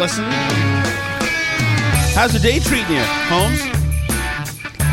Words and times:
Allison. 0.00 0.24
How's 2.14 2.32
the 2.32 2.38
day 2.38 2.58
treating 2.58 2.96
you, 2.96 3.02
Holmes? 3.28 3.60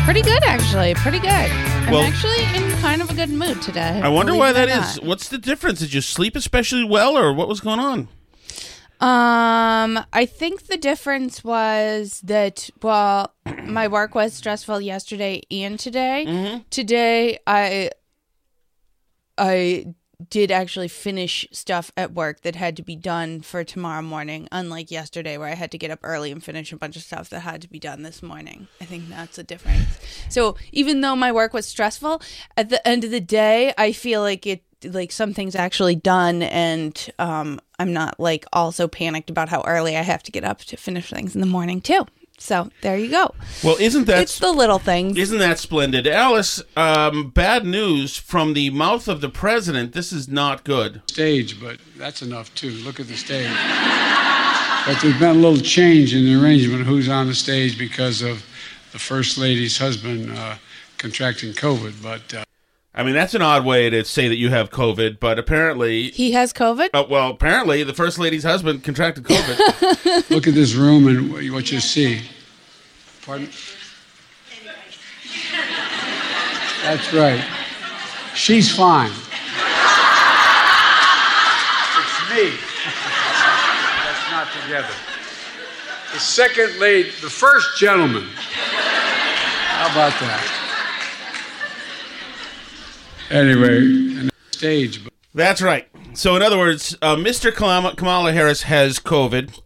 Pretty 0.04 0.20
good, 0.20 0.44
actually. 0.44 0.92
Pretty 0.96 1.18
good. 1.18 1.30
I'm 1.30 1.90
Well- 1.90 2.02
actually 2.02 2.42
in 2.54 2.70
kind 2.82 3.00
of 3.00 3.08
a 3.08 3.14
good 3.14 3.30
mood 3.30 3.62
today. 3.62 4.02
I 4.04 4.08
wonder 4.08 4.34
why 4.34 4.52
that 4.52 4.68
is. 4.68 4.96
not. 4.96 5.04
What's 5.06 5.30
the 5.30 5.38
difference? 5.38 5.78
Did 5.78 5.94
you 5.94 6.02
sleep 6.02 6.36
especially 6.36 6.84
well, 6.84 7.16
or 7.16 7.32
what 7.32 7.48
was 7.48 7.60
going 7.60 7.80
on? 7.80 8.08
Um, 9.00 10.04
I 10.12 10.26
think 10.26 10.66
the 10.66 10.76
difference 10.76 11.42
was 11.42 12.20
that 12.24 12.68
well, 12.82 13.32
my 13.64 13.88
work 13.88 14.14
was 14.14 14.34
stressful 14.34 14.82
yesterday 14.82 15.40
and 15.50 15.78
today. 15.78 16.26
Mm-hmm. 16.28 16.58
Today, 16.68 17.38
I 17.46 17.92
I 19.38 19.94
did 20.30 20.50
actually 20.50 20.88
finish 20.88 21.46
stuff 21.52 21.92
at 21.96 22.12
work 22.12 22.40
that 22.40 22.56
had 22.56 22.76
to 22.76 22.82
be 22.82 22.96
done 22.96 23.40
for 23.40 23.62
tomorrow 23.62 24.02
morning, 24.02 24.48
unlike 24.50 24.90
yesterday 24.90 25.38
where 25.38 25.48
I 25.48 25.54
had 25.54 25.70
to 25.70 25.78
get 25.78 25.92
up 25.92 26.00
early 26.02 26.32
and 26.32 26.42
finish 26.42 26.72
a 26.72 26.76
bunch 26.76 26.96
of 26.96 27.02
stuff 27.02 27.30
that 27.30 27.40
had 27.40 27.62
to 27.62 27.68
be 27.68 27.78
done 27.78 28.02
this 28.02 28.22
morning. 28.22 28.66
I 28.80 28.84
think 28.84 29.08
that's 29.08 29.38
a 29.38 29.44
difference. 29.44 29.86
So 30.28 30.56
even 30.72 31.00
though 31.00 31.14
my 31.14 31.30
work 31.30 31.52
was 31.52 31.66
stressful, 31.66 32.20
at 32.56 32.68
the 32.68 32.86
end 32.86 33.04
of 33.04 33.10
the 33.10 33.20
day, 33.20 33.72
I 33.78 33.92
feel 33.92 34.20
like 34.20 34.46
it 34.46 34.62
like 34.84 35.10
something's 35.10 35.56
actually 35.56 35.96
done 35.96 36.40
and 36.40 37.10
um 37.18 37.60
I'm 37.80 37.92
not 37.92 38.20
like 38.20 38.44
also 38.52 38.86
panicked 38.86 39.28
about 39.28 39.48
how 39.48 39.62
early 39.66 39.96
I 39.96 40.02
have 40.02 40.22
to 40.24 40.32
get 40.32 40.44
up 40.44 40.60
to 40.60 40.76
finish 40.76 41.10
things 41.10 41.34
in 41.34 41.40
the 41.40 41.48
morning 41.48 41.80
too. 41.80 42.06
So 42.38 42.70
there 42.82 42.96
you 42.96 43.10
go. 43.10 43.34
Well, 43.64 43.76
isn't 43.80 44.06
that 44.06 44.22
it's 44.22 44.38
the 44.38 44.52
little 44.52 44.78
things. 44.78 45.18
isn't 45.18 45.38
that 45.38 45.58
splendid, 45.58 46.06
Alice? 46.06 46.62
Um, 46.76 47.30
bad 47.30 47.66
news 47.66 48.16
from 48.16 48.54
the 48.54 48.70
mouth 48.70 49.08
of 49.08 49.20
the 49.20 49.28
president. 49.28 49.92
This 49.92 50.12
is 50.12 50.28
not 50.28 50.64
good. 50.64 51.02
stage, 51.08 51.60
but 51.60 51.78
that's 51.96 52.22
enough 52.22 52.54
too. 52.54 52.70
Look 52.70 53.00
at 53.00 53.08
the 53.08 53.16
stage. 53.16 53.50
but 54.86 55.02
there's 55.02 55.18
been 55.18 55.36
a 55.36 55.40
little 55.40 55.62
change 55.62 56.14
in 56.14 56.24
the 56.24 56.40
arrangement 56.40 56.82
of 56.82 56.86
who's 56.86 57.08
on 57.08 57.26
the 57.26 57.34
stage 57.34 57.76
because 57.76 58.22
of 58.22 58.44
the 58.92 58.98
first 58.98 59.36
lady's 59.36 59.76
husband 59.76 60.30
uh, 60.36 60.56
contracting 60.96 61.52
COVID. 61.52 62.02
But 62.02 62.34
uh, 62.34 62.44
I 62.94 63.02
mean, 63.04 63.14
that's 63.14 63.34
an 63.34 63.42
odd 63.42 63.64
way 63.64 63.90
to 63.90 64.04
say 64.04 64.28
that 64.28 64.36
you 64.36 64.50
have 64.50 64.70
COVID, 64.70 65.20
but 65.20 65.38
apparently, 65.38 66.10
he 66.10 66.32
has 66.32 66.52
COVID? 66.52 66.88
uh, 66.94 67.04
well, 67.08 67.30
apparently, 67.30 67.82
the 67.84 67.94
first 67.94 68.18
lady's 68.18 68.42
husband 68.44 68.82
contracted 68.82 69.24
COVID. 69.24 70.30
look 70.30 70.46
at 70.48 70.54
this 70.54 70.74
room 70.74 71.06
and 71.06 71.52
what 71.52 71.70
you 71.70 71.80
see. 71.80 72.22
Pardon? 73.22 73.48
That's 76.82 77.12
right. 77.12 77.44
She's 78.34 78.74
fine. 78.74 79.10
It's 81.90 82.30
me. 82.30 82.56
That's 84.04 84.30
not 84.30 84.48
together. 84.62 84.94
The 86.14 86.20
second 86.20 86.78
lady, 86.78 87.10
the 87.20 87.28
first 87.30 87.78
gentleman. 87.78 88.24
How 88.32 89.92
about 89.92 90.18
that? 90.20 90.67
Anyway, 93.30 94.28
stage. 94.50 95.00
That's 95.34 95.60
right. 95.60 95.86
So, 96.14 96.34
in 96.36 96.42
other 96.42 96.58
words, 96.58 96.96
uh, 97.02 97.16
Mr. 97.16 97.54
Kamala, 97.54 97.94
Kamala 97.94 98.32
Harris 98.32 98.62
has 98.62 98.98
COVID, 98.98 99.60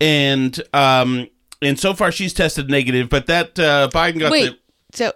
and 0.00 0.60
um, 0.72 1.28
and 1.62 1.78
so 1.78 1.94
far 1.94 2.12
she's 2.12 2.32
tested 2.34 2.70
negative. 2.70 3.08
But 3.08 3.26
that 3.26 3.58
uh, 3.58 3.88
Biden 3.92 4.20
got 4.20 4.26
the. 4.26 4.30
Wait. 4.30 4.60
So 4.92 5.12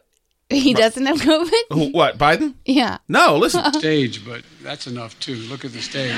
he 0.50 0.74
doesn't 0.74 1.06
have 1.06 1.18
COVID? 1.18 1.62
who, 1.72 1.90
what 1.90 2.18
Biden? 2.18 2.54
Yeah. 2.64 2.98
No, 3.08 3.36
listen. 3.36 3.72
stage, 3.74 4.24
but 4.24 4.42
that's 4.62 4.86
enough 4.86 5.18
too. 5.20 5.36
Look 5.36 5.64
at 5.64 5.72
the 5.72 5.80
stage. 5.80 6.16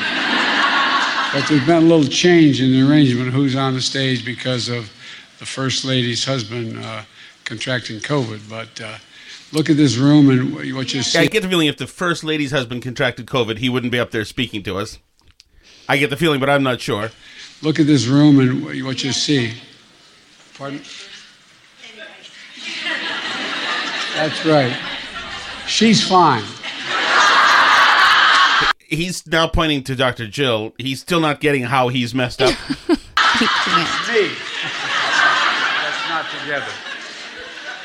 But 1.32 1.48
there's 1.48 1.66
been 1.66 1.82
a 1.82 1.86
little 1.86 2.10
change 2.10 2.60
in 2.60 2.70
the 2.70 2.82
arrangement 2.88 3.28
of 3.28 3.34
who's 3.34 3.56
on 3.56 3.74
the 3.74 3.80
stage 3.80 4.24
because 4.24 4.68
of 4.68 4.92
the 5.38 5.46
first 5.46 5.84
lady's 5.84 6.24
husband 6.24 6.78
uh, 6.84 7.02
contracting 7.44 8.00
COVID. 8.00 8.48
But 8.48 8.80
uh, 8.80 8.98
look 9.52 9.70
at 9.70 9.76
this 9.76 9.96
room 9.96 10.30
and 10.30 10.54
what 10.74 10.92
you 10.92 11.02
see. 11.02 11.18
I 11.18 11.26
get 11.26 11.42
the 11.42 11.48
feeling 11.48 11.68
if 11.68 11.76
the 11.76 11.86
first 11.86 12.24
lady's 12.24 12.50
husband 12.50 12.82
contracted 12.82 13.26
COVID, 13.26 13.58
he 13.58 13.68
wouldn't 13.68 13.92
be 13.92 13.98
up 13.98 14.10
there 14.10 14.24
speaking 14.24 14.62
to 14.64 14.78
us. 14.78 14.98
I 15.88 15.98
get 15.98 16.10
the 16.10 16.16
feeling, 16.16 16.40
but 16.40 16.48
I'm 16.48 16.62
not 16.62 16.80
sure. 16.80 17.10
Look 17.62 17.78
at 17.78 17.86
this 17.86 18.06
room 18.06 18.40
and 18.40 18.84
what 18.84 19.04
you 19.04 19.12
see. 19.12 19.54
Pardon? 20.54 20.80
That's 24.14 24.44
right. 24.44 24.76
She's 25.66 26.06
fine. 26.06 26.44
He's 28.78 29.26
now 29.26 29.48
pointing 29.48 29.84
to 29.84 29.96
Dr. 29.96 30.28
Jill. 30.28 30.74
He's 30.78 31.00
still 31.00 31.20
not 31.20 31.40
getting 31.40 31.62
how 31.62 31.88
he's 31.88 32.14
messed 32.14 32.42
up. 32.42 32.54
He 33.38 33.46
can't. 33.46 34.08
me. 34.12 34.28
That's 35.82 36.08
not 36.10 36.26
together. 36.38 36.91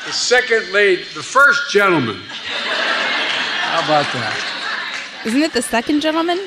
The 0.07 0.13
second 0.13 0.71
lady, 0.71 1.03
the 1.13 1.21
first 1.21 1.69
gentleman. 1.71 2.15
How 2.25 3.79
about 3.85 4.05
that? 4.13 5.21
Isn't 5.25 5.41
it 5.43 5.51
the 5.53 5.61
second 5.61 5.99
gentleman? 6.01 6.39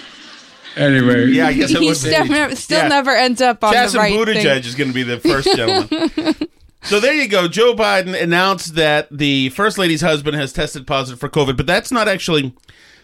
Anyway. 0.76 1.26
yeah, 1.26 1.48
I 1.48 1.52
guess 1.52 1.70
it 1.70 1.78
He 1.80 1.86
would 1.88 1.96
still, 1.96 2.22
be. 2.24 2.30
never, 2.30 2.56
still 2.56 2.78
Yeah. 2.82 2.88
never 2.88 3.10
ends 3.10 3.42
up 3.42 3.62
on 3.62 3.72
Chasten 3.74 3.92
the 3.92 3.98
right 3.98 4.12
Buttigieg 4.14 4.42
thing. 4.42 4.64
is 4.64 4.74
going 4.74 4.88
to 4.88 4.94
be 4.94 5.02
the 5.02 5.18
first 5.20 5.54
gentleman. 5.54 6.34
so 6.84 7.00
there 7.00 7.12
you 7.12 7.28
go. 7.28 7.48
Joe 7.48 7.74
Biden 7.74 8.18
announced 8.20 8.76
that 8.76 9.08
the 9.10 9.50
first 9.50 9.76
lady's 9.76 10.00
husband 10.00 10.36
has 10.36 10.52
tested 10.54 10.86
positive 10.86 11.20
for 11.20 11.28
COVID, 11.28 11.56
but 11.58 11.66
that's 11.66 11.92
not 11.92 12.08
actually 12.08 12.54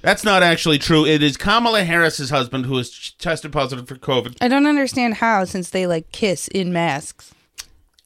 that's 0.01 0.25
not 0.25 0.43
actually 0.43 0.79
true. 0.79 1.05
It 1.05 1.23
is 1.23 1.37
Kamala 1.37 1.85
Harris's 1.85 2.31
husband 2.31 2.65
who 2.67 2.79
has 2.79 3.13
tested 3.19 3.53
positive 3.53 3.87
for 3.89 3.97
COVID. 3.97 4.37
I 4.41 4.49
don't 4.49 4.67
understand 4.67 5.15
how 5.15 5.45
since 5.45 5.69
they 5.69 5.87
like 5.87 6.13
kiss 6.13 6.49
in 6.49 6.73
masks. 6.73 7.35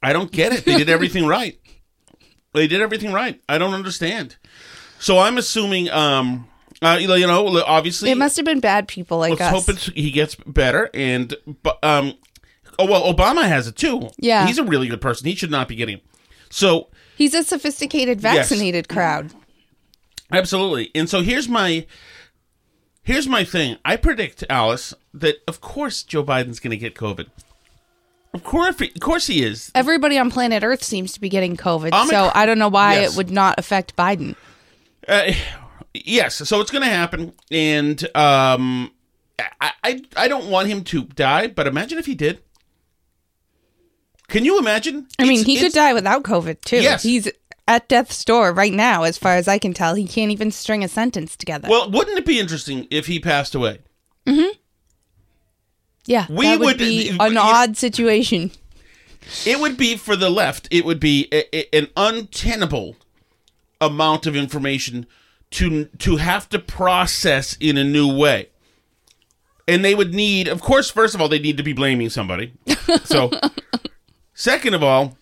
I 0.03 0.13
don't 0.13 0.33
get 0.33 0.53
it. 0.53 0.65
They 0.65 0.77
did 0.79 0.89
everything 0.89 1.27
right. 1.29 1.57
They 2.53 2.67
did 2.67 2.81
everything 2.81 3.13
right. 3.13 3.41
I 3.49 3.59
don't 3.59 3.75
understand. 3.75 4.37
So 4.99 5.19
I'm 5.19 5.39
assuming 5.39 5.89
um 5.91 6.47
Uh, 6.83 6.97
you 7.01 7.07
know- 7.27 7.63
obviously, 7.67 8.11
It 8.11 8.17
must 8.17 8.37
have 8.37 8.47
been 8.47 8.61
bad 8.61 8.89
people 8.89 9.19
like 9.19 9.31
let's 9.39 9.43
us. 9.43 9.51
hope 9.67 9.69
it's, 9.75 9.87
he 9.87 10.11
gets 10.11 10.35
better. 10.35 10.89
And 10.95 11.35
um, 11.83 12.15
oh 12.79 12.87
well, 12.87 13.13
Obama 13.13 13.47
has 13.47 13.67
it 13.67 13.77
too. 13.77 14.09
Yeah. 14.19 14.47
he's 14.47 14.57
a 14.59 14.65
really 14.65 14.89
good 14.89 15.01
person. 15.03 15.27
He 15.29 15.35
should 15.35 15.51
not 15.51 15.69
be 15.69 15.75
getting 15.77 15.99
it. 15.99 16.05
So 16.49 16.89
He's 17.17 17.35
a 17.35 17.43
sophisticated, 17.45 18.23
Yes. 18.23 18.37
vaccinated 18.49 18.89
crowd. 18.89 19.31
Absolutely. 20.33 20.91
And 20.95 21.09
so 21.09 21.21
here's 21.23 21.49
my 21.49 21.87
here's 23.03 23.27
my 23.29 23.45
thing. 23.45 23.77
I 23.85 23.97
predict 23.97 24.45
Alice 24.49 24.95
that 25.13 25.37
of 25.47 25.61
course 25.61 26.03
Joe 26.03 26.25
Biden's 26.25 26.61
going 26.61 26.71
to 26.71 26.77
get 26.77 26.95
COVID. 26.95 27.27
Of 28.33 28.45
course, 28.45 28.81
of 28.81 29.01
course 29.01 29.27
he 29.27 29.43
is. 29.43 29.73
Everybody 29.75 30.17
on 30.19 30.31
planet 30.31 30.63
Earth 30.63 30.85
seems 30.85 31.13
to 31.13 31.21
be 31.21 31.29
getting 31.29 31.57
COVID, 31.57 31.91
Omic- 31.91 32.11
so 32.11 32.31
I 32.35 32.47
don't 32.47 32.59
know 32.59 32.69
why 32.69 32.95
Yes. 33.01 33.13
it 33.13 33.17
would 33.17 33.31
not 33.31 33.59
affect 33.59 33.97
Biden. 33.97 34.37
Uh, 35.09 35.33
yes, 35.95 36.37
so 36.37 36.61
it's 36.61 36.71
going 36.71 36.85
to 36.85 36.89
happen, 36.91 37.33
and 37.51 38.03
um, 38.17 38.93
I, 39.61 39.73
I 39.83 40.03
I 40.17 40.29
don't 40.29 40.49
want 40.49 40.69
him 40.69 40.85
to 40.85 41.03
die, 41.05 41.49
but 41.49 41.67
imagine 41.67 41.99
if 41.99 42.07
he 42.07 42.15
did. 42.15 42.41
Can 44.29 44.45
you 44.45 44.59
imagine? 44.61 45.09
I 45.19 45.25
mean, 45.25 45.41
It's- 45.41 45.47
he 45.47 45.59
could 45.59 45.73
die 45.73 45.93
without 45.93 46.23
COVID 46.23 46.61
too. 46.63 46.77
Yes. 46.81 47.03
He's 47.03 47.29
at 47.67 47.89
death's 47.89 48.25
door 48.25 48.53
right 48.53 48.73
now, 48.73 49.03
as 49.03 49.19
far 49.19 49.35
as 49.35 49.49
I 49.49 49.59
can 49.59 49.75
tell. 49.75 49.95
He 49.97 50.07
can't 50.07 50.31
even 50.31 50.53
string 50.53 50.85
a 50.85 50.89
sentence 50.89 51.37
together. 51.37 51.69
Well, 51.69 51.91
wouldn't 51.91 52.17
it 52.19 52.27
be 52.27 52.39
interesting 52.39 52.87
if 52.93 53.07
he 53.07 53.19
passed 53.19 53.55
away? 53.57 53.81
Yeah, 56.11 56.27
we 56.29 56.47
that 56.47 56.59
would, 56.59 56.67
would- 56.67 56.79
be 56.79 57.09
an 57.21 57.37
odd 57.39 57.77
situation. 57.77 58.51
It 59.47 59.61
would 59.61 59.77
be 59.77 59.97
for 59.97 60.17
the 60.17 60.29
left. 60.29 60.67
It 60.73 60.85
would 60.85 60.99
be 60.99 61.29
a, 61.31 61.57
a- 61.57 61.79
an 61.79 61.89
untenable 61.97 62.97
amount 63.81 64.27
of 64.27 64.35
information 64.35 65.07
to 65.53 65.85
to 65.99 66.17
have 66.17 66.49
to 66.49 66.59
process 66.59 67.57
in 67.61 67.77
a 67.79 67.85
new 67.85 68.13
way. 68.13 68.49
And 69.69 69.85
they 69.85 69.95
would 69.95 70.13
need, 70.13 70.49
of 70.49 70.61
course, 70.61 70.91
first 70.91 71.15
of 71.15 71.21
all, 71.21 71.29
they 71.29 71.39
need 71.39 71.57
to 71.59 71.63
be 71.63 71.73
blaming 71.73 72.11
somebody. 72.11 72.55
So, 73.05 73.31
second 74.35 74.75
of 74.75 74.83
all, 74.83 75.17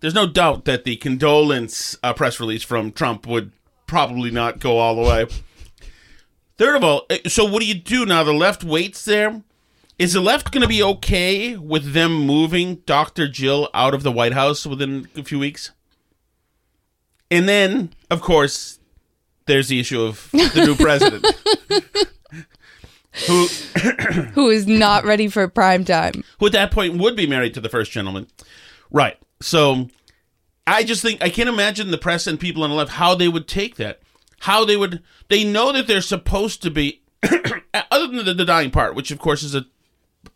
there's 0.00 0.12
no 0.14 0.26
doubt 0.26 0.66
that 0.66 0.84
the 0.84 0.96
condolence 0.96 1.96
uh, 2.02 2.12
press 2.12 2.38
release 2.38 2.62
from 2.62 2.92
Trump 2.92 3.26
would 3.26 3.52
probably 3.86 4.30
not 4.30 4.58
go 4.60 4.76
all 4.76 4.96
the 4.96 5.02
way. 5.02 5.26
Third 6.56 6.76
of 6.76 6.84
all, 6.84 7.06
uh, 7.10 7.16
so 7.26 7.44
what 7.44 7.60
do 7.60 7.66
you 7.66 7.74
do 7.74 8.06
now? 8.06 8.22
The 8.22 8.32
left 8.32 8.62
waits 8.64 9.04
there. 9.04 9.42
Is 9.98 10.12
the 10.14 10.20
left 10.20 10.50
going 10.50 10.62
to 10.62 10.68
be 10.68 10.82
okay 10.82 11.56
with 11.56 11.92
them 11.92 12.12
moving 12.14 12.76
Dr. 12.86 13.28
Jill 13.28 13.68
out 13.72 13.94
of 13.94 14.02
the 14.02 14.10
White 14.10 14.32
House 14.32 14.66
within 14.66 15.08
a 15.16 15.22
few 15.22 15.38
weeks? 15.38 15.70
And 17.30 17.48
then, 17.48 17.90
of 18.10 18.20
course, 18.20 18.80
there's 19.46 19.68
the 19.68 19.78
issue 19.78 20.02
of 20.02 20.28
the 20.32 20.64
new 20.66 20.74
president. 20.74 21.24
who, 23.28 23.46
Who 24.34 24.50
is 24.50 24.66
not 24.66 25.04
ready 25.04 25.28
for 25.28 25.46
prime 25.48 25.84
time? 25.84 26.24
who 26.40 26.46
at 26.46 26.52
that 26.52 26.72
point 26.72 26.98
would 26.98 27.14
be 27.14 27.26
married 27.26 27.54
to 27.54 27.60
the 27.60 27.68
first 27.68 27.92
gentleman. 27.92 28.26
Right. 28.90 29.16
So 29.40 29.88
I 30.66 30.82
just 30.82 31.02
think 31.02 31.22
I 31.22 31.28
can't 31.30 31.48
imagine 31.48 31.90
the 31.92 31.98
press 31.98 32.26
and 32.26 32.38
people 32.40 32.64
on 32.64 32.70
the 32.70 32.76
left 32.76 32.92
how 32.92 33.14
they 33.14 33.28
would 33.28 33.46
take 33.46 33.76
that. 33.76 34.00
How 34.44 34.66
they 34.66 34.76
would 34.76 35.02
they 35.28 35.42
know 35.42 35.72
that 35.72 35.86
they're 35.86 36.02
supposed 36.02 36.60
to 36.62 36.70
be 36.70 37.02
other 37.90 38.06
than 38.08 38.26
the, 38.26 38.34
the 38.34 38.44
dying 38.44 38.70
part, 38.70 38.94
which 38.94 39.10
of 39.10 39.18
course 39.18 39.42
is 39.42 39.54
a 39.54 39.64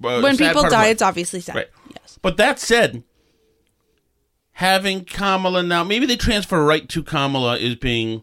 uh, 0.02 0.20
when 0.20 0.36
people 0.38 0.62
die, 0.62 0.86
it's 0.86 1.02
obviously 1.02 1.40
sad. 1.40 1.56
Right. 1.56 1.68
Yes. 1.94 2.18
But 2.22 2.38
that 2.38 2.58
said, 2.58 3.02
having 4.52 5.04
Kamala 5.04 5.62
now, 5.62 5.84
maybe 5.84 6.06
they 6.06 6.16
transfer 6.16 6.64
right 6.64 6.88
to 6.88 7.02
Kamala 7.02 7.58
as 7.58 7.74
being 7.74 8.22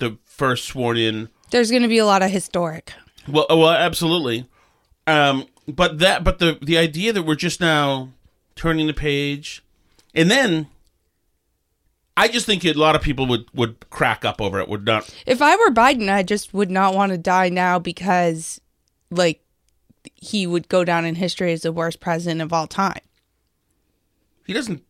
the 0.00 0.18
first 0.24 0.66
sworn 0.66 0.98
in. 0.98 1.30
There's 1.50 1.70
going 1.70 1.82
to 1.82 1.88
be 1.88 1.98
a 1.98 2.06
lot 2.06 2.22
of 2.22 2.30
historic. 2.30 2.92
Well, 3.26 3.46
uh, 3.50 3.56
well, 3.56 3.70
absolutely. 3.70 4.46
Um, 5.06 5.46
but 5.66 5.98
that, 6.00 6.24
but 6.24 6.40
the 6.40 6.58
the 6.60 6.76
idea 6.76 7.14
that 7.14 7.22
we're 7.22 7.36
just 7.36 7.58
now 7.58 8.10
turning 8.54 8.86
the 8.86 8.94
page, 8.94 9.64
and 10.14 10.30
then 10.30 10.68
I 12.16 12.28
just 12.28 12.46
think 12.46 12.64
a 12.64 12.72
lot 12.74 12.94
of 12.94 13.02
people 13.02 13.26
would 13.26 13.46
would 13.54 13.88
crack 13.90 14.24
up 14.24 14.40
over 14.40 14.60
it. 14.60 14.68
Would 14.68 14.84
not. 14.84 15.12
If 15.26 15.40
I 15.40 15.56
were 15.56 15.70
Biden, 15.70 16.12
I 16.12 16.22
just 16.22 16.52
would 16.52 16.70
not 16.70 16.94
want 16.94 17.12
to 17.12 17.18
die 17.18 17.48
now 17.48 17.78
because, 17.78 18.60
like, 19.10 19.42
he 20.14 20.46
would 20.46 20.68
go 20.68 20.84
down 20.84 21.04
in 21.04 21.14
history 21.14 21.52
as 21.52 21.62
the 21.62 21.72
worst 21.72 22.00
president 22.00 22.42
of 22.42 22.52
all 22.52 22.66
time. 22.66 23.00
He 24.46 24.52
doesn't 24.52 24.82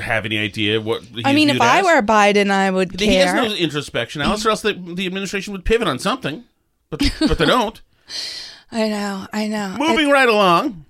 have 0.00 0.24
any 0.24 0.38
idea 0.38 0.80
what. 0.80 1.02
I 1.24 1.34
mean, 1.34 1.50
if 1.50 1.60
I 1.60 1.80
as. 1.80 1.84
were 1.84 2.02
Biden, 2.02 2.50
I 2.50 2.70
would 2.70 2.98
he 2.98 3.16
has 3.16 3.34
no 3.34 3.54
introspection, 3.54 4.22
Alice, 4.22 4.46
or 4.46 4.50
else 4.50 4.62
the, 4.62 4.72
the 4.72 5.06
administration 5.06 5.52
would 5.52 5.64
pivot 5.64 5.88
on 5.88 5.98
something. 5.98 6.44
But 6.90 7.02
but 7.20 7.38
they 7.38 7.46
don't. 7.46 7.80
I 8.72 8.88
know, 8.88 9.26
I 9.32 9.46
know. 9.46 9.76
Moving 9.78 10.10
right 10.10 10.28
along. 10.28 10.83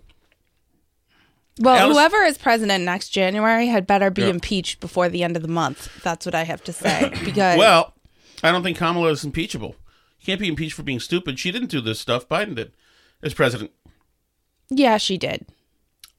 Well, 1.58 1.76
Alice- 1.76 1.96
whoever 1.96 2.22
is 2.24 2.36
president 2.38 2.84
next 2.84 3.10
January 3.10 3.68
had 3.68 3.86
better 3.86 4.10
be 4.10 4.22
Yeah. 4.22 4.28
impeached 4.28 4.80
before 4.80 5.08
the 5.08 5.22
end 5.22 5.36
of 5.36 5.42
the 5.42 5.48
month. 5.48 5.88
That's 6.02 6.26
what 6.26 6.34
I 6.34 6.42
have 6.44 6.64
to 6.64 6.72
say. 6.72 7.12
Because 7.24 7.58
Well, 7.58 7.94
I 8.42 8.50
don't 8.50 8.62
think 8.62 8.76
Kamala 8.76 9.10
is 9.10 9.24
impeachable. 9.24 9.76
You 10.20 10.26
can't 10.26 10.40
be 10.40 10.48
impeached 10.48 10.74
for 10.74 10.82
being 10.82 11.00
stupid. 11.00 11.38
She 11.38 11.52
didn't 11.52 11.70
do 11.70 11.80
this 11.80 12.00
stuff. 12.00 12.28
Biden 12.28 12.54
did 12.56 12.72
as 13.22 13.34
president. 13.34 13.70
yeah, 14.70 14.96
she 14.98 15.16
did. 15.18 15.46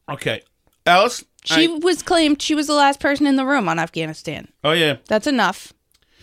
Okay, 0.10 0.42
Alice. 0.86 1.24
She 1.44 1.66
I- 1.66 1.80
was 1.82 2.02
claimed 2.02 2.42
she 2.42 2.56
was 2.56 2.68
the 2.68 2.74
last 2.74 3.00
person 3.00 3.28
in 3.28 3.36
the 3.36 3.46
room 3.46 3.68
on 3.68 3.78
Afghanistan. 3.80 4.48
oh 4.64 4.72
yeah. 4.72 4.98
That's 5.08 5.28
enough 5.28 5.74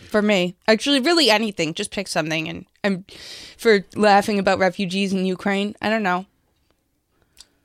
for 0.09 0.21
me. 0.21 0.55
Actually, 0.67 0.99
really 0.99 1.29
anything. 1.29 1.73
Just 1.73 1.91
pick 1.91 2.07
something. 2.07 2.47
And 2.49 2.65
I'm 2.83 3.05
for 3.57 3.85
laughing 3.95 4.39
about 4.39 4.59
refugees 4.59 5.13
in 5.13 5.25
Ukraine. 5.25 5.75
I 5.81 5.89
don't 5.89 6.03
know. 6.03 6.25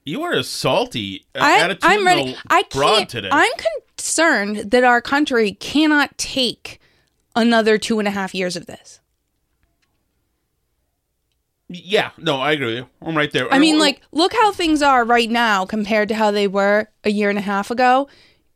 You 0.08 0.22
are 0.22 0.32
a 0.32 0.42
salty, 0.42 1.26
uh, 1.34 1.40
I, 1.42 1.76
I'm 1.82 2.06
ready. 2.06 2.34
I 2.48 2.62
can't. 2.62 3.08
today. 3.08 3.28
I'm 3.30 3.52
concerned 3.96 4.70
that 4.70 4.82
our 4.82 5.02
country 5.02 5.52
cannot 5.52 6.16
take 6.16 6.80
another 7.36 7.76
two 7.76 7.98
and 7.98 8.08
a 8.08 8.10
half 8.10 8.34
years 8.34 8.56
of 8.56 8.64
this. 8.64 9.00
yeah, 11.68 12.12
no, 12.16 12.40
I 12.40 12.52
agree 12.52 12.66
with 12.66 12.76
you. 12.76 12.86
I'm 13.02 13.14
right 13.16 13.30
there. 13.30 13.52
I 13.52 13.58
mean, 13.58 13.78
like, 13.78 14.00
look 14.10 14.32
how 14.32 14.50
things 14.52 14.80
are 14.80 15.04
right 15.04 15.28
now 15.28 15.66
compared 15.66 16.08
to 16.08 16.14
how 16.14 16.30
they 16.30 16.48
were 16.48 16.88
a 17.04 17.10
year 17.10 17.28
and 17.28 17.38
a 17.38 17.42
half 17.42 17.70
ago. 17.70 18.08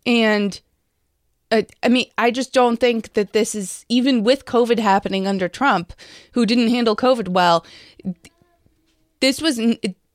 And 0.06 0.58
uh, 1.50 1.62
I 1.82 1.88
mean, 1.88 2.06
I 2.16 2.30
just 2.30 2.54
don't 2.54 2.78
think 2.78 3.12
that 3.12 3.34
this 3.34 3.54
is, 3.54 3.84
even 3.90 4.24
with 4.24 4.46
COVID 4.46 4.78
happening 4.78 5.26
under 5.26 5.48
Trump, 5.48 5.92
who 6.32 6.46
didn't 6.46 6.68
handle 6.68 6.96
COVID 6.96 7.28
well, 7.28 7.66
this 9.20 9.42
was. 9.42 9.60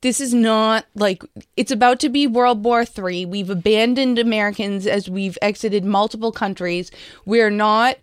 This 0.00 0.20
is 0.20 0.32
not 0.32 0.86
like 0.94 1.24
it's 1.56 1.72
about 1.72 1.98
to 2.00 2.08
be 2.08 2.26
World 2.26 2.64
War 2.64 2.84
Three. 2.84 3.24
We've 3.24 3.50
abandoned 3.50 4.18
Americans 4.18 4.86
as 4.86 5.10
we've 5.10 5.36
exited 5.42 5.84
multiple 5.84 6.30
countries. 6.30 6.92
We're 7.24 7.50
not 7.50 7.98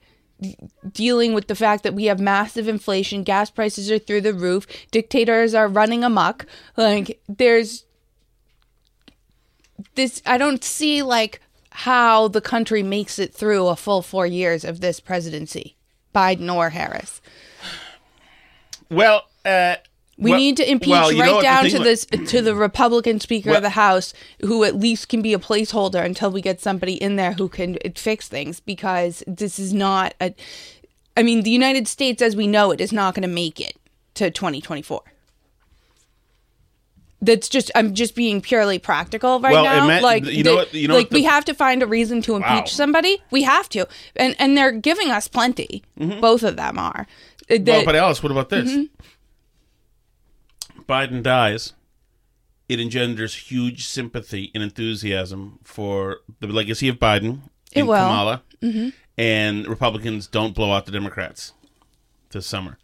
dealing 0.91 1.33
with 1.33 1.47
the 1.47 1.55
fact 1.55 1.83
that 1.83 1.93
we 1.93 2.05
have 2.05 2.19
massive 2.19 2.67
inflation, 2.67 3.23
gas 3.23 3.49
prices 3.49 3.89
are 3.89 3.99
through 3.99 4.21
the 4.21 4.33
roof, 4.33 4.67
dictators 4.91 5.53
are 5.53 5.69
running 5.69 6.03
amok. 6.03 6.45
Like 6.75 7.21
there's 7.29 7.85
this 9.95 10.21
I 10.25 10.37
don't 10.37 10.63
see 10.63 11.01
like 11.01 11.39
how 11.69 12.27
the 12.27 12.41
country 12.41 12.83
makes 12.83 13.19
it 13.19 13.33
through 13.33 13.67
a 13.67 13.75
full 13.75 14.01
4 14.01 14.25
years 14.25 14.63
of 14.65 14.81
this 14.81 14.99
presidency, 14.99 15.77
Biden 16.13 16.53
or 16.53 16.69
Harris. 16.69 17.21
well, 18.89 19.23
uh, 19.45 19.75
We 20.17 20.31
well- 20.31 20.39
need 20.39 20.55
to 20.57 20.69
impeach 20.71 20.89
well, 20.91 21.11
right 21.17 21.41
down 21.41 21.65
to 21.69 21.79
this 21.79 22.05
to 22.05 22.41
the 22.41 22.55
Republican 22.55 23.19
Speaker 23.19 23.49
Well- 23.49 23.57
of 23.57 23.63
the 23.63 23.71
House, 23.71 24.13
who 24.41 24.63
at 24.63 24.75
least 24.79 25.09
can 25.09 25.21
be 25.21 25.33
a 25.33 25.39
placeholder 25.39 26.03
until 26.03 26.31
we 26.31 26.41
get 26.41 26.61
somebody 26.61 26.93
in 26.93 27.17
there 27.17 27.33
who 27.33 27.49
can 27.49 27.77
fix 27.95 28.27
things. 28.29 28.59
Because 28.61 29.23
this 29.27 29.59
is 29.59 29.73
not 29.73 30.13
a, 30.21 30.33
I 31.17 31.23
mean, 31.23 31.41
the 31.43 31.49
United 31.51 31.87
States 31.87 32.21
as 32.21 32.33
we 32.35 32.47
know 32.47 32.71
it 32.71 32.79
is 32.79 32.93
not 32.93 33.13
going 33.13 33.23
to 33.23 33.27
make 33.27 33.59
it 33.59 33.75
to 34.13 34.31
2024. 34.31 35.01
That's 37.21 37.49
just 37.49 37.71
I'm 37.75 37.93
just 37.95 38.13
being 38.15 38.39
purely 38.39 38.77
practical 38.77 39.39
right 39.39 39.51
Well, 39.53 39.63
now. 39.63 39.83
ima- 39.85 40.01
like 40.01 40.25
you 40.25 40.43
know 40.43 40.55
what- 40.55 40.73
you 40.73 40.87
know 40.87 40.95
like 40.95 41.09
the- 41.09 41.15
we 41.15 41.23
have 41.23 41.43
to 41.45 41.53
find 41.53 41.81
a 41.81 41.87
reason 41.87 42.21
to 42.23 42.35
impeach 42.35 42.49
Wow. 42.49 42.65
somebody. 42.65 43.21
We 43.31 43.43
have 43.43 43.67
to, 43.69 43.87
and 44.15 44.35
and 44.37 44.55
they're 44.57 44.71
giving 44.71 45.09
us 45.11 45.27
plenty. 45.27 45.83
Both 45.97 46.43
of 46.43 46.55
them 46.55 46.77
are. 46.77 47.07
Uh, 47.49 47.55
well, 47.57 47.59
that- 47.59 47.85
but 47.85 47.95
Alice, 47.95 48.21
what 48.21 48.31
about 48.31 48.49
this? 48.49 48.69
Mm-hmm. 48.69 48.83
Biden 50.87 51.23
dies. 51.23 51.73
It 52.67 52.79
engenders 52.79 53.35
huge 53.35 53.85
sympathy 53.85 54.51
and 54.53 54.63
enthusiasm 54.63 55.59
for 55.63 56.21
the 56.39 56.47
legacy 56.47 56.87
of 56.87 56.97
Biden 56.97 57.41
It 57.71 57.79
and 57.79 57.87
will. 57.87 57.95
Kamala, 57.95 58.43
mm-hmm. 58.61 58.89
and 59.17 59.67
Republicans 59.67 60.27
don't 60.27 60.55
blow 60.55 60.71
out 60.71 60.85
the 60.85 60.91
Democrats 60.91 61.53
this 62.31 62.47
summer. 62.47 62.77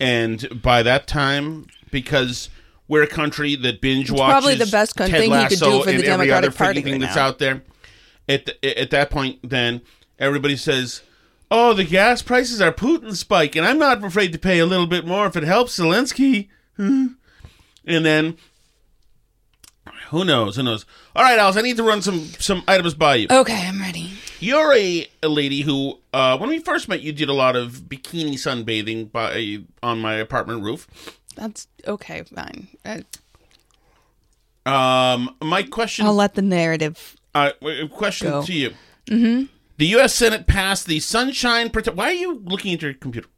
And 0.00 0.60
by 0.60 0.82
that 0.82 1.06
time, 1.06 1.66
because 1.92 2.48
we're 2.88 3.04
a 3.04 3.08
country 3.08 3.54
that 3.56 3.80
binge 3.80 4.10
watches 4.10 4.32
probably 4.32 4.54
the 4.56 4.66
best 4.66 4.96
Ted 4.96 5.10
thing 5.10 5.30
you 5.30 5.48
could 5.48 5.58
do 5.58 5.82
for 5.82 5.92
the 5.92 6.02
Democratic 6.02 6.54
Party 6.54 6.82
thing 6.82 6.92
right 6.94 7.00
that's 7.00 7.16
now. 7.16 7.26
out 7.26 7.38
there. 7.38 7.62
At 8.28 8.46
the, 8.46 8.78
at 8.78 8.90
that 8.90 9.10
point, 9.10 9.38
then 9.48 9.82
everybody 10.18 10.56
says, 10.56 11.02
Oh, 11.50 11.74
the 11.74 11.84
gas 11.84 12.22
prices 12.22 12.60
are 12.60 12.72
Putin 12.72 13.14
spike, 13.14 13.56
and 13.56 13.66
I'm 13.66 13.78
not 13.78 14.02
afraid 14.02 14.32
to 14.32 14.38
pay 14.38 14.58
a 14.58 14.66
little 14.66 14.86
bit 14.86 15.06
more 15.06 15.26
if 15.26 15.36
it 15.36 15.44
helps 15.44 15.78
Zelensky. 15.78 16.48
Hmm. 16.76 17.08
And 17.86 18.04
then, 18.06 18.36
who 20.10 20.24
knows? 20.24 20.56
Who 20.56 20.62
knows? 20.62 20.86
All 21.16 21.22
right, 21.24 21.38
Alice, 21.38 21.56
I 21.56 21.62
need 21.62 21.76
to 21.78 21.82
run 21.82 22.02
some 22.02 22.26
some 22.38 22.62
items 22.68 22.94
by 22.94 23.16
you. 23.16 23.26
Okay, 23.30 23.66
I'm 23.66 23.80
ready. 23.80 24.12
You're 24.40 24.72
a, 24.72 25.06
a 25.22 25.28
lady 25.28 25.62
who, 25.62 25.98
uh, 26.12 26.36
when 26.36 26.48
we 26.48 26.58
first 26.58 26.88
met, 26.88 27.00
you 27.00 27.12
did 27.12 27.28
a 27.28 27.32
lot 27.32 27.54
of 27.56 27.82
bikini 27.88 28.34
sunbathing 28.34 29.10
by 29.12 29.58
on 29.82 30.00
my 30.00 30.14
apartment 30.14 30.62
roof. 30.62 30.88
That's 31.36 31.66
okay, 31.86 32.22
fine. 32.24 32.68
Uh, 32.84 33.00
Um, 34.68 35.34
my 35.42 35.62
question, 35.64 36.06
I'll 36.06 36.14
let 36.14 36.34
the 36.34 36.42
narrative. 36.42 37.16
uh, 37.34 37.50
question 37.92 38.30
Go. 38.30 38.42
to 38.42 38.52
you: 38.52 38.70
mm-hmm. 39.06 39.44
The 39.78 39.86
U.S. 39.86 40.14
Senate 40.14 40.46
passed 40.46 40.86
the 40.86 41.00
Sunshine 41.00 41.70
Protect. 41.70 41.96
Why 41.96 42.10
are 42.10 42.12
you 42.12 42.40
looking 42.44 42.72
at 42.74 42.82
your 42.82 42.94
computer? 42.94 43.28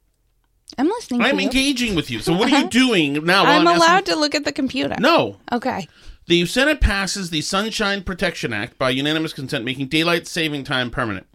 I'm 0.77 0.87
listening. 0.87 1.21
I'm 1.21 1.37
to 1.37 1.41
you. 1.43 1.47
engaging 1.47 1.95
with 1.95 2.11
you. 2.11 2.19
So 2.19 2.33
what 2.33 2.51
are 2.51 2.59
you 2.61 2.67
doing 2.69 3.13
now? 3.25 3.43
while 3.43 3.59
I'm 3.61 3.67
asking- 3.67 3.81
allowed 3.81 4.05
to 4.07 4.15
look 4.15 4.35
at 4.35 4.43
the 4.45 4.51
computer. 4.51 4.95
No. 4.99 5.37
Okay. 5.51 5.87
The 6.27 6.45
Senate 6.47 6.81
passes 6.81 7.29
the 7.29 7.41
Sunshine 7.41 8.03
Protection 8.03 8.51
Act 8.51 8.77
by 8.79 8.89
unanimous 8.89 9.31
consent, 9.31 9.63
making 9.63 9.87
daylight 9.87 10.27
saving 10.27 10.63
time 10.63 10.89
permanent. 10.89 11.27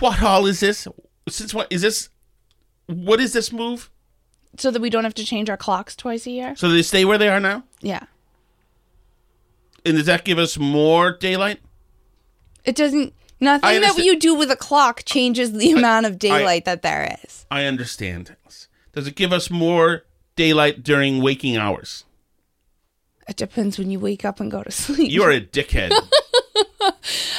What 0.00 0.22
all 0.22 0.46
is 0.46 0.60
this? 0.60 0.88
Since 1.28 1.54
what 1.54 1.68
is 1.70 1.82
this? 1.82 2.08
What 2.86 3.20
is 3.20 3.32
this 3.32 3.52
move? 3.52 3.90
So 4.58 4.70
that 4.70 4.82
we 4.82 4.90
don't 4.90 5.04
have 5.04 5.14
to 5.14 5.24
change 5.24 5.48
our 5.48 5.56
clocks 5.56 5.94
twice 5.96 6.26
a 6.26 6.30
year. 6.30 6.54
So 6.56 6.68
they 6.68 6.82
stay 6.82 7.04
where 7.04 7.18
they 7.18 7.28
are 7.28 7.40
now, 7.40 7.64
Yeah. 7.80 8.04
and 9.84 9.96
does 9.96 10.06
that 10.06 10.24
give 10.24 10.38
us 10.38 10.58
more 10.58 11.12
daylight? 11.12 11.60
It 12.64 12.74
doesn't. 12.76 13.12
Nothing 13.44 13.82
that 13.82 13.98
you 13.98 14.18
do 14.18 14.34
with 14.34 14.50
a 14.50 14.56
clock 14.56 15.04
changes 15.04 15.52
the 15.52 15.72
amount 15.72 16.06
of 16.06 16.18
daylight 16.18 16.64
that 16.64 16.82
there 16.82 17.16
is. 17.24 17.46
I 17.50 17.64
understand. 17.66 18.34
Does 18.92 19.06
it 19.06 19.16
give 19.16 19.32
us 19.32 19.50
more 19.50 20.04
daylight 20.36 20.82
during 20.82 21.20
waking 21.20 21.56
hours? 21.56 22.04
It 23.28 23.36
depends 23.36 23.78
when 23.78 23.90
you 23.90 24.00
wake 24.00 24.24
up 24.24 24.40
and 24.40 24.50
go 24.50 24.62
to 24.62 24.70
sleep. 24.84 25.10
You 25.10 25.22
are 25.22 25.30
a 25.30 25.40
dickhead. 25.40 25.92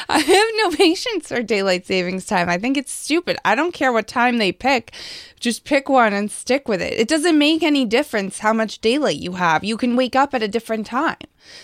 I 0.09 0.19
have 0.19 0.47
no 0.57 0.69
patience 0.71 1.29
for 1.29 1.41
daylight 1.41 1.87
savings 1.87 2.25
time. 2.25 2.47
I 2.47 2.59
think 2.59 2.77
it's 2.77 2.91
stupid. 2.91 3.37
I 3.43 3.55
don't 3.55 3.73
care 3.73 3.91
what 3.91 4.07
time 4.07 4.37
they 4.37 4.51
pick. 4.51 4.93
Just 5.39 5.65
pick 5.65 5.89
one 5.89 6.13
and 6.13 6.29
stick 6.29 6.67
with 6.67 6.79
it. 6.79 6.93
It 6.93 7.07
doesn't 7.07 7.37
make 7.37 7.63
any 7.63 7.85
difference 7.85 8.39
how 8.39 8.53
much 8.53 8.81
daylight 8.81 9.17
you 9.17 9.33
have. 9.33 9.63
You 9.63 9.77
can 9.77 9.95
wake 9.95 10.15
up 10.15 10.35
at 10.35 10.43
a 10.43 10.47
different 10.47 10.85
time. 10.85 11.17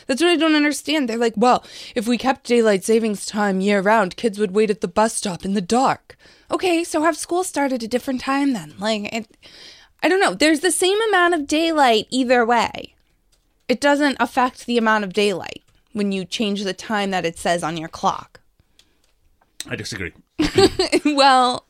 That's 0.08 0.22
what 0.22 0.32
I 0.32 0.38
don't 0.38 0.56
understand. 0.56 1.08
They're 1.08 1.18
like, 1.18 1.36
well, 1.38 1.64
if 1.96 2.08
we 2.08 2.18
kept 2.18 2.48
daylight 2.48 2.84
savings 2.84 3.28
time 3.28 3.62
year 3.62 3.80
round, 3.80 4.18
kids 4.18 4.40
would 4.40 4.56
wait 4.56 4.72
at 4.72 4.82
the 4.82 4.88
bus 4.88 5.14
stop 5.14 5.46
in 5.46 5.54
the 5.54 5.62
dark. 5.62 6.18
Okay, 6.50 6.84
so 6.84 7.04
have 7.04 7.18
school 7.18 7.44
start 7.44 7.72
at 7.72 7.84
a 7.84 7.88
different 7.88 8.22
time 8.22 8.54
then. 8.54 8.74
Like, 8.80 9.14
it, 9.14 9.38
I 10.02 10.10
don't 10.10 10.20
know. 10.20 10.34
There's 10.34 10.62
the 10.62 10.72
same 10.72 11.00
amount 11.10 11.36
of 11.36 11.48
daylight 11.48 12.08
either 12.10 12.44
way. 12.44 12.96
It 13.68 13.80
doesn't 13.80 14.18
affect 14.20 14.66
the 14.66 14.80
amount 14.80 15.04
of 15.04 15.14
daylight 15.14 15.64
when 15.94 16.12
you 16.12 16.26
change 16.26 16.64
the 16.64 16.74
time 16.74 17.12
that 17.12 17.26
it 17.26 17.38
says 17.38 17.64
on 17.64 17.78
your 17.78 17.90
clock. 17.90 18.40
I 19.70 19.76
disagree. 19.76 20.14
well, 21.06 21.66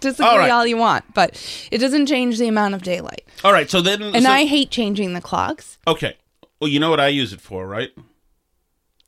disagree 0.00 0.26
All 0.28 0.38
right. 0.38 0.50
all 0.50 0.66
you 0.66 0.76
want, 0.76 1.04
but 1.14 1.34
it 1.70 1.78
doesn't 1.78 2.06
change 2.06 2.38
the 2.38 2.46
amount 2.48 2.74
of 2.74 2.82
daylight. 2.82 3.26
All 3.42 3.52
right, 3.52 3.68
so 3.68 3.80
then, 3.80 4.02
And 4.02 4.24
so- 4.24 4.30
I 4.30 4.44
hate 4.44 4.70
changing 4.70 5.14
the 5.14 5.20
clocks. 5.20 5.78
okay. 5.86 6.16
Well, 6.60 6.68
you 6.68 6.78
know 6.78 6.90
what 6.90 7.00
I 7.00 7.08
use 7.08 7.32
it 7.32 7.40
for, 7.40 7.66
right? 7.66 7.90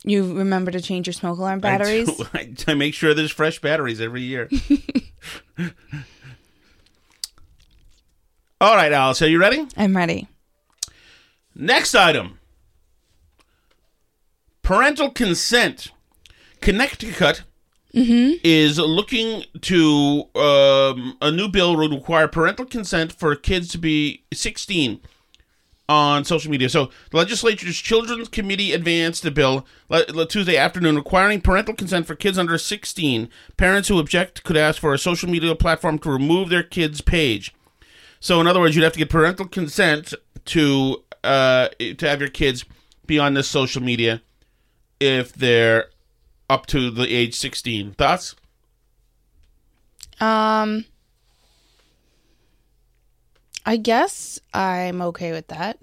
You 0.03 0.33
remember 0.33 0.71
to 0.71 0.81
change 0.81 1.05
your 1.07 1.13
smoke 1.13 1.37
alarm 1.37 1.59
batteries? 1.59 2.09
I, 2.09 2.43
do. 2.45 2.63
I, 2.67 2.71
I 2.71 2.73
make 2.73 2.93
sure 2.95 3.13
there's 3.13 3.31
fresh 3.31 3.61
batteries 3.61 4.01
every 4.01 4.23
year. 4.23 4.49
All 8.59 8.75
right, 8.75 8.91
Alice, 8.91 9.21
are 9.21 9.27
you 9.29 9.39
ready? 9.39 9.67
I'm 9.77 9.95
ready. 9.95 10.27
Next 11.55 11.93
item 11.95 12.39
parental 14.63 15.11
consent. 15.11 15.91
Connecticut 16.61 17.43
is 18.43 18.79
looking 18.79 19.43
to 19.61 20.23
um, 20.35 21.15
a 21.21 21.29
new 21.29 21.47
bill 21.47 21.77
would 21.77 21.91
require 21.91 22.27
parental 22.27 22.65
consent 22.65 23.11
for 23.13 23.35
kids 23.35 23.67
to 23.67 23.77
be 23.77 24.23
16 24.33 24.99
on 25.87 26.23
social 26.23 26.49
media. 26.49 26.69
So 26.69 26.89
the 27.11 27.17
legislature's 27.17 27.77
Children's 27.77 28.29
Committee 28.29 28.71
advanced 28.71 29.25
a 29.25 29.31
bill 29.31 29.67
le- 29.89 30.25
Tuesday 30.25 30.57
afternoon 30.57 30.95
requiring 30.95 31.41
parental 31.41 31.75
consent 31.75 32.07
for 32.07 32.15
kids 32.15 32.39
under 32.39 32.57
16. 32.57 33.29
Parents 33.57 33.89
who 33.89 33.99
object 33.99 34.43
could 34.43 34.57
ask 34.57 34.79
for 34.81 34.93
a 34.93 34.97
social 34.97 35.29
media 35.29 35.53
platform 35.53 35.99
to 35.99 36.09
remove 36.09 36.49
their 36.49 36.63
kid's 36.63 37.01
page. 37.01 37.53
So 38.19 38.39
in 38.41 38.47
other 38.47 38.61
words, 38.61 38.75
you'd 38.75 38.83
have 38.83 38.93
to 38.93 38.99
get 38.99 39.09
parental 39.09 39.47
consent 39.47 40.13
to 40.45 41.03
uh, 41.23 41.67
to 41.79 42.07
have 42.07 42.21
your 42.21 42.29
kids 42.29 42.65
be 43.05 43.19
on 43.19 43.33
this 43.33 43.47
social 43.47 43.81
media 43.83 44.21
if 45.05 45.33
they're 45.33 45.85
up 46.49 46.65
to 46.67 46.89
the 46.91 47.07
age 47.13 47.35
16. 47.35 47.93
Thoughts? 47.93 48.35
Um, 50.19 50.85
I 53.65 53.77
guess 53.77 54.39
I'm 54.53 55.01
okay 55.01 55.31
with 55.31 55.47
that. 55.47 55.79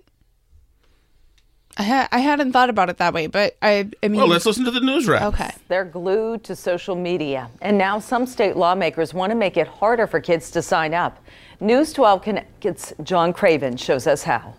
I 1.76 1.82
ha- 1.82 2.08
I 2.12 2.18
hadn't 2.18 2.52
thought 2.52 2.68
about 2.68 2.90
it 2.90 2.98
that 2.98 3.14
way, 3.14 3.26
but 3.26 3.56
I 3.62 3.88
I 4.02 4.08
mean, 4.08 4.18
Well, 4.20 4.28
let's 4.28 4.44
listen 4.44 4.64
to 4.64 4.70
the 4.70 4.80
news 4.80 5.06
wrap. 5.08 5.22
okay. 5.34 5.50
They're 5.68 5.84
glued 5.84 6.44
to 6.44 6.56
social 6.56 6.94
media. 6.96 7.48
And 7.62 7.78
now 7.78 7.98
some 8.00 8.26
state 8.26 8.56
lawmakers 8.56 9.14
want 9.14 9.30
to 9.30 9.36
make 9.36 9.56
it 9.56 9.66
harder 9.66 10.06
for 10.06 10.20
kids 10.20 10.50
to 10.52 10.62
sign 10.62 10.92
up. 10.94 11.22
News 11.60 11.92
12 11.92 12.22
Connecticut's 12.22 12.92
John 13.02 13.32
Craven 13.32 13.76
shows 13.76 14.06
us 14.06 14.24
how. 14.24 14.54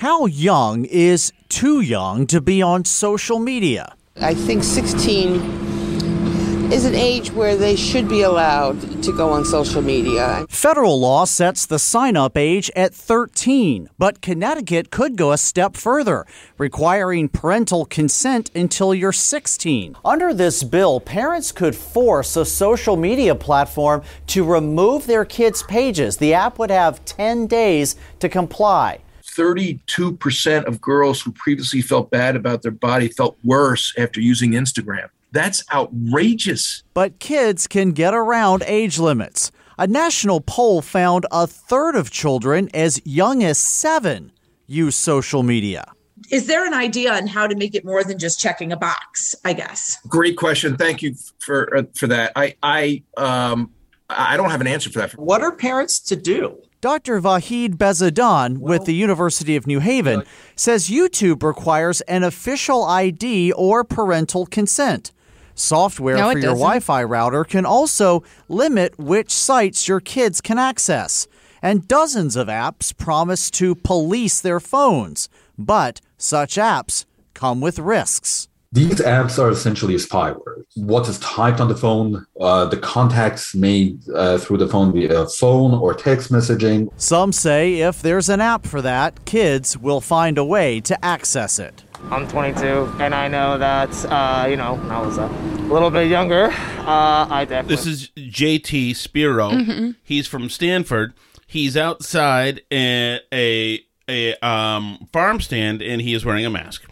How 0.00 0.26
young 0.26 0.84
is 0.84 1.32
too 1.48 1.80
young 1.80 2.26
to 2.26 2.42
be 2.42 2.60
on 2.60 2.84
social 2.84 3.38
media? 3.38 3.94
I 4.20 4.34
think 4.34 4.62
16 4.62 6.70
is 6.70 6.84
an 6.84 6.94
age 6.94 7.32
where 7.32 7.56
they 7.56 7.76
should 7.76 8.06
be 8.06 8.20
allowed 8.20 9.02
to 9.04 9.16
go 9.16 9.30
on 9.30 9.46
social 9.46 9.80
media. 9.80 10.44
Federal 10.50 11.00
law 11.00 11.24
sets 11.24 11.64
the 11.64 11.78
sign 11.78 12.14
up 12.14 12.36
age 12.36 12.70
at 12.76 12.94
13, 12.94 13.88
but 13.96 14.20
Connecticut 14.20 14.90
could 14.90 15.16
go 15.16 15.32
a 15.32 15.38
step 15.38 15.78
further, 15.78 16.26
requiring 16.58 17.30
parental 17.30 17.86
consent 17.86 18.50
until 18.54 18.94
you're 18.94 19.12
16. 19.12 19.96
Under 20.04 20.34
this 20.34 20.62
bill, 20.62 21.00
parents 21.00 21.52
could 21.52 21.74
force 21.74 22.36
a 22.36 22.44
social 22.44 22.98
media 22.98 23.34
platform 23.34 24.02
to 24.26 24.44
remove 24.44 25.06
their 25.06 25.24
kids' 25.24 25.62
pages. 25.62 26.18
The 26.18 26.34
app 26.34 26.58
would 26.58 26.70
have 26.70 27.02
10 27.06 27.46
days 27.46 27.96
to 28.18 28.28
comply. 28.28 29.00
32% 29.36 30.64
of 30.64 30.80
girls 30.80 31.20
who 31.20 31.32
previously 31.32 31.82
felt 31.82 32.10
bad 32.10 32.36
about 32.36 32.62
their 32.62 32.72
body 32.72 33.08
felt 33.08 33.36
worse 33.44 33.92
after 33.98 34.20
using 34.20 34.52
Instagram. 34.52 35.08
That's 35.32 35.62
outrageous. 35.72 36.82
But 36.94 37.18
kids 37.18 37.66
can 37.66 37.92
get 37.92 38.14
around 38.14 38.62
age 38.66 38.98
limits. 38.98 39.50
A 39.78 39.86
national 39.86 40.40
poll 40.40 40.80
found 40.80 41.26
a 41.30 41.46
third 41.46 41.96
of 41.96 42.10
children 42.10 42.70
as 42.72 43.00
young 43.04 43.44
as 43.44 43.58
seven 43.58 44.32
use 44.66 44.96
social 44.96 45.42
media. 45.42 45.92
Is 46.30 46.46
there 46.46 46.66
an 46.66 46.72
idea 46.72 47.12
on 47.12 47.26
how 47.26 47.46
to 47.46 47.54
make 47.54 47.74
it 47.74 47.84
more 47.84 48.02
than 48.02 48.18
just 48.18 48.40
checking 48.40 48.72
a 48.72 48.76
box? 48.76 49.34
I 49.44 49.52
guess. 49.52 49.98
Great 50.08 50.36
question. 50.36 50.76
Thank 50.76 51.02
you 51.02 51.14
for 51.38 51.76
uh, 51.76 51.82
for 51.94 52.06
that. 52.06 52.32
I 52.34 52.56
I 52.62 53.02
um 53.18 53.70
I 54.08 54.36
don't 54.36 54.50
have 54.50 54.62
an 54.62 54.66
answer 54.66 54.90
for 54.90 55.00
that. 55.00 55.12
What 55.18 55.42
are 55.42 55.52
parents 55.52 56.00
to 56.00 56.16
do? 56.16 56.62
Dr. 56.86 57.20
Vahid 57.20 57.74
Behzadan 57.74 58.58
with 58.58 58.84
the 58.84 58.94
University 58.94 59.56
of 59.56 59.66
New 59.66 59.80
Haven 59.80 60.22
says 60.54 60.88
YouTube 60.88 61.42
requires 61.42 62.00
an 62.02 62.22
official 62.22 62.84
ID 62.84 63.50
or 63.50 63.82
parental 63.82 64.46
consent. 64.46 65.10
Software 65.56 66.16
No, 66.16 66.30
for 66.30 66.38
your 66.38 66.50
doesn't. 66.52 66.58
Wi 66.60 66.78
Fi 66.78 67.02
router 67.02 67.42
can 67.42 67.66
also 67.66 68.22
limit 68.48 68.96
which 69.00 69.32
sites 69.32 69.88
your 69.88 69.98
kids 69.98 70.40
can 70.40 70.60
access. 70.60 71.26
And 71.60 71.88
dozens 71.88 72.36
of 72.36 72.46
apps 72.46 72.96
promise 72.96 73.50
to 73.58 73.74
police 73.74 74.40
their 74.40 74.60
phones, 74.60 75.28
but 75.58 76.00
such 76.16 76.54
apps 76.54 77.04
come 77.34 77.60
with 77.60 77.80
risks. 77.80 78.46
These 78.72 79.00
apps 79.00 79.38
are 79.38 79.50
essentially 79.50 79.94
spyware. 79.94 80.64
What 80.74 81.08
is 81.08 81.18
typed 81.20 81.60
on 81.60 81.68
the 81.68 81.76
phone, 81.76 82.26
uh, 82.40 82.66
the 82.66 82.76
contacts 82.76 83.54
made 83.54 84.00
uh, 84.14 84.38
through 84.38 84.58
the 84.58 84.68
phone 84.68 84.92
via 84.92 85.26
phone 85.26 85.74
or 85.74 85.94
text 85.94 86.30
messaging. 86.30 86.88
Some 86.96 87.32
say 87.32 87.76
if 87.80 88.02
there's 88.02 88.28
an 88.28 88.40
app 88.40 88.66
for 88.66 88.82
that, 88.82 89.24
kids 89.24 89.78
will 89.78 90.00
find 90.00 90.36
a 90.36 90.44
way 90.44 90.80
to 90.82 91.04
access 91.04 91.58
it. 91.58 91.84
I'm 92.10 92.28
22, 92.28 92.92
and 93.00 93.14
I 93.14 93.28
know 93.28 93.58
that, 93.58 93.90
uh, 94.06 94.46
you 94.48 94.56
know, 94.56 94.74
when 94.74 94.90
I 94.90 95.00
was 95.00 95.16
a 95.18 95.26
little 95.72 95.90
bit 95.90 96.08
younger, 96.08 96.46
uh, 96.50 97.26
I 97.30 97.46
definitely. 97.48 97.76
This 97.76 97.86
is 97.86 98.08
JT 98.16 98.94
Spiro. 98.94 99.50
Mhm. 99.50 99.96
He's 100.02 100.26
from 100.26 100.48
Stanford. 100.50 101.14
He's 101.46 101.76
outside 101.76 102.62
at 102.70 103.22
a 103.32 103.80
a 104.08 104.34
um, 104.46 105.08
farm 105.12 105.40
stand, 105.40 105.82
and 105.82 106.00
he 106.00 106.14
is 106.14 106.24
wearing 106.24 106.46
a 106.46 106.50
mask. 106.50 106.84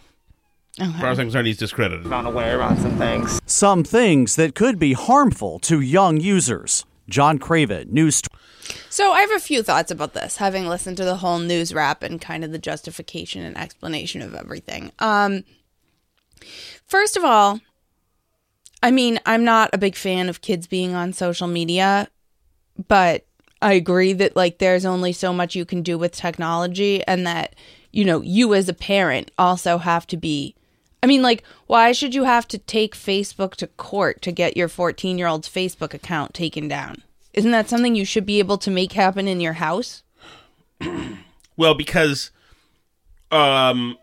As 0.81 0.93
far 1.01 1.11
as 1.11 1.19
I'm 1.21 1.27
concerned, 1.27 1.47
he's 1.47 1.57
discredited. 1.57 2.09
Found 2.09 2.27
a 2.27 2.31
way 2.31 2.51
some 2.81 2.99
things. 2.99 3.41
some 3.47 3.85
things 3.85 4.35
that 4.37 4.57
could 4.57 4.79
be 4.79 4.93
harmful 4.93 5.61
to 5.61 5.81
young 5.81 6.21
users. 6.21 6.85
John 7.09 7.39
Craven, 7.39 7.93
News. 7.93 8.23
So 8.89 9.13
I 9.13 9.21
have 9.21 9.31
a 9.33 9.39
few 9.39 9.63
thoughts 9.63 9.91
about 9.91 10.15
this, 10.15 10.39
having 10.39 10.67
listened 10.67 10.97
to 10.97 11.05
the 11.05 11.17
whole 11.17 11.39
news 11.39 11.75
wrap 11.75 12.03
and 12.03 12.21
kind 12.21 12.45
of 12.45 12.51
the 12.51 12.59
justification 12.59 13.43
and 13.43 13.57
explanation 13.59 14.23
of 14.23 14.35
everything. 14.35 14.91
Um, 14.99 15.45
first 16.87 17.17
of 17.17 17.25
all, 17.25 17.61
I 18.83 18.91
mean, 18.91 19.21
I'm 19.27 19.45
not 19.45 19.71
a 19.73 19.79
big 19.79 19.97
fan 19.97 20.29
of 20.29 20.41
kids 20.41 20.67
being 20.67 20.95
on 20.95 21.13
social 21.13 21.47
media, 21.47 22.09
but 22.89 23.27
I 23.63 23.75
agree 23.75 24.13
that 24.15 24.35
like 24.35 24.59
there's 24.59 24.85
only 24.85 25.13
so 25.13 25.33
much 25.33 25.55
you 25.55 25.65
can 25.65 25.83
do 25.83 25.99
with 25.99 26.13
technology 26.13 27.05
and 27.05 27.27
that, 27.27 27.55
you 27.93 28.05
know, 28.05 28.23
you 28.23 28.55
as 28.55 28.69
a 28.69 28.75
parent 28.75 29.31
also 29.39 29.79
have 29.79 30.07
to 30.09 30.17
be 30.17 30.55
I 31.05 31.07
mean, 31.07 31.21
like, 31.21 31.45
why 31.67 31.93
should 31.93 32.15
you 32.15 32.25
have 32.25 32.49
to 32.49 32.57
take 32.57 32.97
Facebook 32.97 33.57
to 33.57 33.67
court 33.67 34.23
to 34.23 34.33
get 34.33 34.57
your 34.57 34.69
14 34.69 35.19
year 35.19 35.27
old's 35.27 35.51
Facebook 35.51 35.93
account 35.93 36.33
taken 36.33 36.67
down? 36.67 37.03
Isn't 37.35 37.51
that 37.51 37.69
something 37.69 37.95
you 37.95 38.07
should 38.07 38.25
be 38.25 38.39
able 38.39 38.57
to 38.57 38.71
make 38.71 38.93
happen 38.93 39.29
in 39.29 39.39
your 39.41 39.53
house? 39.55 40.03
Well, 41.57 41.75
because 41.75 42.33
um 43.31 43.97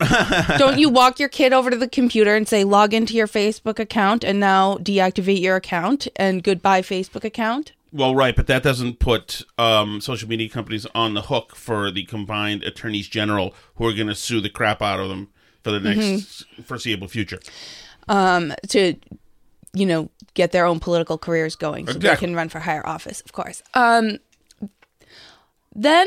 Don't 0.58 0.78
you 0.78 0.88
walk 0.88 1.20
your 1.20 1.28
kid 1.28 1.52
over 1.52 1.70
to 1.70 1.76
the 1.76 1.88
computer 1.88 2.34
and 2.34 2.48
say, 2.48 2.64
log 2.64 2.92
into 2.92 3.14
your 3.14 3.28
Facebook 3.28 3.78
account 3.78 4.24
and 4.24 4.40
now 4.40 4.78
deactivate 4.78 5.40
your 5.40 5.54
account 5.54 6.08
and 6.16 6.42
goodbye 6.42 6.82
Facebook 6.82 7.22
account? 7.22 7.72
Well, 7.92 8.16
right, 8.16 8.34
but 8.34 8.48
that 8.48 8.64
doesn't 8.64 8.98
put 8.98 9.42
um, 9.56 10.00
social 10.00 10.28
media 10.28 10.48
companies 10.48 10.84
on 10.96 11.14
the 11.14 11.22
hook 11.22 11.54
for 11.54 11.92
the 11.92 12.04
combined 12.06 12.64
attorneys 12.64 13.06
general 13.06 13.54
who 13.76 13.86
are 13.86 13.92
going 13.92 14.08
to 14.08 14.14
sue 14.16 14.40
the 14.40 14.50
crap 14.50 14.82
out 14.82 14.98
of 14.98 15.08
them 15.08 15.28
for 15.66 15.72
the 15.72 15.80
next 15.80 15.98
Mm-hmm. 16.06 16.62
foreseeable 16.62 17.08
future. 17.08 17.40
Um, 18.08 18.54
to, 18.68 18.94
you 19.74 19.84
know, 19.86 20.08
get 20.34 20.52
their 20.52 20.64
own 20.64 20.78
political 20.78 21.18
careers 21.18 21.56
going 21.56 21.86
so 21.86 21.96
Exactly. 21.96 22.08
they 22.08 22.20
can 22.28 22.36
run 22.36 22.48
for 22.48 22.60
higher 22.60 22.86
office, 22.86 23.20
of 23.22 23.32
course. 23.32 23.62
Um, 23.74 24.18
then 25.74 26.06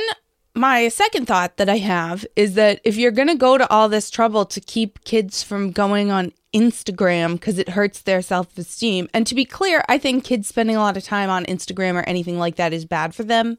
my 0.56 0.88
second 0.88 1.26
thought 1.28 1.58
that 1.58 1.68
I 1.70 1.78
have 1.78 2.26
is 2.36 2.54
that 2.56 2.80
if 2.84 2.96
you're 2.96 3.12
going 3.12 3.28
to 3.28 3.36
go 3.36 3.58
to 3.58 3.70
all 3.70 3.90
this 3.90 4.10
trouble 4.10 4.46
to 4.46 4.60
keep 4.62 5.04
kids 5.04 5.44
from 5.44 5.72
going 5.72 6.10
on 6.10 6.32
Instagram 6.54 7.34
because 7.34 7.60
it 7.60 7.70
hurts 7.70 8.02
their 8.02 8.22
self 8.22 8.58
esteem, 8.58 9.08
and 9.14 9.28
to 9.28 9.36
be 9.36 9.46
clear, 9.46 9.84
I 9.90 9.98
think 9.98 10.24
kids 10.24 10.48
spending 10.48 10.76
a 10.76 10.80
lot 10.80 10.98
of 10.98 11.04
time 11.04 11.30
on 11.30 11.46
Instagram 11.46 11.96
or 11.96 12.04
anything 12.08 12.40
like 12.40 12.56
that 12.56 12.74
is 12.74 12.86
bad 12.86 13.14
for 13.14 13.24
them, 13.24 13.58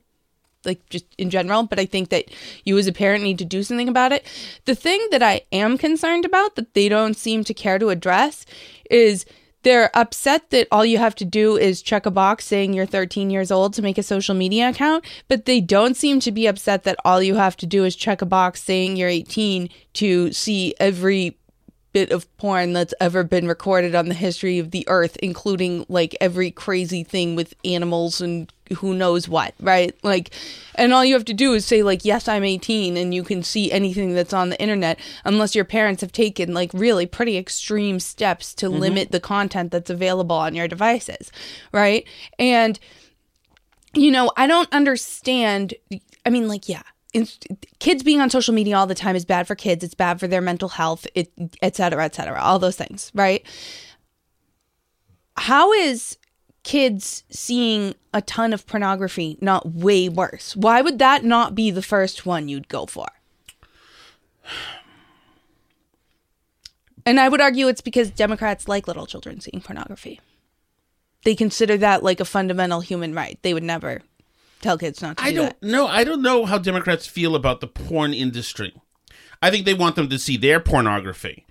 like 0.65 0.87
just 0.89 1.07
in 1.19 1.31
general. 1.31 1.65
But 1.65 1.79
I 1.79 1.87
think 1.87 2.11
that 2.11 2.27
you 2.65 2.79
as 2.79 2.87
a 2.87 2.93
parent 2.93 3.25
need 3.25 3.39
to 3.39 3.45
do 3.45 3.63
something 3.63 3.89
about 3.89 4.13
it. 4.13 4.27
The 4.65 4.75
thing 4.75 5.07
that 5.11 5.23
I 5.23 5.43
am 5.53 5.79
concerned 5.79 6.25
about 6.25 6.57
that 6.57 6.75
they 6.75 6.89
don't 6.89 7.17
seem 7.17 7.45
to 7.45 7.55
care 7.55 7.79
to 7.79 7.91
address 7.91 8.47
is 8.91 9.25
they're 9.63 9.95
upset 9.95 10.51
that 10.51 10.69
all 10.71 10.87
you 10.87 10.99
have 10.99 11.15
to 11.17 11.25
do 11.25 11.57
is 11.57 11.83
check 11.83 12.07
a 12.07 12.11
box 12.11 12.47
saying 12.47 12.73
you're 12.73 12.87
13 12.87 13.31
years 13.31 13.51
old 13.51 13.75
to 13.75 13.83
make 13.83 13.99
a 13.99 14.03
social 14.03 14.35
media 14.35 14.71
account, 14.71 15.05
but 15.29 15.45
they 15.45 15.61
don't 15.61 15.97
seem 15.97 16.21
to 16.21 16.33
be 16.33 16.47
upset 16.47 16.85
that 16.85 16.97
all 17.05 17.23
you 17.23 17.35
have 17.35 17.57
to 17.59 17.67
do 17.67 17.85
is 17.85 17.95
check 17.95 18.23
a 18.23 18.27
box 18.27 18.63
saying 18.63 18.97
you're 18.97 19.09
18 19.09 19.69
to 19.95 20.33
see 20.33 20.75
every 20.81 21.37
bit 21.93 22.11
of 22.11 22.37
porn 22.37 22.73
that's 22.73 22.95
ever 23.01 23.25
been 23.25 23.49
recorded 23.49 23.95
on 23.95 24.09
the 24.09 24.15
history 24.15 24.59
of 24.59 24.71
the 24.71 24.85
earth, 24.89 25.17
including 25.19 25.85
like 25.89 26.17
every 26.21 26.51
crazy 26.51 27.03
thing 27.03 27.35
with 27.35 27.55
animals 27.65 28.21
and 28.21 28.53
who 28.77 28.95
knows 28.95 29.29
what, 29.29 29.55
right? 29.61 29.97
Like, 30.05 30.31
and 30.77 30.93
all 30.93 31.05
you 31.05 31.15
have 31.15 31.25
to 31.25 31.35
do 31.35 31.55
is 31.55 31.67
say, 31.67 31.83
like, 31.83 32.05
yes, 32.05 32.29
I'm 32.29 32.45
18, 32.45 32.97
and 32.97 33.13
you 33.13 33.25
can 33.25 33.43
see 33.43 33.73
anything 33.73 34.15
that's 34.15 34.33
on 34.33 34.51
the 34.51 34.61
internet, 34.61 35.01
unless 35.25 35.55
your 35.57 35.65
parents 35.65 36.01
have 36.03 36.13
taken 36.13 36.55
like 36.55 36.71
really 36.73 37.07
pretty 37.07 37.37
extreme 37.37 37.99
steps 37.99 38.55
to 38.55 38.67
mm-hmm. 38.67 38.79
limit 38.79 39.11
the 39.11 39.21
content 39.21 39.73
that's 39.73 39.91
available 39.91 40.37
on 40.37 40.55
your 40.55 40.69
devices, 40.69 41.33
right? 41.73 42.07
And, 42.39 42.79
you 43.93 44.13
know, 44.13 44.31
I 44.37 44.47
don't 44.47 44.73
understand. 44.73 45.75
I 46.25 46.31
mean, 46.31 46.47
like, 46.47 46.69
yeah, 46.69 46.83
kids 47.79 48.03
being 48.03 48.21
on 48.21 48.31
social 48.31 48.55
media 48.55 48.77
all 48.77 48.87
the 48.87 48.95
time 48.95 49.17
is 49.17 49.25
bad 49.25 49.47
for 49.47 49.55
kids. 49.55 49.83
It's 49.83 49.95
bad 49.95 50.21
for 50.21 50.29
their 50.29 50.41
mental 50.41 50.69
health, 50.69 51.07
it, 51.15 51.33
et 51.61 51.77
cetera, 51.77 52.05
et 52.05 52.15
cetera, 52.15 52.41
all 52.41 52.59
those 52.59 52.77
things, 52.77 53.11
right? 53.15 53.45
How 55.37 55.73
is 55.73 56.19
kids 56.63 57.25
seeing 57.31 57.95
a 58.13 58.21
ton 58.21 58.53
of 58.53 58.67
pornography 58.67 59.39
not 59.41 59.73
way 59.73 60.09
worse? 60.09 60.55
Why 60.55 60.83
would 60.83 60.99
that 60.99 61.25
not 61.25 61.55
be 61.55 61.71
the 61.71 61.83
first 61.83 62.27
one 62.27 62.49
you'd 62.49 62.69
go 62.69 62.87
for? 62.87 63.07
And 67.07 67.19
I 67.19 67.29
would 67.29 67.41
argue 67.41 67.69
it's 67.69 67.81
because 67.81 68.11
Democrats 68.11 68.69
like 68.69 68.87
little 68.87 69.07
children 69.07 69.41
seeing 69.41 69.63
pornography. 69.63 70.21
They 71.25 71.35
consider 71.35 71.77
that 71.79 72.03
like 72.03 72.21
a 72.21 72.25
fundamental 72.25 72.81
human 72.81 73.15
right. 73.15 73.39
They 73.43 73.55
would 73.55 73.63
never 73.63 74.03
tell 74.61 74.79
kids 74.79 75.01
not 75.03 75.17
to 75.19 75.25
I 75.25 75.31
do 75.31 75.37
don't 75.37 75.61
that. 75.61 75.67
know. 75.67 75.87
I 75.87 76.05
don't 76.05 76.23
know 76.23 76.45
how 76.47 76.59
Democrats 76.59 77.07
feel 77.07 77.35
about 77.35 77.61
the 77.61 77.67
porn 77.67 78.13
industry. 78.15 78.75
I 79.43 79.51
think 79.51 79.65
they 79.67 79.75
want 79.75 79.97
them 79.97 80.09
to 80.09 80.19
see 80.19 80.37
their 80.37 80.61
pornography, 80.61 81.47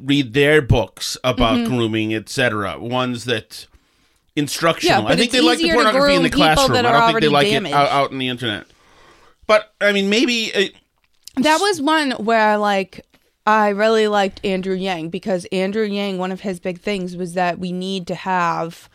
read 0.00 0.32
their 0.32 0.62
books 0.62 1.16
about 1.22 1.58
Mhm. 1.58 1.66
grooming, 1.68 2.14
etc. 2.14 2.78
Ones 2.80 3.24
that 3.26 3.66
instructional. 4.36 5.02
but 5.02 5.12
I 5.12 5.16
think 5.16 5.32
they 5.32 5.40
like 5.40 5.58
the 5.58 5.70
pornography 5.72 6.14
in 6.14 6.22
the 6.22 6.30
classroom. 6.30 6.76
I 6.78 6.82
don't 6.82 7.06
think 7.08 7.20
they 7.20 7.28
like 7.28 7.46
already 7.48 7.66
it 7.66 7.72
out, 7.72 7.72
damaged. 7.72 7.92
out 7.92 8.12
in 8.12 8.18
the 8.18 8.28
internet. 8.28 8.66
But 9.46 9.72
I 9.80 9.92
mean, 9.92 10.08
maybe 10.08 10.52
uh, 10.54 10.64
That 11.42 11.60
was 11.60 11.80
one 11.80 12.12
where 12.12 12.56
like 12.56 13.04
I 13.46 13.68
really 13.70 14.08
liked 14.08 14.44
Andrew 14.44 14.74
Yang 14.74 15.08
because 15.10 15.46
Andrew 15.52 15.84
Yang 15.84 16.18
one 16.18 16.32
of 16.32 16.40
his 16.40 16.60
big 16.60 16.80
things 16.80 17.16
was 17.16 17.32
that 17.34 17.58
we 17.58 17.72
need 17.72 18.06
to 18.08 18.14
have 18.14 18.88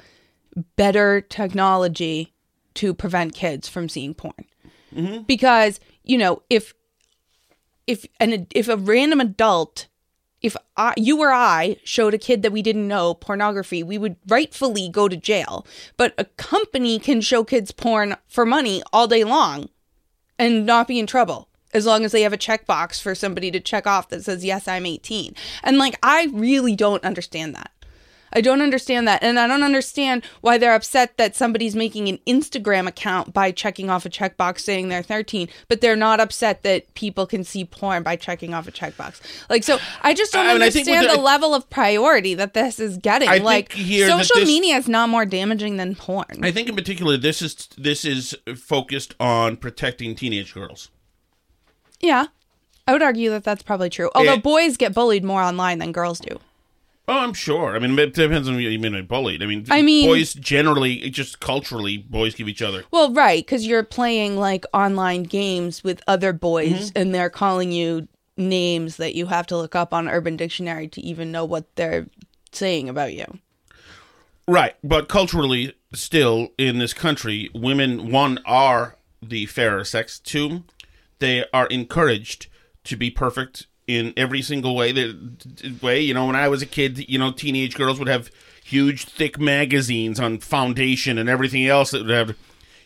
better 0.75 1.21
technology 1.21 2.32
to 2.75 2.93
prevent 2.93 3.35
kids 3.35 3.67
from 3.67 3.89
seeing 3.89 4.13
porn. 4.13 4.45
Mm-hmm. 4.93 5.23
Because, 5.23 5.79
you 6.03 6.17
know, 6.17 6.41
if 6.49 6.73
if 7.87 8.05
an 8.19 8.47
if 8.53 8.67
a 8.67 8.77
random 8.77 9.19
adult 9.19 9.87
if 10.41 10.57
I, 10.75 10.93
you 10.97 11.21
or 11.21 11.31
I 11.31 11.77
showed 11.85 12.13
a 12.13 12.17
kid 12.17 12.41
that 12.41 12.51
we 12.51 12.61
didn't 12.61 12.87
know 12.87 13.13
pornography, 13.13 13.81
we 13.81 13.97
would 13.97 14.17
rightfully 14.27 14.89
go 14.89 15.07
to 15.07 15.15
jail. 15.15 15.65
But 15.95 16.13
a 16.17 16.25
company 16.25 16.99
can 16.99 17.21
show 17.21 17.45
kids 17.45 17.71
porn 17.71 18.17
for 18.27 18.45
money 18.45 18.83
all 18.91 19.07
day 19.07 19.23
long 19.23 19.69
and 20.37 20.65
not 20.65 20.89
be 20.89 20.99
in 20.99 21.07
trouble 21.07 21.47
as 21.73 21.85
long 21.85 22.05
as 22.05 22.11
they 22.11 22.21
have 22.21 22.33
a 22.33 22.37
checkbox 22.37 23.01
for 23.01 23.15
somebody 23.15 23.49
to 23.51 23.59
check 23.59 23.87
off 23.87 24.09
that 24.09 24.23
says 24.23 24.45
yes 24.45 24.67
i'm 24.67 24.85
18 24.85 25.35
and 25.63 25.77
like 25.77 25.97
i 26.03 26.27
really 26.31 26.75
don't 26.75 27.03
understand 27.03 27.55
that 27.55 27.71
i 28.33 28.41
don't 28.41 28.61
understand 28.61 29.07
that. 29.07 29.23
And 29.23 29.39
i 29.39 29.47
don't 29.47 29.63
understand 29.63 30.23
why 30.41 30.57
they're 30.57 30.73
upset 30.75 31.17
that 31.17 31.35
somebody's 31.35 31.75
making 31.75 32.07
an 32.09 32.19
instagram 32.27 32.87
account 32.87 33.33
by 33.33 33.51
checking 33.51 33.89
off 33.89 34.05
a 34.05 34.09
checkbox 34.09 34.59
saying 34.59 34.89
they're 34.89 35.03
13 35.03 35.47
but 35.67 35.81
they're 35.81 35.95
not 35.95 36.19
upset 36.19 36.63
that 36.63 36.93
people 36.95 37.25
can 37.25 37.43
see 37.43 37.63
porn 37.65 38.03
by 38.03 38.15
checking 38.15 38.53
off 38.53 38.67
a 38.67 38.71
checkbox. 38.71 39.21
Like 39.49 39.63
so 39.63 39.77
i 40.01 40.13
just 40.13 40.33
don't 40.33 40.45
I 40.47 40.53
mean, 40.53 40.61
I 40.61 40.69
think 40.69 40.87
with 40.87 40.95
understand 40.95 41.13
the, 41.13 41.17
the- 41.17 41.23
level 41.23 41.53
of 41.55 41.69
priority 41.69 42.33
that 42.35 42.53
this 42.53 42.79
is 42.79 42.97
getting. 42.97 43.29
I 43.29 43.37
like 43.37 43.71
here 43.71 44.07
social 44.09 44.37
this- 44.37 44.47
media 44.47 44.75
is 44.77 44.87
not 44.87 45.09
more 45.09 45.25
damaging 45.25 45.77
than 45.77 45.95
porn. 45.95 46.43
I 46.43 46.51
think 46.51 46.69
in 46.69 46.75
particular 46.75 47.17
this 47.17 47.41
is 47.41 47.67
this 47.77 48.03
is 48.05 48.35
focused 48.55 49.15
on 49.19 49.57
protecting 49.57 50.15
teenage 50.15 50.53
girls. 50.53 50.89
yeah. 52.01 52.27
I 52.85 52.91
would 52.91 53.01
argue 53.01 53.29
that 53.29 53.45
that's 53.45 53.63
probably 53.63 53.89
true. 53.89 54.09
Although 54.13 54.33
It- 54.33 54.43
boys 54.43 54.75
get 54.75 54.93
bullied 54.93 55.23
more 55.23 55.41
online 55.41 55.79
than 55.79 55.93
girls 55.93 56.19
do 56.19 56.39
Oh, 57.07 57.19
I'm 57.19 57.33
sure. 57.33 57.75
I 57.75 57.79
mean, 57.79 57.99
it 57.99 58.13
depends 58.13 58.47
on 58.47 58.57
you 58.59 58.79
mean 58.79 58.93
by 58.93 59.01
bullied. 59.01 59.43
I 59.43 59.45
mean, 59.45 59.65
I 59.69 59.81
mean- 59.81 60.07
boys 60.07 60.33
generally, 60.33 61.09
just 61.09 61.39
culturally, 61.41 61.97
boys 61.97 62.33
give 62.33 62.47
each 62.47 62.61
other. 62.61 62.83
Well, 62.91 63.11
right, 63.13 63.43
because 63.45 63.67
you're 63.67 63.83
playing 63.83 64.37
like 64.37 64.65
online 64.73 65.23
games 65.23 65.83
with 65.83 66.01
other 66.07 66.31
boys, 66.31 66.91
Mm-hmm. 66.91 66.97
and 66.97 67.13
they're 67.15 67.29
calling 67.29 67.71
you 67.73 68.07
names 68.37 68.97
that 68.97 69.15
you 69.15 69.25
have 69.27 69.45
to 69.47 69.57
look 69.57 69.75
up 69.75 69.93
on 69.93 70.07
Urban 70.07 70.37
Dictionary 70.37 70.87
to 70.87 71.01
even 71.01 71.31
know 71.31 71.43
what 71.45 71.65
they're 71.75 72.07
saying 72.53 72.87
about 72.89 73.13
you. 73.13 73.25
Right, 74.47 74.75
but 74.83 75.07
culturally, 75.07 75.73
still 75.93 76.49
in 76.57 76.77
this 76.79 76.93
country, 76.93 77.49
women 77.53 78.11
one 78.11 78.39
are 78.45 78.95
the 79.21 79.45
fairer 79.45 79.83
sex. 79.85 80.19
Two, 80.19 80.63
they 81.19 81.45
are 81.53 81.67
encouraged 81.67 82.47
to 82.85 82.97
be 82.97 83.09
perfect 83.09 83.67
in 83.87 84.13
every 84.17 84.41
single 84.41 84.75
way. 84.75 84.91
That 84.91 85.79
way, 85.81 86.01
you 86.01 86.13
know, 86.13 86.25
when 86.27 86.35
I 86.35 86.47
was 86.47 86.61
a 86.61 86.65
kid, 86.65 87.09
you 87.09 87.19
know, 87.19 87.31
teenage 87.31 87.75
girls 87.75 87.99
would 87.99 88.07
have 88.07 88.29
huge, 88.63 89.05
thick 89.05 89.39
magazines 89.39 90.19
on 90.19 90.39
foundation 90.39 91.17
and 91.17 91.29
everything 91.29 91.65
else 91.67 91.91
that 91.91 92.01
would 92.05 92.09
have, 92.15 92.35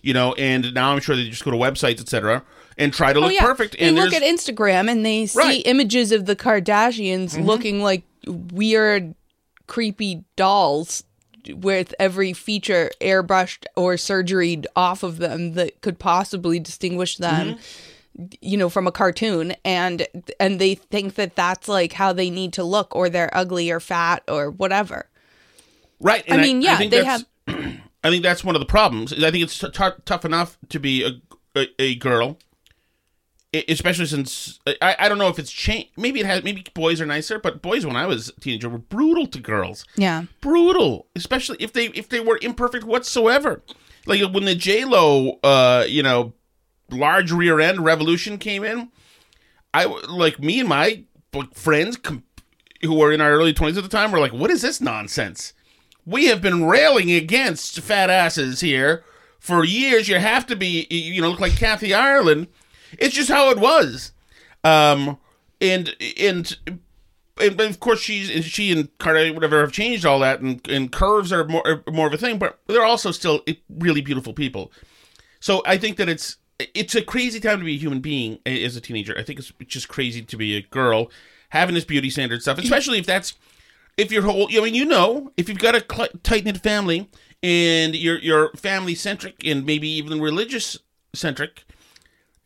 you 0.02 0.14
know. 0.14 0.34
And 0.34 0.74
now 0.74 0.92
I'm 0.92 1.00
sure 1.00 1.16
they 1.16 1.30
just 1.30 1.46
go 1.46 1.52
to 1.52 1.58
websites, 1.58 2.00
etc., 2.02 2.44
and 2.80 2.94
try 2.94 3.14
to 3.14 3.20
look 3.20 3.36
perfect. 3.38 3.76
Oh, 3.80 3.82
They 3.84 3.88
and 3.90 3.98
look 3.98 4.14
at 4.14 4.22
Instagram 4.24 4.90
and 4.90 5.06
they 5.06 5.26
see 5.28 5.40
Right. 5.40 5.62
images 5.66 6.12
of 6.12 6.26
the 6.26 6.36
Kardashians 6.36 7.36
Mhm. 7.36 7.46
looking 7.46 7.82
like 7.82 8.04
weird, 8.28 9.16
creepy 9.68 10.24
dolls 10.36 11.04
with 11.50 11.94
every 12.00 12.34
feature 12.34 12.92
airbrushed 13.00 13.66
or 13.76 13.98
surgeried 13.98 14.68
off 14.76 15.02
of 15.04 15.18
them 15.18 15.54
that 15.54 15.80
could 15.82 15.98
possibly 15.98 16.60
distinguish 16.60 17.18
them 17.18 17.54
Mm-hmm. 17.54 17.60
You 18.42 18.58
know 18.58 18.70
from 18.70 18.88
a 18.88 18.92
cartoon 18.92 19.54
and 19.64 20.08
and 20.40 20.60
they 20.60 20.76
think 20.76 21.16
that 21.16 21.36
that's 21.36 21.68
like 21.68 21.94
how 21.94 22.12
they 22.12 22.30
need 22.30 22.54
to 22.54 22.64
look 22.64 22.96
or 22.96 23.10
they're 23.10 23.30
ugly 23.36 23.70
or 23.70 23.80
fat 23.80 24.24
or 24.28 24.50
whatever 24.50 25.08
Right. 26.00 26.24
I 26.30 26.38
mean, 26.38 26.62
yeah, 26.62 26.78
think 26.78 26.92
they 26.92 27.04
have 27.04 27.26
I 27.48 28.10
think 28.10 28.24
that's 28.24 28.44
one 28.44 28.56
of 28.56 28.60
the 28.60 28.66
problems. 28.66 29.12
I 29.14 29.32
think 29.32 29.44
it's 29.44 29.58
t- 29.58 29.70
t- 29.70 29.90
tough 30.06 30.26
enough 30.26 30.58
to 30.70 30.80
be 30.80 31.04
a, 31.04 31.60
a, 31.60 31.68
a 31.82 31.96
girl, 31.96 32.38
especially 33.68 34.06
since 34.06 34.60
I, 34.82 34.96
I 35.00 35.10
don't 35.10 35.18
know 35.18 35.30
if 35.30 35.40
it's 35.40 35.52
changed. 35.52 35.90
Maybe 35.98 36.20
it 36.20 36.26
has. 36.26 36.44
Maybe 36.44 36.64
boys 36.74 37.02
are 37.02 37.06
nicer, 37.06 37.40
but 37.40 37.62
boys 37.62 37.86
when 37.86 37.96
I 37.96 38.06
was 38.06 38.30
a 38.30 38.40
teenager 38.40 38.70
were 38.70 38.78
brutal 38.78 39.26
to 39.28 39.40
girls. 39.40 39.86
Yeah. 39.96 40.26
brutal, 40.42 41.08
especially 41.16 41.58
if 41.60 41.74
they 41.74 41.88
if 41.88 42.10
they 42.10 42.20
were 42.20 42.40
imperfect 42.42 42.84
whatsoever. 42.86 43.64
Like 44.06 44.22
when 44.32 44.46
the 44.46 44.56
J 44.56 44.86
Lo, 44.86 45.40
uh, 45.44 45.84
you 45.88 46.02
know, 46.04 46.34
large 46.92 47.32
rear 47.32 47.60
end 47.60 47.84
revolution 47.84 48.38
came 48.38 48.64
in, 48.64 48.90
I 49.74 49.86
like 49.86 50.40
me 50.40 50.60
and 50.60 50.70
my 50.70 51.04
friends 51.54 51.98
com- 51.98 52.24
who 52.82 52.94
were 52.94 53.12
in 53.12 53.22
our 53.22 53.32
early 53.32 53.54
twenties 53.54 53.78
at 53.78 53.84
the 53.84 53.90
time 53.90 54.12
were 54.12 54.20
like, 54.20 54.34
"What 54.34 54.52
is 54.52 54.62
this 54.62 54.82
nonsense?" 54.82 55.54
We 56.06 56.28
have 56.28 56.42
been 56.42 56.66
railing 56.66 57.12
against 57.12 57.82
fat 57.82 58.10
asses 58.10 58.62
here 58.62 59.04
for 59.40 59.66
years. 59.66 60.08
You 60.08 60.20
have 60.20 60.48
to 60.48 60.56
be, 60.56 60.88
you 60.90 61.22
know, 61.22 61.30
look 61.30 61.42
like 61.42 61.58
Kathy 61.58 61.94
Ireland. 61.94 62.48
It's 62.98 63.16
just 63.16 63.30
how 63.30 63.50
it 63.50 63.60
was. 63.60 64.14
Um, 64.64 65.18
and 65.62 65.96
and 66.18 66.58
and 67.40 67.62
of 67.62 67.80
course 67.80 68.00
she's 68.00 68.46
she 68.46 68.72
and 68.72 68.96
Carter 68.98 69.34
whatever 69.34 69.62
have 69.62 69.72
changed 69.72 70.06
all 70.06 70.20
that 70.20 70.40
and, 70.40 70.66
and 70.68 70.92
curves 70.92 71.32
are 71.32 71.46
more 71.46 71.68
are 71.68 71.92
more 71.92 72.08
of 72.08 72.14
a 72.14 72.18
thing 72.18 72.38
but 72.38 72.60
they're 72.68 72.86
also 72.86 73.12
still 73.12 73.44
really 73.70 74.02
beautiful 74.02 74.34
people 74.34 74.72
so 75.40 75.62
I 75.66 75.78
think 75.78 75.98
that 75.98 76.10
it's 76.10 76.38
it's 76.60 76.96
a 76.96 77.02
crazy 77.02 77.40
time 77.40 77.60
to 77.60 77.66
be 77.66 77.76
a 77.76 77.78
human 77.78 78.00
being 78.00 78.40
as 78.46 78.76
a 78.76 78.82
teenager 78.82 79.16
I 79.18 79.24
think 79.24 79.40
it's 79.40 79.52
just 79.68 79.88
crazy 79.88 80.22
to 80.22 80.38
be 80.38 80.56
a 80.58 80.62
girl 80.62 81.12
having 81.50 81.76
this 81.76 81.86
beauty 81.86 82.10
standard 82.10 82.42
stuff 82.42 82.58
especially 82.58 82.98
if 83.00 83.06
that's 83.06 83.36
if 83.98 84.12
your 84.12 84.24
whole 84.24 84.48
I 84.52 84.60
mean 84.62 84.74
you 84.76 84.86
know 84.86 85.32
if 85.38 85.48
you've 85.50 85.60
got 85.60 85.76
a 85.76 85.86
cl- 85.90 86.10
tight 86.24 86.46
knit 86.46 86.58
family 86.58 87.10
and 87.44 87.96
you're 87.96 88.20
you're 88.20 88.52
family 88.54 88.96
centric 88.96 89.36
and 89.46 89.66
maybe 89.66 89.88
even 89.88 90.20
religious 90.20 90.78
centric 91.14 91.64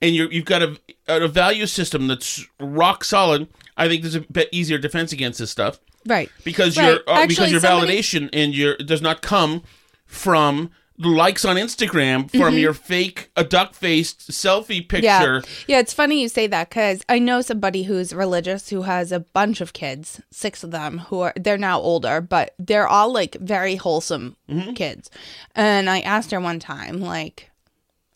and 0.01 0.15
you're, 0.15 0.31
you've 0.31 0.45
got 0.45 0.61
a, 0.63 0.77
a 1.07 1.27
value 1.27 1.67
system 1.67 2.07
that's 2.07 2.43
rock 2.59 3.03
solid, 3.03 3.47
I 3.77 3.87
think 3.87 4.01
there's 4.01 4.15
a 4.15 4.21
bit 4.21 4.49
easier 4.51 4.79
defense 4.79 5.11
against 5.13 5.37
this 5.39 5.51
stuff 5.51 5.79
Right. 6.07 6.29
because 6.43 6.75
Right. 6.75 6.87
your 6.87 6.99
uh, 7.07 7.27
because 7.27 7.51
your 7.51 7.59
somebody- 7.59 7.97
validation 7.99 8.29
and 8.33 8.55
your 8.55 8.75
does 8.77 9.01
not 9.01 9.21
come 9.21 9.63
from 10.07 10.71
likes 11.03 11.43
on 11.45 11.55
Instagram 11.55 12.29
from 12.29 12.55
Mhm. 12.55 12.59
your 12.61 12.73
fake 12.73 13.29
a 13.35 13.43
duck 13.43 13.73
faced 13.73 14.29
selfie 14.31 14.87
picture. 14.87 15.03
Yeah. 15.03 15.41
Yeah, 15.67 15.79
it's 15.79 15.93
funny 15.93 16.21
you 16.21 16.29
say 16.29 16.47
that 16.47 16.69
because 16.69 17.01
I 17.09 17.19
know 17.19 17.41
somebody 17.41 17.83
who's 17.83 18.13
religious 18.13 18.69
who 18.69 18.83
has 18.83 19.11
a 19.11 19.19
bunch 19.21 19.61
of 19.61 19.73
kids, 19.73 20.21
six 20.31 20.63
of 20.63 20.71
them, 20.71 20.99
who 21.09 21.21
are, 21.21 21.33
they're 21.35 21.57
now 21.57 21.79
older, 21.79 22.21
but 22.21 22.53
they're 22.59 22.87
all 22.87 23.11
like 23.11 23.35
very 23.39 23.75
wholesome 23.75 24.35
Mm-hmm. 24.49 24.73
kids. 24.73 25.09
And 25.55 25.89
I 25.89 26.01
asked 26.01 26.31
her 26.31 26.39
one 26.39 26.59
time, 26.59 26.99
like, 27.01 27.49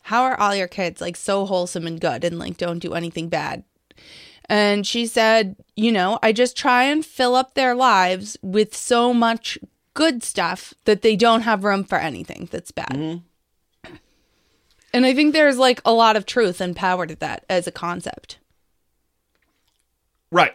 how 0.02 0.22
are 0.22 0.38
all 0.38 0.54
your 0.54 0.68
kids 0.68 1.00
like 1.00 1.16
so 1.16 1.46
wholesome 1.46 1.86
and 1.86 2.00
good 2.00 2.22
and 2.24 2.38
like 2.38 2.56
don't 2.56 2.78
do 2.78 2.94
anything 2.94 3.28
bad? 3.28 3.64
And 4.48 4.86
she 4.86 5.06
said, 5.06 5.56
you 5.74 5.90
know, 5.90 6.18
I 6.22 6.30
just 6.32 6.56
try 6.56 6.84
and 6.84 7.04
fill 7.04 7.34
up 7.34 7.54
their 7.54 7.74
lives 7.74 8.36
with 8.42 8.76
so 8.76 9.12
much 9.12 9.58
good 9.96 10.22
stuff 10.22 10.74
that 10.84 11.00
they 11.00 11.16
don't 11.16 11.40
have 11.40 11.64
room 11.64 11.82
for 11.82 11.96
anything 11.98 12.48
that's 12.52 12.70
bad. 12.70 12.90
Mm-hmm. 12.90 13.94
And 14.92 15.06
I 15.06 15.14
think 15.14 15.32
there's 15.32 15.56
like 15.58 15.80
a 15.84 15.92
lot 15.92 16.16
of 16.16 16.26
truth 16.26 16.60
and 16.60 16.76
power 16.76 17.06
to 17.06 17.16
that 17.16 17.44
as 17.50 17.66
a 17.66 17.72
concept. 17.72 18.38
Right. 20.30 20.54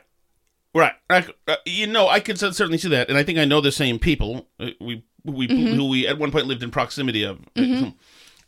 Right. 0.73 0.93
I, 1.09 1.25
uh, 1.47 1.55
you 1.65 1.87
know, 1.87 2.07
I 2.07 2.19
can 2.21 2.37
certainly 2.37 2.77
see 2.77 2.89
that, 2.89 3.09
and 3.09 3.17
I 3.17 3.23
think 3.23 3.39
I 3.39 3.45
know 3.45 3.59
the 3.61 3.71
same 3.71 3.99
people. 3.99 4.47
Uh, 4.59 4.69
we 4.79 5.03
we 5.25 5.47
Mhm. 5.47 5.73
who 5.75 5.89
we 5.89 6.07
at 6.07 6.17
one 6.17 6.31
point 6.31 6.47
lived 6.47 6.63
in 6.63 6.71
proximity 6.71 7.23
of. 7.23 7.39
Mhm. 7.55 7.93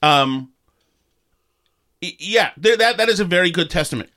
Um. 0.02 0.52
Yeah, 2.02 2.52
that 2.58 2.98
that 2.98 3.10
is 3.10 3.20
a 3.20 3.26
very 3.26 3.52
good 3.52 3.70
testament 3.70 4.10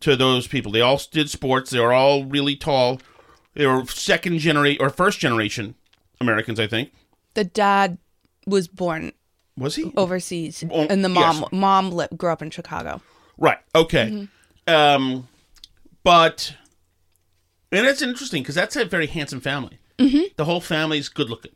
to 0.00 0.16
those 0.16 0.46
people. 0.48 0.72
They 0.72 0.80
all 0.80 1.00
did 1.10 1.30
sports. 1.30 1.70
They 1.70 1.80
were 1.80 1.92
all 1.92 2.24
really 2.24 2.56
tall. 2.56 3.00
They 3.54 3.66
were 3.66 3.86
second 3.86 4.38
generation 4.40 4.82
or 4.82 4.90
first 4.90 5.20
generation 5.20 5.74
Americans, 6.22 6.58
I 6.58 6.66
think. 6.66 6.92
The 7.34 7.44
dad 7.44 7.98
was 8.46 8.68
born 8.68 9.12
Was 9.56 9.76
he 9.76 9.92
overseas, 9.96 10.64
Oh, 10.70 10.86
and 10.88 11.04
the 11.04 11.08
mom 11.10 11.40
yes. 11.40 11.48
mom 11.52 11.90
li- 11.92 12.08
grew 12.16 12.30
up 12.30 12.40
in 12.42 12.50
Chicago. 12.50 13.00
Right. 13.38 13.58
Okay. 13.74 14.28
Mhm. 14.66 14.72
Um, 14.72 15.28
but 16.04 16.54
and 17.70 17.86
it's 17.86 18.02
interesting 18.02 18.42
because 18.42 18.54
that's 18.54 18.76
a 18.76 18.84
very 18.84 19.06
handsome 19.06 19.40
family. 19.40 19.78
Mhm. 19.98 20.34
The 20.36 20.44
whole 20.46 20.60
family's 20.60 21.08
good 21.08 21.28
looking. 21.30 21.52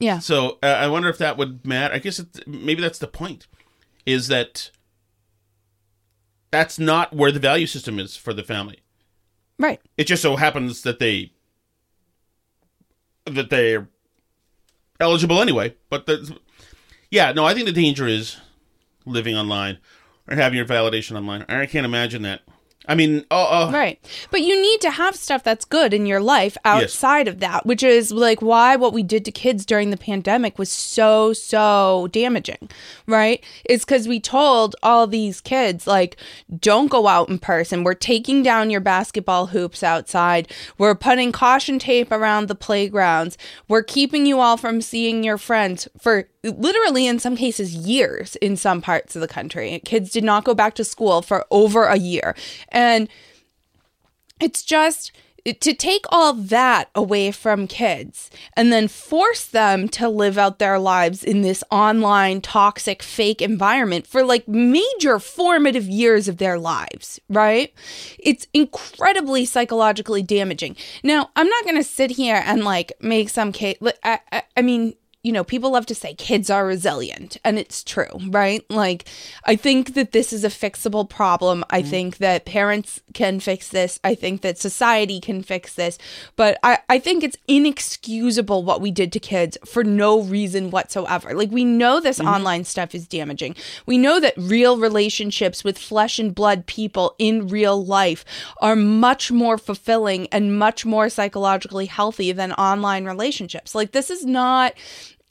Yeah. 0.00 0.18
So 0.20 0.58
uh, 0.62 0.66
I 0.66 0.86
wonder 0.88 1.08
if 1.08 1.18
that 1.18 1.36
would 1.36 1.64
matter. 1.66 1.94
I 1.94 1.98
guess 1.98 2.18
it, 2.18 2.46
maybe 2.46 2.80
that's 2.82 2.98
the 2.98 3.06
point. 3.06 3.46
Is 4.06 4.28
that 4.28 4.70
that's 6.50 6.78
not 6.78 7.12
where 7.12 7.32
the 7.32 7.40
value 7.40 7.66
system 7.66 7.98
is 7.98 8.16
for 8.16 8.32
the 8.34 8.42
family. 8.44 8.78
Right. 9.58 9.80
It 9.96 10.04
just 10.04 10.22
so 10.22 10.36
happens 10.36 10.82
that 10.82 10.98
they 10.98 11.32
that 13.26 13.50
they're 13.50 13.88
eligible 15.00 15.40
anyway. 15.40 15.74
But 15.90 16.08
yeah, 17.10 17.32
no, 17.32 17.44
I 17.44 17.54
think 17.54 17.66
the 17.66 17.72
danger 17.72 18.06
is 18.06 18.36
living 19.06 19.36
online 19.36 19.78
or 20.28 20.36
having 20.36 20.56
your 20.56 20.66
validation 20.66 21.16
online. 21.16 21.44
I 21.48 21.66
can't 21.66 21.86
imagine 21.86 22.22
that. 22.22 22.42
I 22.86 22.94
mean, 22.94 23.24
oh, 23.30 23.48
oh 23.50 23.72
Right. 23.72 23.98
But 24.30 24.42
you 24.42 24.60
need 24.60 24.80
to 24.82 24.90
have 24.90 25.16
stuff 25.16 25.42
that's 25.42 25.64
good 25.64 25.94
in 25.94 26.06
your 26.06 26.20
life 26.20 26.56
outside 26.64 27.28
of 27.28 27.40
that, 27.40 27.64
which 27.64 27.82
is 27.82 28.12
like 28.12 28.42
why 28.42 28.76
what 28.76 28.92
we 28.92 29.02
did 29.02 29.24
to 29.24 29.32
kids 29.32 29.64
during 29.64 29.90
the 29.90 29.96
pandemic 29.96 30.58
was 30.58 30.70
so, 30.70 31.32
so 31.32 32.08
damaging, 32.12 32.68
right? 33.06 33.42
It's 33.64 33.84
because 33.84 34.06
we 34.06 34.20
told 34.20 34.76
all 34.82 35.06
these 35.06 35.40
kids, 35.40 35.86
like, 35.86 36.16
don't 36.58 36.88
go 36.88 37.06
out 37.06 37.28
in 37.28 37.38
person. 37.38 37.84
We're 37.84 37.94
taking 37.94 38.42
down 38.42 38.70
your 38.70 38.80
basketball 38.80 39.46
hoops 39.46 39.82
outside. 39.82 40.50
We're 40.76 40.94
putting 40.94 41.32
caution 41.32 41.78
tape 41.78 42.12
around 42.12 42.48
the 42.48 42.54
playgrounds. 42.54 43.38
We're 43.68 43.82
keeping 43.82 44.26
you 44.26 44.40
all 44.40 44.56
from 44.56 44.80
seeing 44.80 45.24
your 45.24 45.38
friends 45.38 45.88
for 45.98 46.28
literally, 46.42 47.06
in 47.06 47.18
some 47.18 47.36
cases, 47.36 47.74
years 47.74 48.36
in 48.36 48.56
some 48.56 48.82
parts 48.82 49.14
of 49.14 49.20
the 49.20 49.28
country. 49.28 49.80
Kids 49.84 50.10
did 50.10 50.24
not 50.24 50.44
go 50.44 50.54
back 50.54 50.74
to 50.74 50.84
school 50.84 51.22
for 51.22 51.44
over 51.50 51.84
a 51.84 51.96
year. 51.96 52.34
And 52.74 53.08
it's 54.40 54.62
just 54.62 55.12
to 55.44 55.74
take 55.74 56.06
all 56.08 56.32
that 56.32 56.88
away 56.94 57.30
from 57.30 57.66
kids 57.66 58.30
and 58.56 58.72
then 58.72 58.88
force 58.88 59.44
them 59.44 59.88
to 59.90 60.08
live 60.08 60.38
out 60.38 60.58
their 60.58 60.78
lives 60.78 61.22
in 61.22 61.42
this 61.42 61.62
online 61.70 62.40
toxic 62.40 63.02
fake 63.02 63.42
environment 63.42 64.06
for 64.06 64.24
like 64.24 64.48
major 64.48 65.18
formative 65.18 65.86
years 65.86 66.28
of 66.28 66.38
their 66.38 66.58
lives 66.58 67.20
right? 67.28 67.74
It's 68.18 68.46
incredibly 68.54 69.44
psychologically 69.44 70.22
damaging. 70.22 70.76
Now 71.02 71.30
i'm 71.36 71.48
not 71.48 71.64
going 71.64 71.76
to 71.76 71.84
sit 71.84 72.12
here 72.12 72.42
and 72.46 72.64
like 72.64 72.92
make 73.00 73.28
some 73.28 73.52
case 73.52 73.76
I, 74.02 74.20
I, 74.32 74.42
I 74.56 74.62
mean 74.62 74.94
you 75.24 75.32
know, 75.32 75.42
people 75.42 75.70
love 75.70 75.86
to 75.86 75.94
say 75.94 76.14
kids 76.14 76.50
are 76.50 76.66
resilient, 76.66 77.38
and 77.44 77.58
it's 77.58 77.82
true, 77.82 78.20
right? 78.28 78.62
Like, 78.70 79.06
I 79.46 79.56
think 79.56 79.94
that 79.94 80.12
this 80.12 80.34
is 80.34 80.44
a 80.44 80.48
fixable 80.48 81.08
problem. 81.08 81.64
I 81.70 81.80
mm. 81.80 81.88
think 81.88 82.18
that 82.18 82.44
parents 82.44 83.00
can 83.14 83.40
fix 83.40 83.68
this. 83.68 83.98
I 84.04 84.14
think 84.14 84.42
that 84.42 84.58
society 84.58 85.20
can 85.20 85.42
fix 85.42 85.74
this. 85.74 85.96
But 86.36 86.58
I, 86.62 86.78
I 86.90 86.98
think 86.98 87.24
it's 87.24 87.38
inexcusable 87.48 88.64
what 88.64 88.82
we 88.82 88.90
did 88.90 89.12
to 89.12 89.18
kids 89.18 89.56
for 89.64 89.82
no 89.82 90.20
reason 90.20 90.70
whatsoever. 90.70 91.32
Like, 91.32 91.50
we 91.50 91.64
know 91.64 92.00
this 92.00 92.18
mm-hmm. 92.18 92.28
online 92.28 92.64
stuff 92.64 92.94
is 92.94 93.08
damaging. 93.08 93.56
We 93.86 93.96
know 93.96 94.20
that 94.20 94.34
real 94.36 94.76
relationships 94.76 95.64
with 95.64 95.78
flesh 95.78 96.18
and 96.18 96.34
blood 96.34 96.66
people 96.66 97.14
in 97.18 97.48
real 97.48 97.82
life 97.82 98.26
are 98.60 98.76
much 98.76 99.32
more 99.32 99.56
fulfilling 99.56 100.28
and 100.30 100.58
much 100.58 100.84
more 100.84 101.08
psychologically 101.08 101.86
healthy 101.86 102.30
than 102.32 102.52
online 102.52 103.06
relationships. 103.06 103.74
Like, 103.74 103.92
this 103.92 104.10
is 104.10 104.26
not 104.26 104.74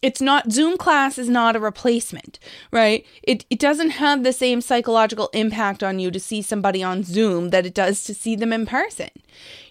it's 0.04 0.22
not 0.22 0.52
zoom 0.52 0.78
class 0.78 1.18
is 1.18 1.30
not 1.30 1.56
a 1.56 1.60
replacement 1.60 2.38
right 2.72 3.06
it, 3.24 3.46
it 3.50 3.58
doesn't 3.58 3.92
have 3.92 4.24
the 4.24 4.34
same 4.34 4.62
psychological 4.62 5.30
impact 5.34 5.82
on 5.82 5.98
you 5.98 6.12
to 6.12 6.20
see 6.20 6.42
somebody 6.42 6.84
on 6.84 7.04
zoom 7.04 7.50
that 7.50 7.66
it 7.66 7.74
does 7.74 8.04
to 8.04 8.14
see 8.14 8.36
them 8.36 8.54
in 8.54 8.66
person 8.68 9.10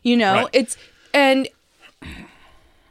you 0.03 0.17
know 0.17 0.35
Right. 0.35 0.49
it's 0.53 0.77
and 1.15 1.49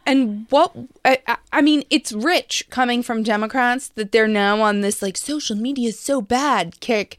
and 0.05 0.45
what 0.49 0.71
I, 1.05 1.17
I- 1.27 1.37
I 1.53 1.61
mean 1.61 1.83
it's 1.89 2.11
rich 2.11 2.65
coming 2.69 3.03
from 3.03 3.23
democrats 3.23 3.89
that 3.89 4.11
they're 4.11 4.27
now 4.27 4.61
on 4.61 4.81
this 4.81 5.01
like 5.01 5.17
social 5.17 5.55
media 5.55 5.89
is 5.89 5.99
so 5.99 6.21
bad 6.21 6.79
kick 6.79 7.17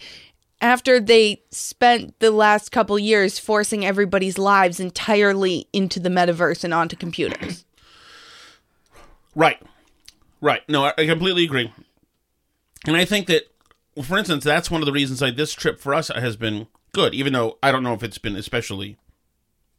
after 0.61 1.01
they 1.01 1.43
spent 1.51 2.17
the 2.21 2.31
last 2.31 2.71
couple 2.71 2.97
years 2.99 3.37
forcing 3.39 3.85
everybody's 3.85 4.39
lives 4.39 4.79
entirely 4.79 5.67
into 5.73 5.99
the 5.99 6.09
metaverse 6.09 6.63
and 6.65 6.73
onto 6.73 6.97
computers 6.97 7.65
Right. 9.35 9.61
Right. 10.43 10.69
No, 10.69 10.85
I, 10.85 11.07
completely 11.07 11.45
agree. 11.45 11.73
And 12.87 12.97
I 12.97 13.05
think 13.05 13.29
that, 13.29 13.45
for 14.03 14.19
instance, 14.19 14.43
that's 14.43 14.73
one 14.73 14.83
of 14.83 14.87
the 14.87 14.93
reasons 14.93 15.23
like 15.23 15.37
this 15.37 15.55
trip 15.55 15.79
for 15.79 15.95
us 15.95 16.09
has 16.09 16.37
been 16.37 16.67
good, 16.93 17.15
even 17.15 17.33
though 17.33 17.59
I 17.63 17.71
don't 17.71 17.85
know 17.85 17.95
if 17.95 18.03
it's 18.03 18.19
been 18.19 18.35
especially 18.35 18.99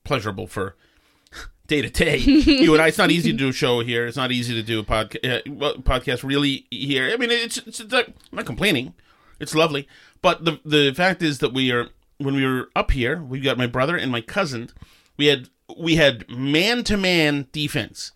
pleasurable 0.05 0.47
for 0.47 0.77
day 1.67 1.81
to 1.81 1.89
day. 1.89 2.17
You 2.17 2.73
and 2.73 2.81
I, 2.81 2.87
it's 2.87 2.97
not 2.97 3.11
easy 3.11 3.31
to 3.31 3.37
do 3.37 3.49
a 3.49 3.53
show 3.53 3.81
here. 3.81 4.07
It's 4.07 4.15
not 4.15 4.31
easy 4.31 4.53
to 4.53 4.63
do 4.63 4.79
a 4.79 4.83
podca- 4.83 5.45
uh, 5.45 5.73
podcast 5.81 6.23
really 6.23 6.65
here. 6.71 7.11
I 7.11 7.17
mean, 7.17 7.29
it's, 7.29 7.57
it's, 7.57 7.81
it's 7.81 7.91
like, 7.91 8.07
I'm 8.07 8.37
not 8.37 8.45
complaining. 8.45 8.93
It's 9.41 9.53
lovely, 9.53 9.89
but 10.21 10.45
the 10.45 10.59
the 10.63 10.93
fact 10.93 11.21
is 11.21 11.39
that 11.39 11.53
we 11.53 11.69
are 11.71 11.89
when 12.17 12.35
we 12.35 12.45
were 12.45 12.69
up 12.77 12.91
here, 12.91 13.21
we 13.21 13.41
got 13.41 13.57
my 13.57 13.67
brother 13.67 13.97
and 13.97 14.09
my 14.09 14.21
cousin. 14.21 14.69
We 15.17 15.25
had 15.25 15.49
we 15.77 15.95
had 15.95 16.29
man 16.29 16.85
to 16.85 16.95
man 16.95 17.47
defense 17.51 18.13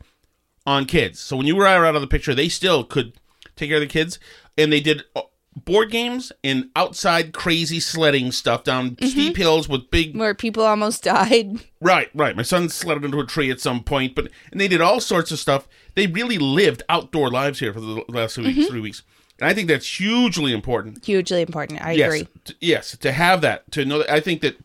on 0.67 0.85
kids. 0.85 1.19
So 1.19 1.35
when 1.37 1.47
you 1.47 1.55
were 1.55 1.65
out 1.65 1.95
of 1.95 2.01
the 2.01 2.07
picture, 2.07 2.35
they 2.35 2.49
still 2.49 2.83
could 2.83 3.13
take 3.55 3.69
care 3.69 3.77
of 3.77 3.81
the 3.81 3.87
kids, 3.87 4.19
and 4.57 4.71
they 4.71 4.81
did 4.81 5.03
uh, 5.15 5.21
board 5.55 5.89
games 5.89 6.31
and 6.43 6.69
outside 6.75 7.33
crazy 7.33 7.79
sledding 7.79 8.31
stuff 8.31 8.63
down 8.63 8.95
steep 9.01 9.37
hills 9.37 9.67
with 9.67 9.89
big 9.89 10.15
Where 10.15 10.35
people 10.35 10.63
almost 10.63 11.03
died. 11.03 11.61
Right, 11.79 12.09
right. 12.15 12.35
My 12.35 12.41
son 12.43 12.69
sledded 12.69 13.05
into 13.05 13.19
a 13.19 13.25
tree 13.25 13.49
at 13.51 13.59
some 13.61 13.83
point, 13.83 14.13
but 14.15 14.29
and 14.51 14.59
they 14.59 14.67
did 14.67 14.81
all 14.81 14.99
sorts 14.99 15.31
of 15.31 15.37
stuff. 15.39 15.67
They 15.95 16.07
really 16.07 16.37
lived 16.39 16.81
outdoor 16.89 17.29
lives 17.29 17.59
here 17.59 17.71
for 17.71 17.79
the 17.79 18.03
last 18.09 18.33
two 18.35 18.43
weeks, 18.43 18.59
Mhm. 18.59 18.67
three 18.67 18.79
weeks, 18.81 19.03
and 19.39 19.47
I 19.47 19.53
think 19.53 19.67
that's 19.67 19.99
hugely 19.99 20.51
important. 20.53 21.05
Hugely 21.05 21.41
important. 21.43 21.81
I 21.85 21.91
yes, 21.93 22.07
agree. 22.07 22.27
t- 22.45 22.53
yes, 22.59 22.97
to 22.97 23.11
have 23.11 23.41
that, 23.41 23.71
to 23.73 23.85
know 23.85 23.99
that. 23.99 24.11
I 24.11 24.19
think 24.19 24.41
that 24.41 24.57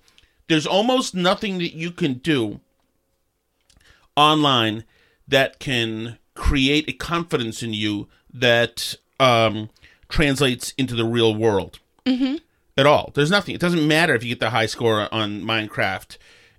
there's 0.49 0.67
almost 0.67 1.15
nothing 1.15 1.59
that 1.59 1.75
you 1.77 1.91
can 1.91 2.15
do 2.15 2.61
online 4.17 4.85
that 5.33 5.59
can 5.59 6.19
create 6.35 6.89
a 6.89 6.93
confidence 6.93 7.63
in 7.63 7.73
you 7.75 8.09
that 8.33 8.95
um, 9.19 9.69
translates 10.09 10.73
into 10.79 10.95
the 10.95 11.05
real 11.05 11.35
world 11.35 11.79
Mm-hmm. 12.07 12.37
at 12.77 12.85
all. 12.87 13.13
There's 13.15 13.31
nothing. 13.31 13.55
It 13.55 13.61
doesn't 13.61 13.87
matter 13.87 14.13
if 14.15 14.25
you 14.25 14.31
get 14.31 14.41
the 14.41 14.51
high 14.51 14.67
score 14.67 15.09
on 15.15 15.43
Minecraft. 15.43 16.17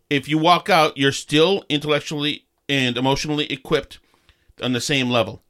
If 0.10 0.30
you 0.30 0.38
walk 0.38 0.70
out, 0.70 0.98
you're 0.98 1.12
still 1.12 1.66
intellectually 1.68 2.46
and 2.70 2.96
emotionally 2.98 3.52
equipped 3.52 4.00
on 4.62 4.72
the 4.72 4.80
same 4.80 5.10
level. 5.10 5.42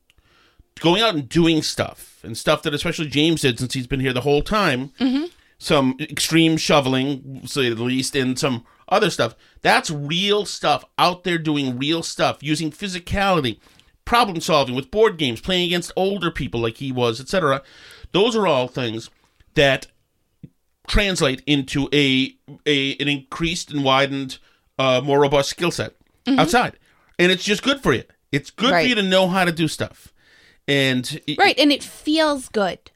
Going 0.79 1.03
out 1.03 1.13
and 1.13 1.29
doing 1.29 1.61
stuff 1.61 2.19
and 2.23 2.35
stuff 2.35 2.63
that 2.63 2.73
especially 2.73 3.07
James 3.07 3.41
did 3.41 3.59
since 3.59 3.73
he's 3.75 3.85
been 3.85 3.99
here 3.99 4.13
the 4.13 4.21
whole 4.21 4.41
time. 4.41 4.89
Mm-hmm. 4.99 5.25
Some 5.59 5.95
extreme 5.99 6.57
shoveling, 6.57 7.41
say 7.45 7.69
at 7.69 7.77
least, 7.77 8.15
and 8.15 8.39
some 8.39 8.65
other 8.93 9.09
stuff. 9.09 9.35
That's 9.61 9.89
real 9.91 10.45
stuff 10.45 10.85
out 10.97 11.23
there 11.23 11.37
doing 11.37 11.77
real 11.77 12.03
stuff 12.03 12.37
using 12.41 12.71
physicality, 12.71 13.59
problem 14.05 14.39
solving 14.41 14.75
with 14.75 14.91
board 14.91 15.17
games, 15.17 15.41
playing 15.41 15.65
against 15.67 15.91
older 15.95 16.31
people 16.31 16.61
like 16.61 16.77
he 16.77 16.91
was, 16.91 17.19
etc. 17.19 17.61
Those 18.11 18.35
are 18.35 18.47
all 18.47 18.67
things 18.67 19.09
that 19.55 19.87
translate 20.87 21.41
into 21.45 21.87
a, 21.93 22.35
a 22.65 22.95
an 22.97 23.07
increased 23.07 23.71
and 23.71 23.83
widened, 23.83 24.37
uh, 24.77 25.01
more 25.03 25.21
robust 25.21 25.49
skill 25.49 25.71
set 25.71 25.93
Mhm. 26.25 26.39
outside, 26.39 26.73
and 27.17 27.31
it's 27.31 27.43
just 27.43 27.63
good 27.63 27.81
for 27.81 27.93
you. 27.93 28.03
It's 28.31 28.49
good 28.49 28.71
Right. 28.71 28.83
for 28.83 28.89
you 28.89 28.95
to 28.95 29.03
know 29.03 29.27
how 29.29 29.45
to 29.45 29.51
do 29.51 29.67
stuff, 29.67 30.13
and 30.67 31.21
it- 31.27 31.37
Right, 31.37 31.57
and 31.57 31.71
it 31.71 31.83
feels 31.83 32.49
good. 32.49 32.91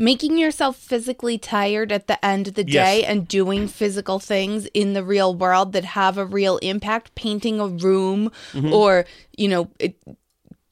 Making 0.00 0.38
yourself 0.38 0.76
physically 0.78 1.36
tired 1.36 1.92
at 1.92 2.06
the 2.06 2.24
end 2.24 2.48
of 2.48 2.54
the 2.54 2.64
Yes. 2.66 2.86
day 2.86 3.04
and 3.04 3.28
doing 3.28 3.68
physical 3.68 4.18
things 4.18 4.64
in 4.72 4.94
the 4.94 5.04
real 5.04 5.34
world 5.34 5.74
that 5.74 5.84
have 5.84 6.16
a 6.16 6.24
real 6.24 6.56
impact, 6.58 7.14
painting 7.14 7.60
a 7.60 7.66
room 7.66 8.32
Mhm. 8.54 8.72
or, 8.72 9.04
you 9.36 9.46
know, 9.46 9.68
it, 9.78 9.96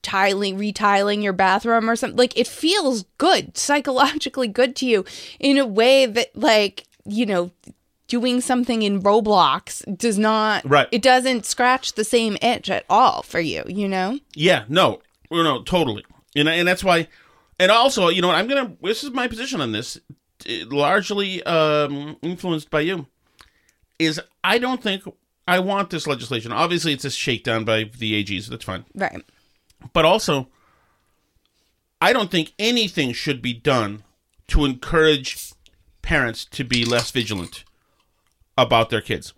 tiling, 0.03 0.57
retiling 0.57 1.21
your 1.21 1.35
bathroom 1.35 1.91
or 1.91 1.95
something. 1.97 2.17
Like 2.17 2.39
it 2.39 2.47
feels 2.47 3.05
good, 3.19 3.59
psychologically 3.59 4.49
good 4.49 4.75
to 4.77 4.87
you 4.87 5.05
in 5.39 5.59
a 5.59 5.67
way 5.67 6.07
that, 6.07 6.35
like, 6.35 6.85
you 7.05 7.27
know, 7.27 7.51
doing 8.07 8.41
something 8.41 8.81
in 8.81 9.03
Roblox 9.03 9.85
does 9.99 10.17
not, 10.19 10.67
Right. 10.67 10.89
It 10.91 11.03
doesn't 11.03 11.45
scratch 11.45 11.93
the 11.93 12.05
same 12.05 12.39
itch 12.41 12.71
at 12.71 12.87
all 12.89 13.21
for 13.23 13.41
you, 13.41 13.63
you 13.69 13.87
know? 13.89 14.19
Yeah, 14.35 14.65
no, 14.71 15.01
no, 15.31 15.43
no, 15.43 15.63
totally, 15.63 16.07
and 16.35 16.49
and 16.49 16.67
that's 16.67 16.83
why, 16.83 17.09
and 17.59 17.71
also, 17.71 18.09
you 18.09 18.21
know, 18.23 18.29
what, 18.29 18.37
I'm 18.37 18.47
gonna. 18.49 18.77
This 18.83 19.05
is 19.05 19.11
my 19.11 19.29
position 19.29 19.61
on 19.61 19.73
this, 19.73 19.99
eh, 20.47 20.65
largely 20.69 21.43
um, 21.45 22.17
influenced 22.23 22.71
by 22.71 22.81
you. 22.81 23.07
Is 23.99 24.21
I 24.45 24.59
don't 24.59 24.83
think 24.83 25.03
I 25.47 25.59
want 25.59 25.91
this 25.91 26.07
legislation. 26.07 26.53
Obviously, 26.53 26.93
it's 26.93 27.05
a 27.05 27.11
shakedown 27.11 27.65
by 27.65 27.85
the 27.99 28.23
AGs. 28.23 28.47
That's 28.49 28.65
fine, 28.65 28.85
Right. 28.95 29.23
but 29.93 30.05
also, 30.05 30.49
I 32.01 32.13
don't 32.13 32.31
think 32.31 32.53
anything 32.59 33.13
should 33.13 33.43
be 33.43 33.53
done 33.55 34.05
to 34.49 34.65
encourage 34.65 35.53
parents 36.03 36.45
to 36.47 36.65
be 36.65 36.85
less 36.85 37.11
vigilant 37.11 37.65
about 38.57 38.91
their 38.91 39.01
kids. 39.01 39.35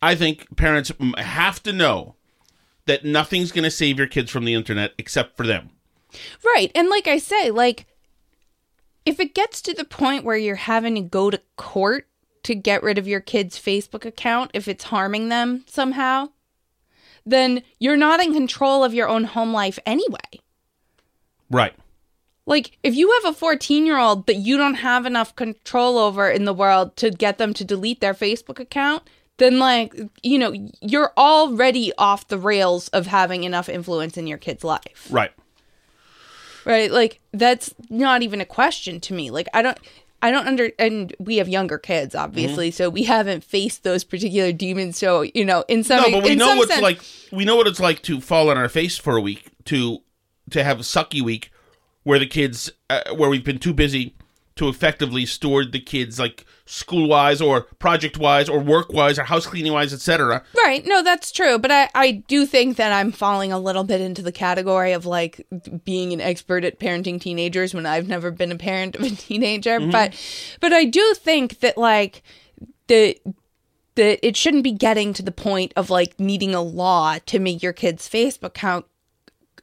I 0.00 0.14
think 0.14 0.56
parents 0.56 0.92
have 1.18 1.62
to 1.64 1.72
know 1.72 2.14
that 2.86 3.04
nothing's 3.04 3.52
going 3.52 3.64
to 3.64 3.70
save 3.70 3.98
your 3.98 4.06
kids 4.06 4.30
from 4.30 4.44
the 4.44 4.54
internet 4.54 4.92
except 4.98 5.36
for 5.36 5.46
them. 5.46 5.70
Right. 6.44 6.70
And 6.74 6.88
like 6.88 7.06
I 7.06 7.18
say, 7.18 7.50
like 7.50 7.86
if 9.04 9.18
it 9.20 9.34
gets 9.34 9.62
to 9.62 9.74
the 9.74 9.84
point 9.84 10.24
where 10.24 10.36
you're 10.36 10.56
having 10.56 10.94
to 10.96 11.00
go 11.00 11.30
to 11.30 11.40
court 11.56 12.08
to 12.42 12.54
get 12.54 12.82
rid 12.82 12.98
of 12.98 13.08
your 13.08 13.20
kid's 13.20 13.58
Facebook 13.58 14.04
account 14.04 14.50
if 14.54 14.68
it's 14.68 14.84
harming 14.84 15.28
them 15.28 15.64
somehow, 15.66 16.28
then 17.24 17.62
you're 17.78 17.96
not 17.96 18.22
in 18.22 18.32
control 18.32 18.84
of 18.84 18.94
your 18.94 19.08
own 19.08 19.24
home 19.24 19.52
life 19.52 19.78
anyway. 19.84 20.18
Right. 21.50 21.74
Like 22.46 22.78
if 22.82 22.94
you 22.94 23.10
have 23.22 23.34
a 23.34 23.38
14-year-old 23.38 24.26
that 24.26 24.36
you 24.36 24.56
don't 24.56 24.76
have 24.76 25.04
enough 25.04 25.36
control 25.36 25.98
over 25.98 26.30
in 26.30 26.46
the 26.46 26.54
world 26.54 26.96
to 26.96 27.10
get 27.10 27.36
them 27.38 27.52
to 27.54 27.64
delete 27.64 28.00
their 28.00 28.14
Facebook 28.14 28.58
account, 28.58 29.02
then 29.36 29.58
like, 29.58 29.94
you 30.22 30.38
know, 30.38 30.52
you're 30.80 31.12
already 31.16 31.92
off 31.98 32.28
the 32.28 32.38
rails 32.38 32.88
of 32.88 33.06
having 33.06 33.44
enough 33.44 33.68
influence 33.68 34.16
in 34.16 34.26
your 34.26 34.38
kid's 34.38 34.64
life. 34.64 35.08
Right. 35.10 35.32
Right? 36.68 36.92
Like 36.92 37.20
that's 37.32 37.74
not 37.90 38.22
even 38.22 38.40
a 38.40 38.44
question 38.44 39.00
to 39.00 39.14
me. 39.14 39.30
Like 39.30 39.48
i 39.54 39.62
don't 39.62 39.78
i 40.20 40.30
don't 40.30 40.46
under 40.46 40.70
and 40.78 41.14
we 41.20 41.36
have 41.36 41.48
younger 41.48 41.78
kids 41.78 42.12
obviously 42.12 42.72
so 42.72 42.90
we 42.90 43.04
haven't 43.04 43.44
faced 43.44 43.84
those 43.84 44.04
particular 44.04 44.52
demons. 44.52 44.98
So 44.98 45.22
you 45.22 45.44
know 45.44 45.64
in 45.68 45.82
some 45.82 46.02
no, 46.02 46.20
but 46.20 46.24
we 46.24 46.36
know 46.36 46.56
what's 46.56 46.70
sense- 46.70 46.82
like. 46.82 47.00
We 47.32 47.44
know 47.44 47.56
what 47.56 47.66
it's 47.66 47.80
like 47.80 48.02
to 48.02 48.20
fall 48.20 48.50
on 48.50 48.56
our 48.56 48.68
face 48.68 48.96
for 48.96 49.16
a 49.16 49.20
week, 49.20 49.50
to 49.66 49.98
to 50.50 50.64
have 50.64 50.80
a 50.80 50.82
sucky 50.82 51.20
week, 51.20 51.50
where 52.04 52.18
the 52.18 52.26
kids, 52.26 52.70
uh, 52.88 53.14
where 53.14 53.28
we've 53.28 53.44
been 53.44 53.58
too 53.58 53.74
busy 53.74 54.14
to 54.58 54.68
effectively 54.68 55.24
steward 55.26 55.72
the 55.72 55.80
kids, 55.80 56.18
like 56.18 56.44
school 56.66 57.08
wise 57.08 57.40
or 57.40 57.62
project 57.78 58.18
wise 58.18 58.48
or 58.48 58.58
work 58.60 58.92
wise 58.92 59.18
or 59.18 59.24
house 59.24 59.46
cleaning 59.46 59.72
wise, 59.72 59.92
etc. 59.94 60.42
right 60.66 60.84
no 60.86 61.02
that's 61.02 61.32
true 61.32 61.58
but 61.58 61.70
i 61.70 61.88
i 61.94 62.10
do 62.28 62.44
think 62.44 62.76
that 62.76 62.92
i'm 62.92 63.10
falling 63.10 63.50
a 63.52 63.58
little 63.58 63.84
bit 63.84 64.02
into 64.02 64.20
the 64.20 64.30
category 64.32 64.92
of 64.92 65.06
like 65.06 65.46
being 65.86 66.12
an 66.12 66.20
expert 66.20 66.64
at 66.66 66.78
parenting 66.78 67.18
teenagers 67.18 67.72
when 67.72 67.86
i've 67.86 68.06
never 68.06 68.30
been 68.30 68.52
a 68.52 68.56
parent 68.58 68.94
of 68.96 69.02
a 69.02 69.08
teenager 69.28 69.80
Mhm. 69.80 69.90
but 69.90 70.12
but 70.60 70.74
i 70.74 70.84
do 70.84 71.14
think 71.16 71.60
that 71.60 71.78
like 71.78 72.22
the 72.88 73.16
that 73.94 74.24
it 74.26 74.36
shouldn't 74.36 74.62
be 74.62 74.72
getting 74.72 75.14
to 75.14 75.22
the 75.22 75.32
point 75.32 75.72
of 75.74 75.88
like 75.88 76.20
needing 76.20 76.54
a 76.54 76.60
law 76.62 77.16
to 77.24 77.38
make 77.38 77.62
your 77.62 77.72
kid's 77.72 78.06
Facebook 78.08 78.48
account 78.48 78.84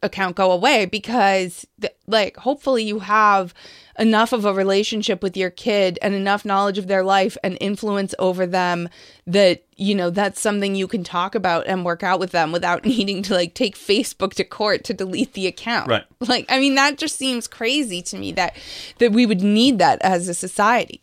account 0.05 0.35
go 0.35 0.51
away 0.51 0.85
because 0.85 1.65
th- 1.81 1.93
like 2.07 2.37
hopefully 2.37 2.83
you 2.83 2.99
have 2.99 3.53
enough 3.97 4.33
of 4.33 4.45
a 4.45 4.53
relationship 4.53 5.23
with 5.23 5.37
your 5.37 5.49
kid 5.49 5.97
and 6.01 6.13
enough 6.13 6.45
knowledge 6.45 6.77
of 6.77 6.87
their 6.87 7.03
life 7.03 7.37
and 7.43 7.57
influence 7.61 8.13
over 8.19 8.45
them 8.45 8.89
that 9.25 9.63
you 9.77 9.95
know 9.95 10.09
that's 10.09 10.39
something 10.39 10.75
you 10.75 10.87
can 10.87 11.03
talk 11.03 11.35
about 11.35 11.65
and 11.67 11.85
work 11.85 12.03
out 12.03 12.19
with 12.19 12.31
them 12.31 12.51
without 12.51 12.85
needing 12.85 13.23
to 13.23 13.33
like 13.33 13.53
take 13.53 13.75
Facebook 13.77 14.33
to 14.33 14.43
court 14.43 14.83
to 14.83 14.93
delete 14.93 15.33
the 15.33 15.47
account. 15.47 15.89
Right. 15.89 16.03
Like 16.19 16.45
I 16.49 16.59
mean 16.59 16.75
that 16.75 16.97
just 16.97 17.17
seems 17.17 17.47
crazy 17.47 18.01
to 18.03 18.17
me 18.17 18.31
that 18.33 18.55
that 18.99 19.11
we 19.11 19.25
would 19.25 19.41
need 19.41 19.79
that 19.79 20.01
as 20.01 20.27
a 20.27 20.33
society. 20.33 21.01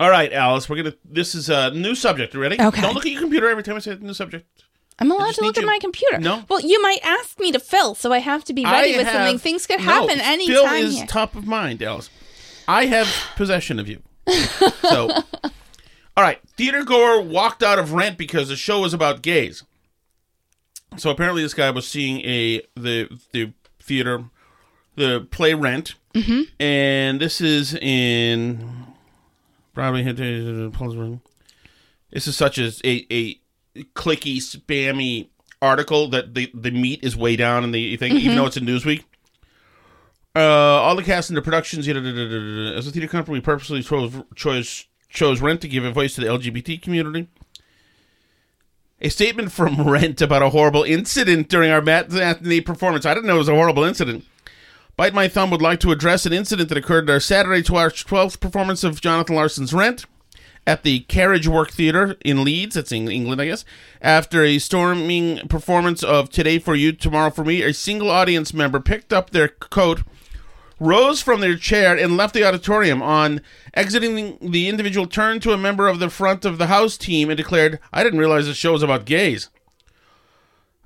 All 0.00 0.10
right, 0.10 0.32
Alice, 0.32 0.68
we're 0.68 0.76
gonna. 0.76 0.94
This 1.04 1.36
is 1.36 1.48
a 1.48 1.70
new 1.70 1.94
subject. 1.94 2.34
You 2.34 2.40
ready? 2.40 2.60
Okay. 2.60 2.80
Don't 2.80 2.94
look 2.94 3.06
at 3.06 3.12
your 3.12 3.20
computer 3.20 3.48
every 3.48 3.62
time 3.62 3.76
I 3.76 3.78
say 3.78 3.92
a 3.92 3.96
new 3.96 4.12
subject. 4.12 4.64
I'm 4.98 5.10
allowed 5.10 5.34
to 5.34 5.42
look 5.42 5.58
at 5.58 5.64
my 5.64 5.78
computer. 5.80 6.18
No. 6.18 6.44
Well, 6.48 6.60
you 6.60 6.80
might 6.80 7.00
ask 7.04 7.38
me 7.40 7.50
to 7.52 7.58
fill, 7.58 7.94
so 7.94 8.12
I 8.12 8.18
have 8.18 8.44
to 8.44 8.52
be 8.52 8.64
ready 8.64 8.94
I 8.94 8.98
with 8.98 9.08
something. 9.08 9.38
Things 9.38 9.66
could 9.66 9.80
No, 9.80 9.84
happen 9.84 10.18
Phil 10.18 10.20
anytime 10.24 10.84
is 10.84 10.96
here. 10.98 11.06
top 11.06 11.34
of 11.34 11.46
mind, 11.46 11.82
Alice. 11.82 12.10
I 12.68 12.86
have 12.86 13.08
possession 13.36 13.78
of 13.80 13.88
you. 13.88 14.02
So, 14.82 15.10
all 16.16 16.22
right. 16.24 16.38
Theater 16.56 16.84
goer 16.84 17.20
walked 17.20 17.62
out 17.62 17.78
of 17.78 17.92
Rent 17.92 18.16
because 18.16 18.48
the 18.48 18.56
show 18.56 18.80
was 18.80 18.94
about 18.94 19.20
gays. 19.22 19.64
So 20.96 21.10
apparently, 21.10 21.42
this 21.42 21.54
guy 21.54 21.70
was 21.70 21.86
seeing 21.88 22.20
a 22.20 22.62
the 22.76 23.08
the 23.32 23.52
theater, 23.80 24.24
the 24.94 25.26
play 25.30 25.54
Rent, 25.54 25.94
Mhm. 26.14 26.44
and 26.60 27.20
this 27.20 27.40
is 27.40 27.74
in 27.74 28.86
the 29.74 31.20
This 32.12 32.28
is 32.28 32.36
such 32.36 32.58
as 32.58 32.80
a 32.84 33.04
a 33.12 33.40
clicky, 33.94 34.36
spammy 34.38 35.28
article 35.62 36.08
that 36.08 36.34
the 36.34 36.50
the 36.54 36.70
meat 36.70 37.00
is 37.02 37.16
way 37.16 37.36
down 37.36 37.64
in 37.64 37.70
the 37.72 37.96
thing, 37.96 38.12
even 38.16 38.32
Mhm. 38.32 38.36
though 38.36 38.46
it's 38.46 38.56
in 38.56 38.66
Newsweek. 38.66 39.04
Uh, 40.36 40.40
all 40.40 40.96
the 40.96 41.02
cast 41.02 41.30
and 41.30 41.36
the 41.36 41.42
productions. 41.42 41.86
As 41.88 42.86
a 42.86 42.90
theater 42.90 43.06
company, 43.08 43.38
we 43.38 43.40
purposely 43.40 43.82
chose 43.82 44.12
chose 44.34 44.86
chose 45.08 45.40
Rent 45.40 45.60
to 45.60 45.68
give 45.68 45.84
a 45.84 45.92
voice 45.92 46.14
to 46.16 46.20
the 46.20 46.26
LGBT 46.28 46.76
community. 46.82 47.28
A 49.00 49.08
statement 49.10 49.52
from 49.52 49.80
Rent 49.88 50.20
about 50.22 50.42
a 50.42 50.50
horrible 50.50 50.82
incident 50.82 51.48
during 51.48 51.70
our 51.70 51.80
matinee 51.80 52.60
performance. 52.60 53.06
I 53.06 53.14
didn't 53.14 53.26
know 53.26 53.36
it 53.36 53.38
was 53.38 53.48
a 53.48 53.54
horrible 53.54 53.84
incident. 53.84 54.24
Bite 54.96 55.14
My 55.14 55.26
Thumb 55.28 55.50
would 55.50 55.62
like 55.62 55.80
to 55.80 55.90
address 55.92 56.24
an 56.26 56.32
incident 56.32 56.68
that 56.68 56.78
occurred 56.78 57.08
at 57.08 57.12
our 57.12 57.20
Saturday 57.20 57.62
to 57.64 57.76
our 57.76 57.90
12th 57.90 58.38
performance 58.40 58.84
of 58.84 59.00
Jonathan 59.00 59.34
Larson's 59.34 59.74
Rent 59.74 60.04
at 60.66 60.82
the 60.82 61.00
Carriageworks 61.08 61.72
Theatre 61.72 62.16
in 62.24 62.44
Leeds, 62.44 62.74
that's 62.74 62.92
in 62.92 63.10
England, 63.10 63.40
I 63.40 63.46
guess. 63.46 63.64
After 64.00 64.42
a 64.42 64.58
storming 64.58 65.46
performance 65.48 66.02
of 66.02 66.30
Today 66.30 66.58
for 66.58 66.74
You, 66.74 66.92
Tomorrow 66.92 67.30
for 67.30 67.44
Me, 67.44 67.62
a 67.62 67.74
single 67.74 68.10
audience 68.10 68.54
member 68.54 68.80
picked 68.80 69.12
up 69.12 69.30
their 69.30 69.48
coat, 69.48 70.02
rose 70.80 71.22
from 71.22 71.40
their 71.40 71.56
chair, 71.56 71.96
and 71.96 72.16
left 72.16 72.34
the 72.34 72.44
auditorium. 72.44 73.02
On 73.02 73.40
exiting, 73.74 74.38
the 74.40 74.68
individual 74.68 75.06
turned 75.06 75.42
to 75.42 75.52
a 75.52 75.58
member 75.58 75.86
of 75.86 75.98
the 75.98 76.10
front 76.10 76.44
of 76.44 76.58
the 76.58 76.68
house 76.68 76.96
team 76.96 77.28
and 77.28 77.36
declared, 77.36 77.78
I 77.92 78.02
didn't 78.02 78.18
realize 78.20 78.46
the 78.46 78.54
show 78.54 78.72
was 78.72 78.82
about 78.82 79.04
gays. 79.04 79.50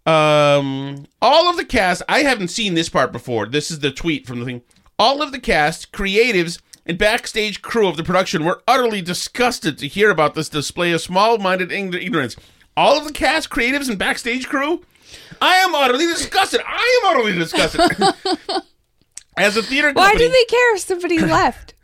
Um, 0.04 1.06
all 1.20 1.50
of 1.50 1.56
the 1.56 1.66
cast, 1.66 2.02
I 2.08 2.20
haven't 2.20 2.48
seen 2.48 2.74
this 2.74 2.88
part 2.88 3.12
before. 3.12 3.46
This 3.46 3.70
is 3.70 3.80
the 3.80 3.90
tweet 3.90 4.26
from 4.26 4.40
the 4.40 4.46
thing. 4.46 4.62
All 4.98 5.22
of 5.22 5.32
the 5.32 5.38
cast, 5.38 5.92
creatives, 5.92 6.60
and 6.88 6.98
backstage 6.98 7.60
crew 7.62 7.86
of 7.86 7.96
the 7.96 8.02
production 8.02 8.44
were 8.44 8.62
utterly 8.66 9.02
disgusted 9.02 9.78
to 9.78 9.86
hear 9.86 10.10
about 10.10 10.34
this 10.34 10.48
display 10.48 10.90
of 10.92 11.00
small-minded 11.00 11.70
ignorance. 11.70 12.34
All 12.76 12.96
of 12.98 13.06
the 13.06 13.12
cast, 13.12 13.50
creatives, 13.50 13.88
and 13.88 13.98
backstage 13.98 14.48
crew. 14.48 14.82
I 15.40 15.56
am 15.56 15.74
utterly 15.74 16.06
disgusted. 16.06 16.60
I 16.66 17.00
am 17.04 17.10
utterly 17.16 17.32
disgusted. 17.38 17.80
As 19.36 19.56
a 19.56 19.62
theater 19.62 19.92
company. 19.92 20.14
Why 20.14 20.14
do 20.16 20.28
they 20.28 20.44
care 20.44 20.74
if 20.74 20.80
somebody 20.80 21.18
left? 21.20 21.74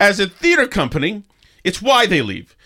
as 0.00 0.18
a 0.18 0.26
theater 0.26 0.66
company, 0.66 1.22
it's 1.62 1.80
why 1.80 2.06
they 2.06 2.22
leave. 2.22 2.56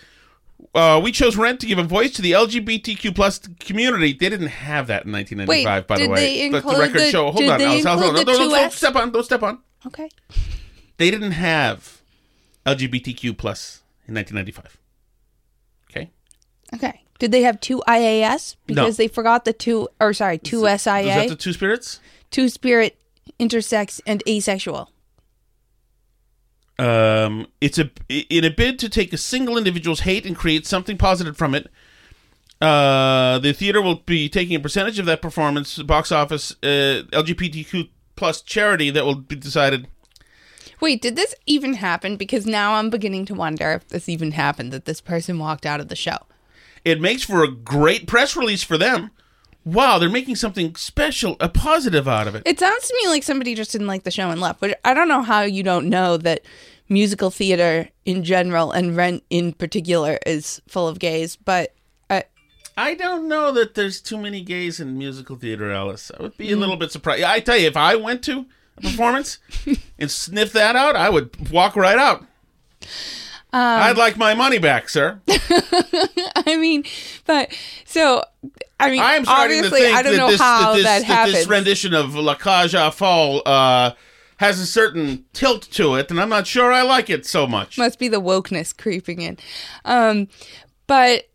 Uh, 0.73 0.99
we 1.03 1.11
chose 1.11 1.35
Rent 1.35 1.59
to 1.59 1.67
give 1.67 1.77
a 1.77 1.83
voice 1.83 2.13
to 2.13 2.21
the 2.21 2.31
LGBTQ 2.31 3.13
plus 3.13 3.39
community. 3.59 4.13
They 4.13 4.29
didn't 4.29 4.47
have 4.47 4.87
that 4.87 5.05
in 5.05 5.11
1995, 5.11 5.47
Wait, 5.83 5.87
by 5.87 5.95
the 5.95 6.01
did 6.03 6.09
way. 6.11 6.15
they 6.15 6.49
Let 6.49 6.63
the 6.63 6.69
include 6.69 6.79
record 6.79 7.01
the- 7.01 7.11
show. 7.11 7.31
Hold 7.31 7.49
on, 7.49 7.61
Alice. 7.61 7.83
Hold 7.85 7.99
on. 8.01 8.09
include 8.09 8.25
Don't, 8.25 8.37
don't, 8.39 8.49
don't 8.51 8.71
step 8.73 8.95
on. 8.95 9.11
Don't 9.11 9.23
step 9.23 9.43
on. 9.43 9.59
Okay. 9.87 10.09
They 10.99 11.09
didn't 11.09 11.31
have 11.31 12.01
LGBTQ 12.65 13.37
plus 13.37 13.81
in 14.05 14.13
1995. 14.13 14.77
Okay. 15.89 16.11
Okay. 16.75 17.03
Did 17.19 17.31
they 17.31 17.41
have 17.43 17.59
two 17.61 17.81
IAS? 17.87 18.57
Because 18.67 18.97
they 18.97 19.07
forgot 19.07 19.45
the 19.45 19.53
two, 19.53 19.87
or 19.99 20.13
sorry, 20.13 20.37
two 20.37 20.65
Is 20.65 20.83
that 20.83 21.03
SIA, 21.03 21.29
the 21.29 21.35
two 21.35 21.53
spirits? 21.53 22.01
two 22.31 22.49
spirit, 22.49 22.99
intersex, 23.39 24.01
and 24.05 24.21
asexual. 24.27 24.91
Um, 26.77 27.47
it's 27.59 27.77
a 27.77 27.89
in 28.09 28.45
a 28.45 28.49
bid 28.49 28.77
to 28.79 28.89
take 28.89 29.11
a 29.11 29.17
single 29.17 29.57
individual's 29.57 30.01
hate 30.01 30.25
and 30.25 30.35
create 30.35 30.65
something 30.65 30.97
positive 30.97 31.35
from 31.37 31.55
it. 31.55 31.69
Uh, 32.61 33.39
the 33.39 33.53
theater 33.53 33.81
will 33.81 33.95
be 33.95 34.27
taking 34.27 34.55
a 34.55 34.59
percentage 34.59 34.99
of 34.99 35.05
that 35.05 35.21
performance 35.21 35.77
box 35.81 36.11
office 36.11 36.51
uh, 36.63 37.03
LGBTQ 37.11 37.89
plus 38.15 38.41
charity 38.41 38.89
that 38.89 39.05
will 39.05 39.15
be 39.15 39.35
decided. 39.35 39.87
Wait, 40.81 41.01
did 41.01 41.15
this 41.15 41.35
even 41.45 41.73
happen? 41.75 42.15
Because 42.15 42.45
now 42.45 42.73
I'm 42.73 42.89
beginning 42.89 43.25
to 43.25 43.33
wonder 43.35 43.71
if 43.71 43.87
this 43.89 44.07
even 44.09 44.31
happened, 44.31 44.71
that 44.71 44.85
this 44.85 45.01
person 45.01 45.37
walked 45.39 45.65
out 45.65 45.79
of 45.79 45.87
the 45.89 45.95
show. 45.95 46.17
It 46.85 47.01
makes 47.01 47.23
for 47.23 47.43
a 47.43 47.51
great 47.51 48.07
press 48.07 48.35
release 48.35 48.63
for 48.63 48.77
them. 48.77 49.11
Wow, 49.65 49.99
they're 49.99 50.09
making 50.09 50.37
something 50.37 50.73
special, 50.75 51.35
a 51.41 51.49
positive 51.49 52.07
out 52.07 52.27
of 52.27 52.33
it. 52.35 52.43
It 52.45 52.59
sounds 52.59 52.87
to 52.87 52.97
me 53.03 53.09
like 53.09 53.23
somebody 53.23 53.53
just 53.55 53.71
didn't 53.73 53.87
like 53.87 54.03
the 54.03 54.11
show 54.11 54.29
and 54.29 54.39
left. 54.39 54.61
But 54.61 54.79
I 54.85 54.93
don't 54.93 55.09
know 55.09 55.21
how 55.21 55.41
you 55.41 55.63
don't 55.63 55.89
know 55.89 56.15
that 56.17 56.41
musical 56.87 57.29
theater 57.29 57.89
in 58.05 58.23
general 58.23 58.71
and 58.71 58.95
Rent 58.95 59.23
in 59.29 59.51
particular 59.53 60.17
is 60.25 60.61
full 60.67 60.87
of 60.87 60.97
gays. 60.97 61.35
But 61.35 61.75
I, 62.09 62.23
I 62.77 62.95
don't 62.95 63.27
know 63.27 63.51
that 63.51 63.75
there's 63.75 63.99
too 64.01 64.17
many 64.17 64.41
gays 64.41 64.79
in 64.79 64.97
musical 64.97 65.35
theater, 65.35 65.69
Alice. 65.71 66.09
I 66.17 66.23
would 66.23 66.37
be 66.37 66.51
a 66.51 66.55
Mm. 66.55 66.59
little 66.59 66.77
bit 66.77 66.91
surprised. 66.93 67.23
I 67.23 67.41
tell 67.41 67.57
you, 67.57 67.67
if 67.67 67.77
I 67.77 67.95
went 67.97 68.23
to 68.23 68.45
performance 68.81 69.37
and 69.99 70.09
sniff 70.09 70.51
that 70.53 70.75
out, 70.75 70.95
I 70.95 71.09
would 71.09 71.51
walk 71.51 71.75
right 71.75 71.97
out. 71.97 72.21
um, 72.21 72.27
I'd 73.51 73.97
like 73.97 74.17
my 74.17 74.33
money 74.33 74.59
back, 74.59 74.89
sir. 74.89 75.21
I 75.27 76.57
mean, 76.57 76.83
but 77.25 77.55
so 77.85 78.23
I 78.79 78.91
mean, 78.91 79.01
I'm 79.01 79.25
starting 79.25 79.61
to 79.61 79.67
obviously, 79.67 79.81
think 79.81 79.97
I 79.97 80.01
don't 80.03 80.13
that 80.13 80.17
know 80.17 80.31
this, 80.31 80.39
how 80.39 80.73
that 80.73 80.75
this, 80.75 80.83
that 80.83 81.07
that 81.07 81.31
this 81.31 81.47
rendition 81.47 81.93
of 81.93 82.15
La 82.15 82.35
Cage 82.35 82.75
aux 82.75 82.91
Folles 82.91 83.41
uh, 83.45 83.91
has 84.37 84.59
a 84.59 84.65
certain 84.65 85.25
tilt 85.33 85.63
to 85.71 85.95
it, 85.95 86.09
and 86.09 86.19
I'm 86.19 86.29
not 86.29 86.47
sure 86.47 86.71
I 86.71 86.81
like 86.83 87.09
it 87.09 87.25
so 87.25 87.45
much. 87.45 87.77
Must 87.77 87.99
be 87.99 88.07
the 88.07 88.21
wokeness 88.21 88.75
creeping 88.75 89.21
in. 89.21 89.37
Um, 89.83 90.29
but 90.87 91.29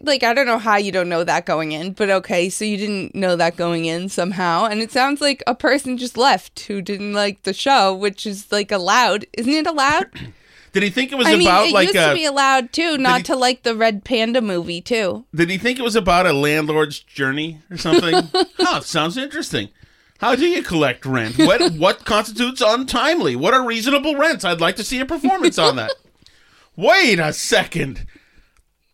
like 0.00 0.22
I 0.22 0.32
don't 0.32 0.46
know 0.46 0.58
how 0.58 0.76
you 0.76 0.90
don't 0.92 1.08
know 1.08 1.24
that 1.24 1.46
going 1.46 1.72
in, 1.72 1.92
but 1.92 2.08
okay, 2.10 2.48
so 2.48 2.64
you 2.64 2.76
didn't 2.76 3.14
know 3.14 3.36
that 3.36 3.56
going 3.56 3.84
in 3.84 4.08
somehow, 4.08 4.64
and 4.64 4.80
it 4.80 4.90
sounds 4.90 5.20
like 5.20 5.42
a 5.46 5.54
person 5.54 5.98
just 5.98 6.16
left 6.16 6.60
who 6.60 6.80
didn't 6.80 7.12
like 7.12 7.42
the 7.42 7.52
show, 7.52 7.94
which 7.94 8.26
is 8.26 8.50
like 8.50 8.72
allowed, 8.72 9.26
isn't 9.34 9.52
it 9.52 9.66
allowed? 9.66 10.08
Did 10.72 10.82
he 10.82 10.90
think 10.90 11.10
it 11.10 11.16
was 11.16 11.26
I 11.26 11.36
mean, 11.36 11.46
about 11.46 11.68
it 11.68 11.72
like 11.72 11.86
used 11.86 11.96
a? 11.96 12.08
to 12.10 12.14
be 12.14 12.26
allowed 12.26 12.70
too, 12.70 12.98
not 12.98 13.18
he- 13.18 13.22
to 13.24 13.36
like 13.36 13.62
the 13.62 13.74
Red 13.74 14.04
Panda 14.04 14.42
movie 14.42 14.82
too. 14.82 15.24
Did 15.34 15.48
he 15.48 15.56
think 15.56 15.78
it 15.78 15.82
was 15.82 15.96
about 15.96 16.26
a 16.26 16.34
landlord's 16.34 17.00
journey 17.00 17.60
or 17.70 17.78
something? 17.78 18.28
oh, 18.58 18.80
sounds 18.80 19.16
interesting. 19.16 19.70
How 20.18 20.34
do 20.34 20.46
you 20.46 20.62
collect 20.62 21.06
rent? 21.06 21.38
What 21.38 21.72
what 21.74 22.04
constitutes 22.04 22.62
untimely? 22.64 23.36
What 23.36 23.54
are 23.54 23.64
reasonable 23.64 24.16
rents? 24.16 24.44
I'd 24.44 24.60
like 24.60 24.76
to 24.76 24.84
see 24.84 25.00
a 25.00 25.06
performance 25.06 25.58
on 25.58 25.76
that. 25.76 25.92
Wait 26.76 27.18
a 27.18 27.32
second. 27.32 28.06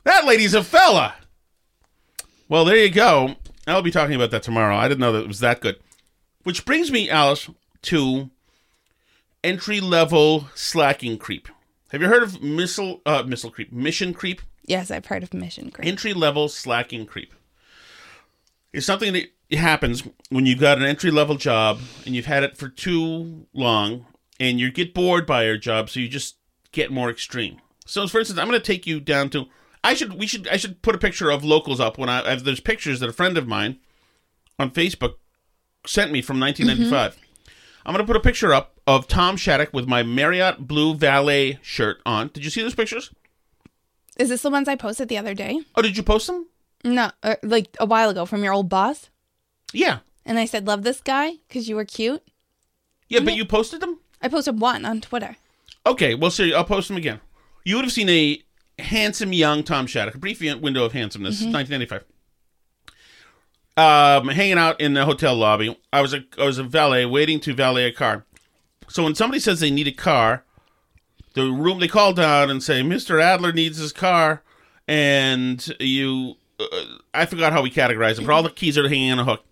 That 0.05 0.25
lady's 0.25 0.55
a 0.55 0.62
fella. 0.65 1.15
Well, 2.49 2.65
there 2.65 2.77
you 2.77 2.91
go. 2.91 3.37
I'll 3.67 3.83
be 3.83 3.91
talking 3.91 4.17
about 4.17 4.31
that 4.33 4.43
tomorrow. 4.43 4.77
I 4.77 4.88
didn't 4.88 5.01
know 5.01 5.12
that 5.12 5.23
it 5.23 5.29
was 5.29 5.41
that 5.41 5.61
good. 5.61 5.77
Which 6.43 6.65
brings 6.65 6.91
me, 6.91 7.09
Alice, 7.09 7.49
to 7.83 8.31
entry 9.45 9.81
level 9.81 10.49
slacking 10.55 11.19
creep. 11.19 11.49
Have 11.91 12.01
you 12.03 12.09
heard 12.09 12.23
of 12.23 12.43
missile 12.43 13.01
uh, 13.07 13.23
missile 13.25 13.51
creep? 13.51 13.73
Mission 13.73 14.12
creep? 14.15 14.43
Yes, 14.65 14.91
I've 14.91 15.07
heard 15.07 15.23
of 15.23 15.35
Mission 15.35 15.71
Creep. 15.71 15.87
entry 15.87 16.15
level 16.15 16.49
slacking 16.49 17.05
creep. 17.07 17.35
It's 18.73 18.87
something 18.87 19.12
that 19.12 19.29
happens 19.51 20.05
when 20.31 20.47
you've 20.47 20.61
got 20.61 20.79
an 20.79 20.85
entry 20.85 21.11
level 21.11 21.35
job 21.37 21.81
and 22.07 22.15
you've 22.15 22.27
had 22.27 22.43
it 22.45 22.57
for 22.57 22.69
too 22.69 23.47
long 23.53 24.07
and 24.41 24.59
you 24.59 24.71
get 24.71 24.95
bored 24.95 25.27
by 25.27 25.45
your 25.45 25.59
job, 25.59 25.91
so 25.91 26.01
you 26.01 26.09
just 26.09 26.37
get 26.71 26.91
more 26.91 27.11
extreme. 27.11 27.61
So, 27.85 28.07
for 28.09 28.19
instance, 28.21 28.38
I'm 28.38 28.49
going 28.49 28.59
to 28.59 28.65
take 28.67 28.87
you 28.87 28.99
down 29.01 29.29
to. 29.31 29.47
I 29.85 29.95
should 29.95 30.14
we 30.14 30.27
should 30.27 30.49
I 30.49 30.57
should 30.57 30.83
put 30.83 30.95
a 30.95 30.99
picture 30.99 31.31
of 31.31 31.45
locals 31.45 31.81
up 31.81 31.99
when 31.99 32.09
I 32.09 32.37
there's 32.37 32.61
pictures 32.61 33.01
that 33.01 33.09
a 33.09 33.12
friend 33.12 33.37
of 33.37 33.49
mine 33.49 33.79
on 34.59 34.71
Facebook 34.71 35.14
sent 35.87 36.12
me 36.12 36.23
from 36.23 36.38
1995. 36.38 37.18
I'm 37.85 37.92
going 37.92 38.07
to 38.07 38.07
put 38.07 38.16
a 38.16 38.21
picture 38.21 38.55
up 38.55 38.79
of 38.87 39.09
Tom 39.09 39.37
Shattuck 39.37 39.73
with 39.73 39.88
my 39.88 40.05
Marriott 40.05 40.68
Blue 40.68 40.95
Valet 40.95 41.59
shirt 41.62 42.01
on. 42.07 42.31
Did 42.33 42.45
you 42.45 42.51
see 42.51 42.62
those 42.62 42.77
pictures? 42.77 43.11
Is 44.18 44.29
this 44.29 44.42
the 44.42 44.51
ones 44.51 44.68
I 44.68 44.77
posted 44.77 45.09
the 45.09 45.18
other 45.18 45.35
day? 45.35 45.61
Oh, 45.75 45.83
did 45.83 45.97
you 45.97 46.03
post 46.05 46.29
them? 46.29 46.47
No, 46.85 47.11
uh, 47.23 47.37
like 47.42 47.77
a 47.81 47.87
while 47.87 48.11
ago 48.11 48.25
from 48.25 48.45
your 48.45 48.53
old 48.53 48.68
boss. 48.68 49.11
Yeah. 49.73 49.99
And 50.25 50.38
I 50.38 50.45
said, 50.45 50.66
"Love 50.66 50.83
this 50.83 51.01
guy 51.01 51.35
because 51.49 51.68
you 51.68 51.75
were 51.75 51.85
cute." 51.85 52.23
Yeah, 53.09 53.21
but 53.21 53.35
you 53.35 53.45
posted 53.45 53.81
them? 53.81 53.99
I 54.21 54.29
posted 54.29 54.61
one 54.61 54.85
on 54.85 55.01
Twitter. 55.01 55.37
Okay, 55.85 56.14
well, 56.14 56.31
so 56.31 56.45
I'll 56.45 56.64
post 56.64 56.88
them 56.88 56.97
again. 56.97 57.21
You 57.64 57.77
would 57.77 57.85
have 57.85 57.92
seen 57.92 58.09
a 58.09 58.40
handsome 58.78 59.32
young 59.32 59.62
Tom 59.62 59.87
Shattuck, 59.87 60.14
a 60.14 60.18
brief 60.18 60.40
window 60.40 60.85
of 60.85 60.92
handsomeness, 60.92 61.42
Mhm. 61.42 61.52
1995. 61.52 62.04
Um, 63.74 64.28
hanging 64.28 64.58
out 64.58 64.78
in 64.80 64.92
the 64.94 65.06
hotel 65.06 65.35
lobby. 65.35 65.76
I 65.92 66.02
was 66.02 66.12
a 66.12 66.24
I 66.38 66.44
was 66.44 66.58
a 66.58 66.62
valet 66.62 67.06
waiting 67.06 67.40
to 67.40 67.54
valet 67.54 67.85
a 67.87 67.92
car. 67.92 68.24
So 68.88 69.02
when 69.04 69.14
somebody 69.14 69.40
says 69.40 69.61
they 69.61 69.70
need 69.70 69.88
a 69.88 69.92
car, 69.92 70.44
the 71.32 71.44
room 71.50 71.78
they 71.80 71.88
call 71.88 72.12
down 72.12 72.50
and 72.50 72.62
say 72.62 72.82
Mr. 72.82 73.22
Adler 73.22 73.50
needs 73.52 73.78
his 73.78 73.90
car, 73.92 74.42
and 74.87 75.66
you, 75.80 76.35
uh, 76.61 76.66
I 77.14 77.24
forgot 77.24 77.54
how 77.54 77.62
we 77.62 77.70
categorize 77.70 78.16
them, 78.16 78.26
but 78.26 78.32
all 78.35 78.42
the 78.42 78.50
keys 78.50 78.76
are 78.76 78.87
hanging 78.87 79.12
on 79.12 79.20
a 79.20 79.24
hook. 79.24 79.42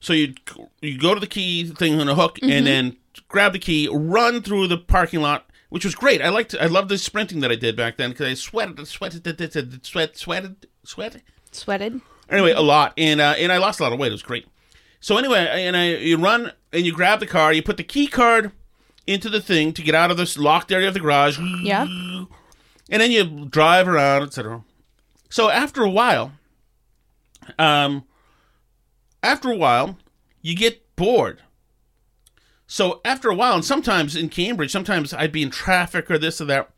So 0.00 0.12
you 0.12 0.34
you 0.82 0.98
go 0.98 1.14
to 1.14 1.20
the 1.20 1.26
key 1.26 1.64
thing 1.64 1.98
on 1.98 2.08
a 2.08 2.14
hook 2.14 2.38
Mhm. 2.42 2.50
and 2.52 2.66
then 2.66 2.96
grab 3.28 3.54
the 3.54 3.58
key, 3.58 3.88
run 3.90 4.42
through 4.42 4.66
the 4.66 4.76
parking 4.76 5.22
lot, 5.22 5.48
which 5.74 5.84
was 5.84 5.96
great. 5.96 6.22
I 6.22 6.28
liked 6.28 6.54
I 6.60 6.66
loved 6.66 6.88
the 6.88 6.96
sprinting 6.96 7.40
that 7.40 7.50
I 7.50 7.56
did 7.56 7.76
back 7.76 7.96
then 7.96 8.10
because 8.10 8.28
I 8.28 8.34
sweated, 8.34 8.86
sweated, 8.86 9.24
sweated, 9.24 9.84
sweat, 9.84 10.16
sweated, 10.16 10.68
sweat. 10.84 11.20
Sweated. 11.50 12.00
Anyway, 12.30 12.52
a 12.52 12.60
lot, 12.60 12.92
and 12.96 13.20
uh, 13.20 13.34
and 13.36 13.50
I 13.50 13.56
lost 13.58 13.80
a 13.80 13.82
lot 13.82 13.92
of 13.92 13.98
weight. 13.98 14.10
It 14.10 14.12
was 14.12 14.22
great. 14.22 14.46
So 15.00 15.18
anyway, 15.18 15.48
and 15.50 15.76
I 15.76 15.96
you 15.96 16.16
run 16.16 16.52
and 16.72 16.86
you 16.86 16.92
grab 16.92 17.18
the 17.18 17.26
car, 17.26 17.52
you 17.52 17.60
put 17.60 17.76
the 17.76 17.82
key 17.82 18.06
card 18.06 18.52
into 19.08 19.28
the 19.28 19.40
thing 19.40 19.72
to 19.72 19.82
get 19.82 19.96
out 19.96 20.12
of 20.12 20.16
this 20.16 20.38
locked 20.38 20.70
area 20.70 20.86
of 20.86 20.94
the 20.94 21.00
garage. 21.00 21.40
Yeah. 21.40 21.82
And 21.82 23.02
then 23.02 23.10
you 23.10 23.46
drive 23.46 23.88
around, 23.88 24.22
etc. 24.22 24.62
So 25.28 25.50
after 25.50 25.82
a 25.82 25.90
while, 25.90 26.34
um, 27.58 28.04
after 29.24 29.50
a 29.50 29.56
while, 29.56 29.98
you 30.40 30.54
get 30.54 30.94
bored. 30.94 31.42
So 32.74 33.00
after 33.04 33.30
a 33.30 33.36
while, 33.36 33.54
and 33.54 33.64
sometimes 33.64 34.16
in 34.16 34.28
Cambridge, 34.28 34.72
sometimes 34.72 35.14
I'd 35.14 35.30
be 35.30 35.44
in 35.44 35.50
traffic 35.50 36.10
or 36.10 36.18
this 36.18 36.40
or 36.40 36.46
that. 36.46 36.70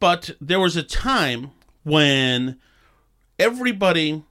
But 0.00 0.30
there 0.40 0.58
was 0.58 0.74
a 0.74 0.82
time 0.82 1.50
when 1.82 2.58
everybody, 3.38 4.24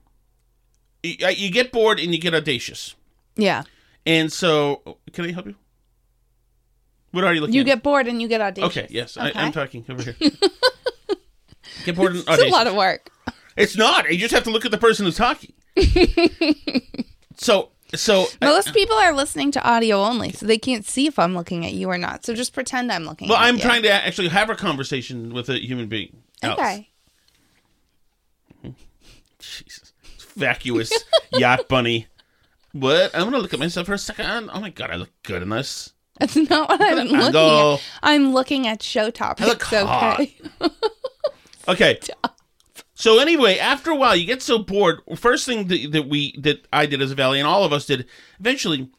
you, 1.04 1.28
you 1.28 1.50
get 1.52 1.70
bored 1.70 2.00
and 2.00 2.12
you 2.12 2.20
get 2.20 2.34
audacious. 2.34 2.96
Yeah. 3.36 3.62
And 4.04 4.32
so, 4.32 4.98
can 5.12 5.26
I 5.26 5.30
help 5.30 5.46
you? 5.46 5.54
What 7.12 7.22
are 7.22 7.32
you 7.32 7.42
looking 7.42 7.54
You 7.54 7.60
at? 7.60 7.66
get 7.66 7.82
bored 7.84 8.08
and 8.08 8.20
you 8.20 8.26
get 8.26 8.40
audacious. 8.40 8.76
Okay, 8.76 8.88
yes, 8.90 9.16
Okay. 9.16 9.30
I, 9.38 9.44
I'm 9.44 9.52
talking 9.52 9.84
over 9.88 10.02
here. 10.02 10.16
get 11.84 11.94
bored 11.94 12.16
and 12.16 12.24
It's 12.26 12.42
a 12.42 12.48
lot 12.48 12.66
of 12.66 12.74
work. 12.74 13.08
It's 13.56 13.76
not. 13.76 14.10
You 14.10 14.18
just 14.18 14.34
have 14.34 14.42
to 14.42 14.50
look 14.50 14.64
at 14.64 14.72
the 14.72 14.78
person 14.78 15.06
who's 15.06 15.16
talking. 15.16 15.52
so, 17.36 17.70
so 17.96 18.26
Most 18.40 18.72
people 18.72 18.96
are 18.96 19.12
listening 19.12 19.50
to 19.52 19.62
audio 19.68 20.02
only, 20.02 20.32
so 20.32 20.46
they 20.46 20.58
can't 20.58 20.86
see 20.86 21.06
if 21.06 21.18
I'm 21.18 21.34
looking 21.34 21.64
at 21.66 21.72
you 21.72 21.88
or 21.90 21.98
not. 21.98 22.24
So 22.24 22.34
just 22.34 22.52
pretend 22.52 22.90
I'm 22.92 23.04
looking 23.04 23.28
well, 23.28 23.38
I'm 23.40 23.56
you. 23.56 23.62
trying 23.62 23.82
to 23.82 23.90
actually 23.90 24.28
have 24.28 24.50
a 24.50 24.54
conversation 24.54 25.32
with 25.34 25.48
a 25.48 25.58
human 25.64 25.88
being. 25.88 26.22
else. 26.42 26.58
Okay. 26.58 26.90
Jesus, 29.38 29.92
vacuous 30.34 30.92
yacht 31.32 31.68
bunny. 31.68 32.06
What? 32.72 33.10
I'm 33.14 33.24
gonna 33.24 33.38
look 33.38 33.54
at 33.54 33.60
myself 33.60 33.86
for 33.86 33.94
a 33.94 33.98
second. 33.98 34.50
Oh 34.52 34.60
my 34.60 34.70
god, 34.70 34.90
I 34.90 34.96
look 34.96 35.10
good 35.22 35.42
in 35.42 35.48
this. 35.48 35.92
That's 36.18 36.36
not 36.36 36.68
what 36.68 36.80
I'm 36.80 37.06
looking 37.08 37.34
at. 37.74 37.80
I'm 38.02 38.32
looking 38.32 38.66
at 38.66 38.82
show 38.82 39.10
topics. 39.10 39.62
hot. 39.70 40.20
Okay. 41.68 41.98
Okay. 41.98 41.98
So 42.98 43.18
anyway, 43.18 43.58
after 43.58 43.90
a 43.90 43.94
while, 43.94 44.16
you 44.16 44.26
get 44.26 44.40
so 44.40 44.58
bored. 44.58 45.00
First 45.16 45.44
thing 45.44 45.68
that, 45.68 45.92
that 45.92 46.08
we 46.08 46.34
that 46.40 46.66
I 46.72 46.86
did 46.86 47.02
as 47.02 47.10
a 47.10 47.14
valet, 47.14 47.38
and 47.38 47.46
all 47.46 47.62
of 47.62 47.72
us 47.72 47.84
did. 47.84 48.06
Eventually, 48.40 48.90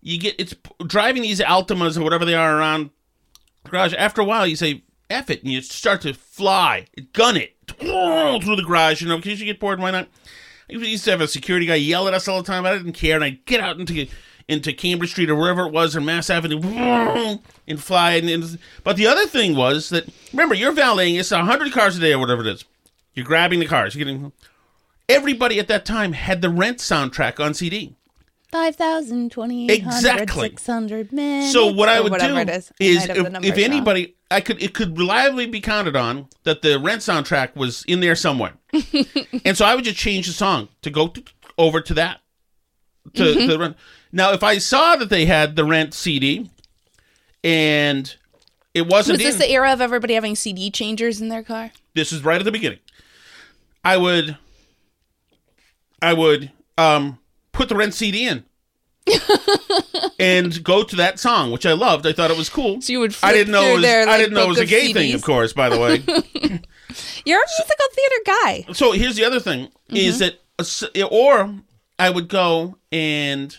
you 0.00 0.18
get 0.18 0.34
it's 0.38 0.54
driving 0.86 1.20
these 1.20 1.38
Altimas 1.38 1.98
or 1.98 2.02
whatever 2.02 2.24
they 2.24 2.34
are 2.34 2.56
around 2.56 2.90
the 3.64 3.70
garage. 3.70 3.92
After 3.92 4.22
a 4.22 4.24
while, 4.24 4.46
you 4.46 4.56
say 4.56 4.84
"f 5.10 5.28
it" 5.28 5.42
and 5.42 5.52
you 5.52 5.60
start 5.60 6.00
to 6.00 6.14
fly, 6.14 6.86
gun 7.12 7.36
it 7.36 7.54
through 7.66 8.56
the 8.56 8.64
garage. 8.66 9.02
You 9.02 9.08
know, 9.08 9.18
because 9.18 9.38
you 9.38 9.44
get 9.44 9.60
bored. 9.60 9.80
Why 9.80 9.90
not? 9.90 10.08
We 10.70 10.88
used 10.88 11.04
to 11.04 11.10
have 11.10 11.20
a 11.20 11.28
security 11.28 11.66
guy 11.66 11.74
yell 11.74 12.08
at 12.08 12.14
us 12.14 12.28
all 12.28 12.40
the 12.40 12.50
time. 12.50 12.64
I 12.64 12.72
didn't 12.72 12.92
care, 12.92 13.16
and 13.16 13.24
I'd 13.24 13.44
get 13.44 13.60
out 13.60 13.78
into 13.78 14.06
into 14.48 14.72
Cambridge 14.72 15.10
Street 15.10 15.28
or 15.28 15.36
wherever 15.36 15.66
it 15.66 15.72
was, 15.72 15.94
or 15.94 16.00
Mass 16.00 16.30
Avenue, 16.30 16.58
and 17.68 17.82
fly. 17.82 18.12
And, 18.12 18.30
and 18.30 18.58
but 18.82 18.96
the 18.96 19.06
other 19.06 19.26
thing 19.26 19.54
was 19.54 19.90
that 19.90 20.08
remember 20.32 20.54
you're 20.54 20.72
valeting. 20.72 21.16
It's 21.16 21.28
hundred 21.28 21.70
cars 21.72 21.98
a 21.98 22.00
day 22.00 22.14
or 22.14 22.18
whatever 22.18 22.40
it 22.40 22.46
is. 22.46 22.64
You're 23.14 23.26
grabbing 23.26 23.60
the 23.60 23.66
cars. 23.66 23.94
You're 23.94 24.04
getting. 24.04 24.32
Everybody 25.08 25.58
at 25.58 25.68
that 25.68 25.84
time 25.84 26.12
had 26.12 26.40
the 26.42 26.48
Rent 26.50 26.78
soundtrack 26.78 27.38
on 27.44 27.54
CD. 27.54 27.96
5,000, 28.50 29.32
2,800, 29.32 29.74
Exactly. 29.86 30.50
600 30.50 31.10
minutes. 31.12 31.52
So 31.52 31.72
what 31.72 31.88
I 31.88 31.98
or 31.98 32.02
would 32.04 32.12
whatever 32.12 32.34
do 32.34 32.40
it 32.40 32.48
is, 32.50 32.70
I 32.70 32.84
is, 32.84 32.96
might 32.96 33.08
have 33.08 33.16
the 33.16 33.24
if, 33.26 33.32
numbers 33.32 33.50
if 33.50 33.56
wrong. 33.56 33.64
anybody, 33.64 34.14
I 34.30 34.40
could 34.42 34.62
it 34.62 34.74
could 34.74 34.98
reliably 34.98 35.46
be 35.46 35.60
counted 35.60 35.96
on 35.96 36.28
that 36.44 36.60
the 36.60 36.78
Rent 36.78 37.00
soundtrack 37.00 37.56
was 37.56 37.82
in 37.86 38.00
there 38.00 38.14
somewhere, 38.14 38.52
and 39.44 39.56
so 39.56 39.64
I 39.64 39.74
would 39.74 39.84
just 39.84 39.96
change 39.96 40.26
the 40.26 40.34
song 40.34 40.68
to 40.82 40.90
go 40.90 41.08
to, 41.08 41.22
over 41.56 41.80
to 41.80 41.94
that 41.94 42.20
to, 43.14 43.34
to 43.34 43.46
the 43.46 43.58
Rent. 43.58 43.76
Now, 44.12 44.32
if 44.34 44.42
I 44.42 44.58
saw 44.58 44.96
that 44.96 45.08
they 45.08 45.24
had 45.24 45.56
the 45.56 45.64
Rent 45.64 45.94
CD, 45.94 46.50
and 47.42 48.14
it 48.74 48.86
wasn't 48.86 49.16
Was 49.18 49.24
this 49.24 49.34
in, 49.36 49.40
the 49.40 49.50
era 49.50 49.72
of 49.72 49.80
everybody 49.80 50.12
having 50.12 50.36
CD 50.36 50.70
changers 50.70 51.22
in 51.22 51.28
their 51.30 51.42
car? 51.42 51.70
this 51.94 52.12
is 52.12 52.22
right 52.22 52.38
at 52.38 52.44
the 52.44 52.52
beginning. 52.52 52.78
I 53.84 53.96
would, 53.96 54.36
I 56.00 56.12
would 56.14 56.50
um 56.78 57.18
put 57.52 57.68
the 57.68 57.76
Rent 57.76 57.94
CD 57.94 58.26
in. 58.28 58.44
and 60.18 60.62
go 60.62 60.84
to 60.84 60.96
that 60.96 61.18
song, 61.18 61.50
which 61.50 61.66
I 61.66 61.72
loved. 61.72 62.06
I 62.06 62.12
thought 62.12 62.30
it 62.30 62.36
was 62.36 62.48
cool. 62.48 62.80
So 62.80 62.92
you 62.92 63.00
would 63.00 63.16
I 63.22 63.32
didn't 63.32 63.52
know 63.52 63.62
it 63.64 63.72
was, 63.74 63.82
their, 63.82 64.08
I 64.08 64.16
didn't 64.18 64.34
know 64.34 64.44
it 64.44 64.48
was 64.48 64.58
a 64.60 64.66
gay 64.66 64.92
thing, 64.92 65.12
of 65.14 65.22
course. 65.22 65.52
By 65.52 65.68
the 65.68 65.78
way. 65.78 65.96
You're 67.24 67.40
a 67.40 67.46
musical 67.58 67.86
theater 67.94 68.22
guy. 68.66 68.72
so 68.74 68.92
here's 68.92 69.16
the 69.16 69.24
other 69.24 69.40
thing: 69.40 69.68
is 69.88 70.20
Mhm. 70.20 70.34
that 70.92 71.10
or 71.10 71.54
I 71.98 72.10
would 72.10 72.28
go 72.28 72.76
and 72.92 73.56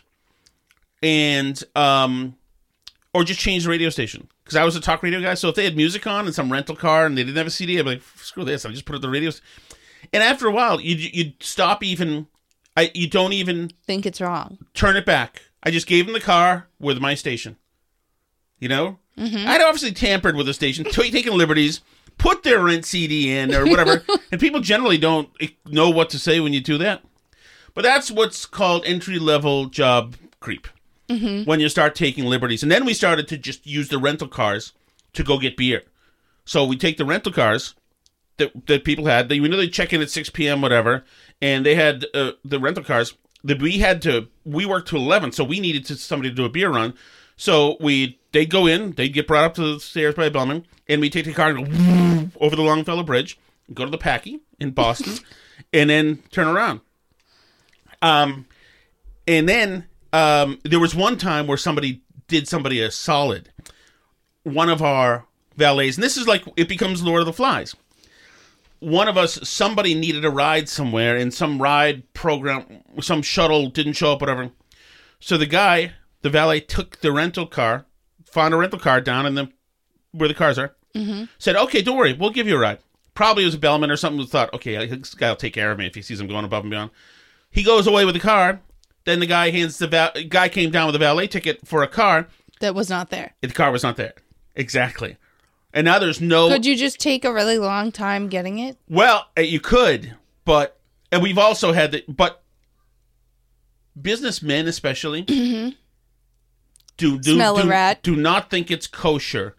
and 1.02 1.62
um 1.76 2.36
or 3.14 3.24
just 3.24 3.40
change 3.40 3.64
the 3.66 3.70
radio 3.70 3.90
station 3.90 4.28
because 4.44 4.56
I 4.56 4.64
was 4.64 4.76
a 4.76 4.82
talk 4.82 5.04
radio 5.04 5.22
guy. 5.22 5.34
So 5.34 5.50
if 5.50 5.56
they 5.56 5.66
had 5.66 5.76
music 5.76 6.06
on 6.08 6.28
in 6.28 6.34
some 6.34 6.52
rental 6.52 6.76
car 6.76 7.06
and 7.06 7.18
they 7.18 7.24
didn't 7.24 7.38
have 7.38 7.48
a 7.48 7.52
CD, 7.52 7.78
I'd 7.80 7.84
be 7.86 7.92
like, 7.92 8.04
screw 8.18 8.46
this. 8.46 8.66
I 8.66 8.70
just 8.70 8.86
put 8.86 8.96
it 8.96 9.02
the 9.02 9.10
radio. 9.10 9.30
s- 9.30 9.42
And 10.12 10.22
after 10.24 10.48
a 10.48 10.52
while, 10.52 10.80
you 10.82 10.96
you'd 10.96 11.42
stop 11.42 11.84
even. 11.84 12.28
I 12.76 12.92
you 12.96 13.08
don't 13.08 13.34
even 13.34 13.70
Think 13.86 14.06
it's 14.06 14.20
wrong. 14.20 14.58
turn 14.74 14.96
it 14.96 15.06
back. 15.06 15.44
I 15.62 15.70
just 15.72 15.88
gave 15.88 16.06
them 16.06 16.14
the 16.14 16.20
car 16.20 16.68
with 16.80 17.00
my 17.00 17.14
station. 17.14 17.58
You 18.60 18.70
know, 18.70 19.00
Mhm. 19.18 19.46
I'd 19.46 19.62
obviously 19.62 19.92
tampered 19.92 20.36
with 20.36 20.48
the 20.48 20.54
station, 20.54 20.86
t- 20.86 21.12
taken 21.12 21.38
liberties, 21.38 21.82
put 22.18 22.44
their 22.44 22.60
rent 22.60 22.86
CD 22.86 23.32
in 23.38 23.54
or 23.54 23.66
whatever, 23.66 24.04
and 24.32 24.42
people 24.42 24.60
generally 24.62 24.98
don't 24.98 25.30
know 25.68 25.90
what 25.90 26.10
to 26.12 26.20
say 26.20 26.40
when 26.40 26.52
you 26.54 26.62
do 26.62 26.78
that. 26.80 27.04
But 27.76 27.84
that's 27.84 28.10
what's 28.10 28.46
called 28.46 28.84
entry 28.86 29.20
level 29.20 29.66
job 29.68 30.16
creep 30.40 30.68
Mhm. 31.10 31.46
when 31.46 31.60
you 31.60 31.70
start 31.70 31.94
taking 31.96 32.26
liberties. 32.26 32.64
And 32.64 32.72
then 32.72 32.86
we 32.86 32.94
started 32.94 33.28
to 33.30 33.38
just 33.38 33.66
use 33.68 33.90
the 33.90 33.98
rental 34.00 34.28
cars 34.28 34.72
to 35.14 35.24
go 35.24 35.38
get 35.38 35.58
beer. 35.58 35.84
So 36.46 36.66
we 36.66 36.76
take 36.76 36.98
the 36.98 37.06
rental 37.06 37.32
cars 37.32 37.76
that 38.38 38.68
that 38.68 38.84
people 38.84 39.06
had. 39.06 39.30
They 39.30 39.40
we 39.40 39.50
know 39.50 39.58
they 39.58 39.68
check 39.68 39.94
in 39.94 40.02
at 40.02 40.10
six 40.10 40.30
p.m. 40.30 40.62
whatever, 40.62 41.04
and 41.42 41.66
they 41.66 41.76
had 41.76 42.06
uh, 42.14 42.32
the 42.44 42.60
rental 42.60 42.84
cars 42.84 43.14
that 43.44 43.62
we 43.62 43.80
had 43.80 44.02
to. 44.04 44.28
We 44.46 44.66
worked 44.66 44.90
to 44.90 44.98
eleven, 44.98 45.32
so 45.32 45.44
we 45.44 45.60
needed 45.60 45.86
to 45.86 45.96
somebody 45.96 46.30
to 46.30 46.36
do 46.36 46.46
a 46.46 46.50
beer 46.50 46.70
run. 46.70 46.94
So 47.36 47.78
we 47.80 48.20
they'd 48.32 48.50
go 48.50 48.68
in, 48.68 48.92
they'd 48.94 49.10
get 49.10 49.28
brought 49.28 49.46
up 49.46 49.54
to 49.56 49.74
the 49.74 49.80
stairs 49.80 50.16
by 50.16 50.26
a 50.26 50.32
Bellman, 50.32 50.66
and 50.88 51.02
we 51.02 51.10
take 51.10 51.26
the 51.26 51.34
car 51.34 51.50
and 51.50 52.32
go 52.34 52.40
over 52.46 52.56
the 52.56 52.62
Longfellow 52.62 53.04
Bridge, 53.04 53.40
go 53.74 53.86
to 53.86 53.92
the 53.92 53.98
Packy 53.98 54.40
in 54.60 54.72
Boston, 54.72 55.24
and 55.74 55.90
then 55.90 56.24
turn 56.32 56.48
around. 56.48 56.82
Um, 58.02 58.48
and 59.28 59.48
then 59.48 59.86
um, 60.12 60.60
there 60.64 60.80
was 60.80 60.94
one 60.94 61.18
time 61.18 61.48
where 61.48 61.58
somebody 61.58 62.02
did 62.28 62.48
somebody 62.48 62.82
a 62.82 62.92
solid. 62.92 63.50
One 64.44 64.70
of 64.70 64.82
our 64.82 65.26
valets, 65.56 65.96
and 65.96 66.04
this 66.04 66.18
is 66.18 66.28
like 66.28 66.44
it 66.58 66.68
becomes 66.68 67.02
Lord 67.02 67.22
of 67.22 67.26
the 67.26 67.34
Flies. 67.34 67.76
One 68.84 69.08
of 69.08 69.18
us, 69.18 69.40
somebody 69.48 69.94
needed 69.94 70.26
a 70.26 70.30
ride 70.30 70.68
somewhere, 70.68 71.16
and 71.16 71.34
some 71.34 71.62
ride 71.62 72.12
program, 72.14 72.84
some 73.02 73.22
shuttle 73.22 73.70
didn't 73.70 73.94
show 73.94 74.12
up, 74.14 74.22
whatever. 74.22 74.52
So 75.20 75.38
the 75.38 75.46
guy, 75.46 75.94
the 76.22 76.30
valet, 76.30 76.60
took 76.60 77.00
the 77.00 77.12
rental 77.12 77.46
car, 77.48 77.86
found 78.26 78.54
a 78.54 78.58
rental 78.58 78.80
car 78.80 79.00
down 79.00 79.26
in 79.26 79.36
the 79.36 79.50
where 80.12 80.28
the 80.28 80.36
cars 80.36 80.60
are, 80.60 80.76
Mm-hmm. 80.96 81.24
said, 81.40 81.56
"Okay, 81.56 81.82
don't 81.82 81.98
worry, 81.98 82.14
we'll 82.14 82.30
give 82.30 82.48
you 82.48 82.56
a 82.56 82.60
ride." 82.60 82.80
Probably 83.16 83.44
it 83.44 83.48
was 83.48 83.56
a 83.56 83.60
bellman 83.60 83.90
or 83.90 83.96
something 83.98 84.20
who 84.20 84.28
thought, 84.28 84.54
"Okay, 84.54 84.86
this 84.86 85.16
guy 85.16 85.30
will 85.30 85.36
take 85.38 85.54
care 85.54 85.72
of 85.72 85.78
me 85.80 85.88
if 85.88 85.96
he 85.96 86.02
sees 86.02 86.20
him 86.20 86.28
going 86.28 86.46
above 86.46 86.64
and 86.64 86.72
beyond." 86.72 86.92
He 87.50 87.64
goes 87.64 87.88
away 87.88 88.04
with 88.06 88.14
the 88.16 88.20
car. 88.22 88.60
Then 89.06 89.20
the 89.20 89.26
guy 89.26 89.50
hands 89.50 89.78
the 89.78 89.88
val- 89.88 90.12
guy 90.30 90.50
came 90.50 90.72
down 90.72 90.88
with 90.88 90.96
a 90.96 91.00
valet 91.00 91.28
ticket 91.28 91.66
for 91.66 91.84
a 91.84 91.88
car. 91.88 92.28
That 92.60 92.76
was 92.76 92.90
not 92.90 93.10
there. 93.10 93.34
The 93.42 93.48
car 93.50 93.72
was 93.72 93.84
not 93.84 93.96
there. 93.98 94.14
Exactly. 94.56 95.18
And 95.74 95.86
now 95.86 95.98
there's 96.00 96.22
no. 96.22 96.50
Could 96.50 96.66
you 96.66 96.76
just 96.76 97.00
take 97.00 97.26
a 97.26 97.34
really 97.34 97.58
long 97.58 97.92
time 97.92 98.28
getting 98.30 98.60
it? 98.60 98.78
Well, 98.88 99.28
uh, 99.38 99.42
you 99.42 99.60
could, 99.60 100.16
but 100.46 100.80
and 101.12 101.22
we've 101.24 101.38
also 101.38 101.74
had 101.74 101.92
the 101.92 102.04
but 102.08 102.44
businessmen 104.00 104.68
especially 104.68 105.22
do 105.24 105.76
do 106.98 107.20
Smell 107.22 107.58
a 107.60 107.64
do, 107.64 107.70
rat. 107.70 108.04
do 108.04 108.16
not 108.16 108.50
think 108.50 108.72
it's 108.72 108.88
kosher 108.88 109.56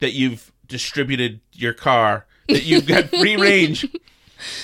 that 0.00 0.12
you've 0.12 0.52
distributed 0.66 1.40
your 1.52 1.72
car 1.72 2.26
that 2.48 2.64
you've 2.64 2.86
got 2.86 3.08
free 3.10 3.36
range 3.36 3.86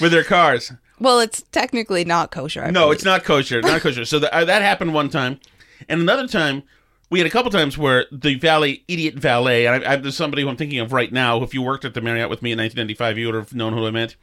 with 0.01 0.13
their 0.13 0.25
cars. 0.25 0.73
Well, 0.99 1.21
it's 1.21 1.43
technically 1.51 2.05
not 2.05 2.31
kosher. 2.31 2.63
I 2.63 2.71
no, 2.71 2.85
believe. 2.85 2.97
it's 2.97 3.05
not 3.05 3.25
kosher. 3.25 3.63
Not 3.63 3.81
kosher. 3.81 4.05
So 4.05 4.19
that, 4.19 4.35
uh, 4.35 4.45
that 4.45 4.61
happened 4.61 4.93
one 4.93 5.09
time, 5.09 5.41
and 5.89 6.01
another 6.01 6.27
time 6.27 6.63
we 7.11 7.19
had 7.19 7.27
a 7.27 7.31
couple 7.31 7.51
times 7.51 7.77
where 7.77 8.07
the 8.13 8.37
valet, 8.37 8.83
idiot 8.89 9.15
valet, 9.15 9.67
and 9.67 9.85
I, 9.85 9.93
I, 9.93 9.97
there's 9.97 10.17
somebody 10.17 10.43
who 10.43 10.49
I'm 10.49 10.57
thinking 10.57 10.79
of 10.79 10.93
right 10.93 11.13
now. 11.13 11.43
If 11.43 11.53
you 11.55 11.61
worked 11.63 11.85
at 11.85 11.95
the 11.95 12.01
Marriott 12.01 12.31
with 12.31 12.41
me 12.43 12.53
in 12.53 12.59
1995, 12.59 13.19
you 13.19 13.27
would 13.27 13.35
have 13.35 13.53
known 13.55 13.73
who 13.73 13.87
I 13.87 13.91
meant. 13.91 14.17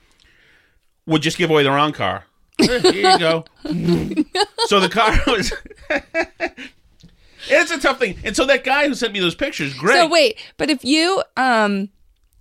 Would 1.05 1.21
just 1.21 1.37
give 1.37 1.49
away 1.49 1.63
the 1.63 1.71
wrong 1.71 1.91
car. 1.93 2.25
Here 2.57 2.79
you 2.79 3.19
go. 3.19 3.45
so 4.65 4.79
the 4.79 4.89
car 4.91 5.15
was. 5.27 5.53
it's 7.49 7.71
a 7.71 7.79
tough 7.79 7.99
thing, 7.99 8.17
and 8.23 8.35
so 8.35 8.45
that 8.45 8.63
guy 8.63 8.87
who 8.87 8.93
sent 8.93 9.13
me 9.13 9.19
those 9.19 9.35
pictures, 9.35 9.73
Greg. 9.73 9.97
So 9.97 10.07
wait, 10.07 10.37
but 10.57 10.69
if 10.69 10.83
you 10.83 11.23
um 11.37 11.89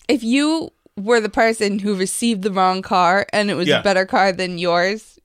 if 0.08 0.22
you 0.24 0.70
were 0.96 1.20
the 1.20 1.28
person 1.28 1.78
who 1.80 1.94
received 1.94 2.42
the 2.42 2.50
wrong 2.52 2.80
car 2.82 3.26
and 3.32 3.50
it 3.50 3.54
was 3.54 3.68
Yeah. 3.68 3.80
a 3.80 3.82
better 3.82 4.06
car 4.06 4.32
than 4.32 4.56
yours, 4.58 5.18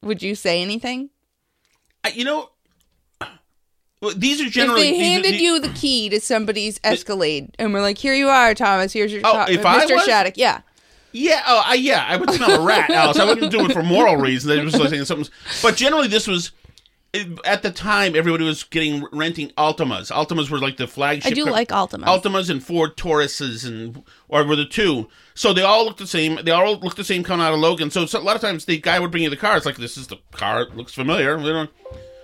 would 0.00 0.22
you 0.22 0.34
say 0.34 0.62
anything? 0.62 1.10
I- 2.04 2.10
you 2.10 2.24
know, 2.24 2.48
well, 4.02 4.12
these 4.16 4.40
are 4.42 4.50
generally. 4.50 4.82
if 4.82 4.86
they 4.88 4.92
these 4.98 5.02
handed 5.02 5.32
the- 5.34 5.42
you 5.42 5.60
the 5.60 5.68
key 5.70 6.08
to 6.10 6.20
somebody's 6.20 6.78
Escalade 6.84 7.54
and 7.58 7.72
we're 7.72 7.80
like, 7.80 7.96
"Here 7.96 8.12
you 8.14 8.28
are, 8.28 8.54
Thomas. 8.54 8.92
Here's 8.92 9.12
your 9.12 9.22
Oh, 9.24 9.32
car, 9.32 9.50
if 9.50 9.64
I 9.64 9.86
Mr. 9.86 9.94
was? 9.94 10.04
Shattuck." 10.04 10.36
Yeah. 10.36 10.60
Yeah, 11.14 11.42
oh, 11.46 11.62
I, 11.66 11.74
yeah, 11.74 12.06
I 12.08 12.16
would 12.16 12.30
smell 12.30 12.62
a 12.62 12.64
rat, 12.66 12.88
Alice. 12.90 13.18
I 13.18 13.24
wouldn't 13.26 13.52
do 13.52 13.66
it 13.66 13.72
for 13.72 13.82
moral 13.82 14.16
reasons. 14.16 14.58
I 14.58 14.64
was 14.64 14.74
like 14.78 14.88
saying 14.90 15.04
something, 15.04 15.30
but 15.62 15.76
generally, 15.76 16.08
this 16.08 16.26
was 16.26 16.52
at 17.44 17.62
the 17.62 17.70
time 17.70 18.16
everybody 18.16 18.44
was 18.44 18.62
getting 18.64 19.04
renting 19.12 19.50
Altimas. 19.58 20.10
Altimas 20.10 20.48
were 20.48 20.58
like 20.58 20.78
the 20.78 20.86
flagship. 20.86 21.30
I 21.30 21.34
do 21.34 21.44
car- 21.44 21.52
like 21.52 21.68
Altimas. 21.68 22.04
Altimas 22.06 22.48
and 22.48 22.64
Ford 22.64 22.96
Tauruses 22.96 23.66
and 23.68 24.02
or 24.28 24.44
were 24.46 24.56
the 24.56 24.64
two. 24.64 25.08
So 25.34 25.52
they 25.52 25.60
all 25.60 25.84
looked 25.84 25.98
the 25.98 26.06
same. 26.06 26.38
They 26.42 26.50
all 26.50 26.76
looked 26.78 26.96
the 26.96 27.04
same 27.04 27.22
coming 27.22 27.44
out 27.44 27.52
of 27.52 27.58
Logan. 27.60 27.90
So, 27.90 28.06
so 28.06 28.18
a 28.18 28.22
lot 28.22 28.34
of 28.36 28.40
times 28.40 28.64
the 28.64 28.78
guy 28.78 28.98
would 28.98 29.10
bring 29.10 29.24
you 29.24 29.28
the 29.30 29.36
car. 29.36 29.58
It's 29.58 29.66
like 29.66 29.76
this 29.76 29.98
is 29.98 30.06
the 30.06 30.16
car. 30.30 30.62
It 30.62 30.74
looks 30.74 30.94
familiar. 30.94 31.38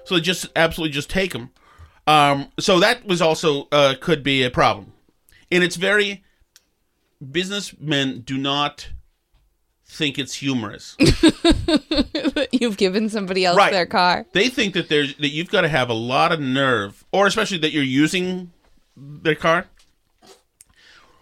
So 0.06 0.14
they 0.14 0.22
just 0.22 0.46
absolutely 0.56 0.94
just 0.94 1.10
take 1.10 1.34
them. 1.34 1.50
Um, 2.08 2.48
so 2.58 2.80
that 2.80 3.04
was 3.06 3.20
also 3.20 3.68
uh, 3.70 3.94
could 4.00 4.22
be 4.22 4.42
a 4.42 4.50
problem, 4.50 4.92
and 5.52 5.62
it's 5.62 5.76
very 5.76 6.24
businessmen 7.30 8.20
do 8.20 8.38
not 8.38 8.88
think 9.84 10.18
it's 10.18 10.34
humorous. 10.34 10.96
You've 12.52 12.76
given 12.78 13.08
somebody 13.08 13.44
else 13.44 13.56
Right. 13.58 13.72
their 13.72 13.86
car. 13.86 14.24
They 14.32 14.48
think 14.48 14.74
that 14.74 14.88
there's 14.88 15.16
that 15.16 15.28
you've 15.28 15.50
got 15.50 15.62
to 15.62 15.68
have 15.68 15.90
a 15.90 15.94
lot 15.94 16.32
of 16.32 16.40
nerve, 16.40 17.04
or 17.12 17.26
especially 17.26 17.58
that 17.58 17.72
you're 17.72 17.82
using 17.82 18.52
their 18.96 19.34
car. 19.34 19.66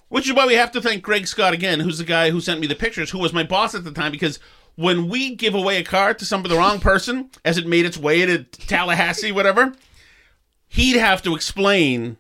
Which 0.09 0.29
is 0.29 0.35
why 0.35 0.47
we 0.47 0.55
have 0.55 0.71
to 0.73 0.81
thank 0.81 1.03
Greg 1.03 1.27
Scott 1.27 1.53
again, 1.53 1.81
who's 1.81 1.99
the 1.99 2.05
guy 2.05 2.31
who 2.31 2.41
sent 2.41 2.61
me 2.61 2.69
the 2.69 2.77
pictures, 2.77 3.11
who 3.11 3.19
was 3.19 3.33
my 3.33 3.43
boss 3.43 3.75
at 3.75 3.83
the 3.83 3.91
time, 3.91 4.13
because 4.13 4.39
when 4.77 5.09
we 5.09 5.35
give 5.35 5.53
away 5.55 5.79
a 5.79 5.83
car 5.83 6.15
to 6.15 6.25
some 6.25 6.45
of 6.45 6.49
the 6.51 6.57
wrong 6.57 6.79
person, 6.79 7.29
as 7.45 7.59
it 7.59 7.67
made 7.67 7.85
its 7.87 7.99
way 7.99 8.25
to 8.25 8.45
Tallahassee, 8.45 9.33
whatever, 9.33 9.73
he'd 10.77 10.97
have 10.97 11.23
to 11.23 11.35
explain 11.35 12.17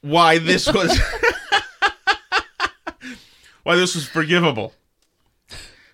why 0.00 0.38
this 0.38 0.72
was 0.72 0.98
why 3.62 3.76
this 3.76 3.94
was 3.94 4.06
forgivable. 4.08 4.72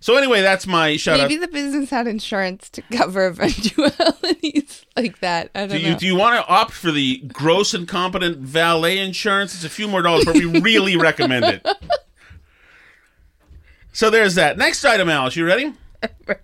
So 0.00 0.16
anyway, 0.16 0.42
that's 0.42 0.66
my 0.66 0.96
shout 0.96 1.18
Maybe 1.18 1.36
out. 1.36 1.42
the 1.42 1.48
business 1.48 1.90
had 1.90 2.08
insurance 2.08 2.68
to 2.70 2.82
cover 2.92 3.24
eventualities 3.26 4.84
like 4.96 5.20
that. 5.20 5.50
I 5.54 5.66
Do 5.66 5.74
don't 5.74 5.80
you, 5.80 5.90
know. 5.92 5.98
do 5.98 6.06
you 6.06 6.16
want 6.16 6.44
to 6.44 6.52
opt 6.52 6.72
for 6.72 6.90
the 6.90 7.18
gross 7.32 7.72
incompetent 7.72 8.38
valet 8.38 8.98
insurance? 8.98 9.54
It's 9.54 9.64
a 9.64 9.68
few 9.70 9.86
more 9.86 10.02
dollars, 10.02 10.24
but 10.24 10.34
we 10.34 10.46
really 10.60 10.96
recommend 10.96 11.44
it. 11.44 11.66
So 13.94 14.08
there's 14.08 14.36
that. 14.36 14.56
Next 14.56 14.82
item, 14.86 15.10
Alice. 15.10 15.36
You 15.36 15.44
ready 15.44 15.66
I'm 16.02 16.08
ready? 16.26 16.40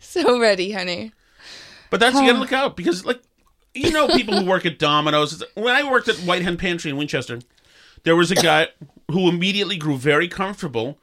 so 0.00 0.40
ready, 0.40 0.72
honey. 0.72 1.12
But 1.90 2.00
that's 2.00 2.16
you 2.16 2.26
got 2.26 2.32
to 2.32 2.38
look 2.40 2.52
out 2.52 2.76
because, 2.76 3.06
like, 3.06 3.22
you 3.74 3.90
know, 3.90 4.08
people 4.08 4.38
who 4.38 4.46
work 4.46 4.64
at 4.66 4.78
Domino's. 4.78 5.42
When 5.54 5.74
I 5.74 5.88
worked 5.88 6.08
at 6.08 6.16
White 6.18 6.42
Hen 6.42 6.56
Pantry 6.56 6.90
in 6.90 6.96
Winchester, 6.96 7.40
there 8.04 8.16
was 8.16 8.30
a 8.30 8.34
guy 8.36 8.68
who 9.10 9.28
immediately 9.28 9.76
grew 9.76 9.96
very 9.96 10.28
comfortable 10.28 10.98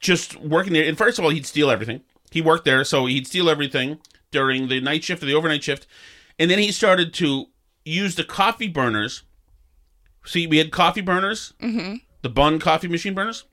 just 0.00 0.36
working 0.40 0.72
there. 0.72 0.84
And 0.88 0.96
first 0.98 1.18
of 1.18 1.24
all, 1.24 1.30
he'd 1.30 1.46
steal 1.46 1.70
everything. 1.70 2.00
He 2.30 2.40
worked 2.40 2.64
there, 2.64 2.84
so 2.84 3.06
he'd 3.06 3.26
steal 3.26 3.48
everything 3.50 3.98
during 4.30 4.68
the 4.68 4.80
night 4.80 5.04
shift 5.04 5.22
or 5.22 5.26
the 5.26 5.34
overnight 5.34 5.62
shift. 5.62 5.86
And 6.38 6.50
then 6.50 6.58
he 6.58 6.72
started 6.72 7.12
to 7.14 7.46
use 7.84 8.14
the 8.14 8.24
coffee 8.24 8.68
burners. 8.68 9.22
See, 10.24 10.46
we 10.46 10.58
had 10.58 10.70
coffee 10.70 11.00
burners, 11.00 11.52
Mm-hmm. 11.60 11.96
the 12.22 12.28
Bunn 12.28 12.58
coffee 12.58 12.88
machine 12.88 13.14
burners. 13.14 13.44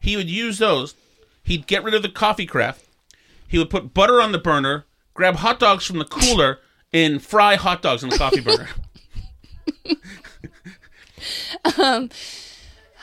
He 0.00 0.16
would 0.16 0.30
use 0.30 0.58
those. 0.58 0.94
He'd 1.42 1.66
get 1.66 1.82
rid 1.82 1.94
of 1.94 2.02
the 2.02 2.08
coffee 2.08 2.46
craft. 2.46 2.84
He 3.48 3.58
would 3.58 3.70
put 3.70 3.94
butter 3.94 4.20
on 4.20 4.32
the 4.32 4.38
burner, 4.38 4.84
grab 5.14 5.36
hot 5.36 5.58
dogs 5.58 5.84
from 5.84 5.98
the 5.98 6.04
cooler, 6.04 6.58
and 6.92 7.22
fry 7.22 7.56
hot 7.56 7.82
dogs 7.82 8.02
on 8.02 8.10
the 8.10 8.18
coffee 8.18 8.40
burner. 8.40 8.68
Um, 11.76 12.10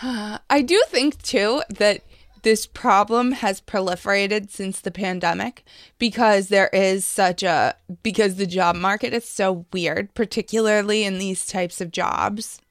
I 0.01 0.61
do 0.61 0.81
think 0.87 1.21
too 1.21 1.61
that 1.69 2.01
this 2.43 2.65
problem 2.67 3.31
has 3.31 3.59
proliferated 3.59 4.51
since 4.51 4.79
the 4.79 4.91
pandemic 4.91 5.63
because 5.97 6.49
there 6.49 6.69
is 6.71 7.03
such 7.03 7.41
a 7.41 7.75
because 8.03 8.35
the 8.35 8.45
job 8.45 8.75
market 8.75 9.13
is 9.13 9.27
so 9.27 9.65
weird, 9.73 10.13
particularly 10.13 11.03
in 11.03 11.17
these 11.17 11.47
types 11.47 11.81
of 11.81 11.91
jobs, 11.91 12.61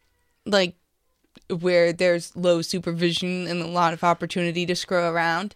like 0.47 0.77
where 1.51 1.93
there's 1.93 2.35
low 2.37 2.63
supervision 2.63 3.47
and 3.49 3.61
a 3.61 3.67
lot 3.67 3.93
of 3.93 4.05
opportunity 4.05 4.65
to 4.65 4.77
screw 4.77 5.03
around. 5.03 5.55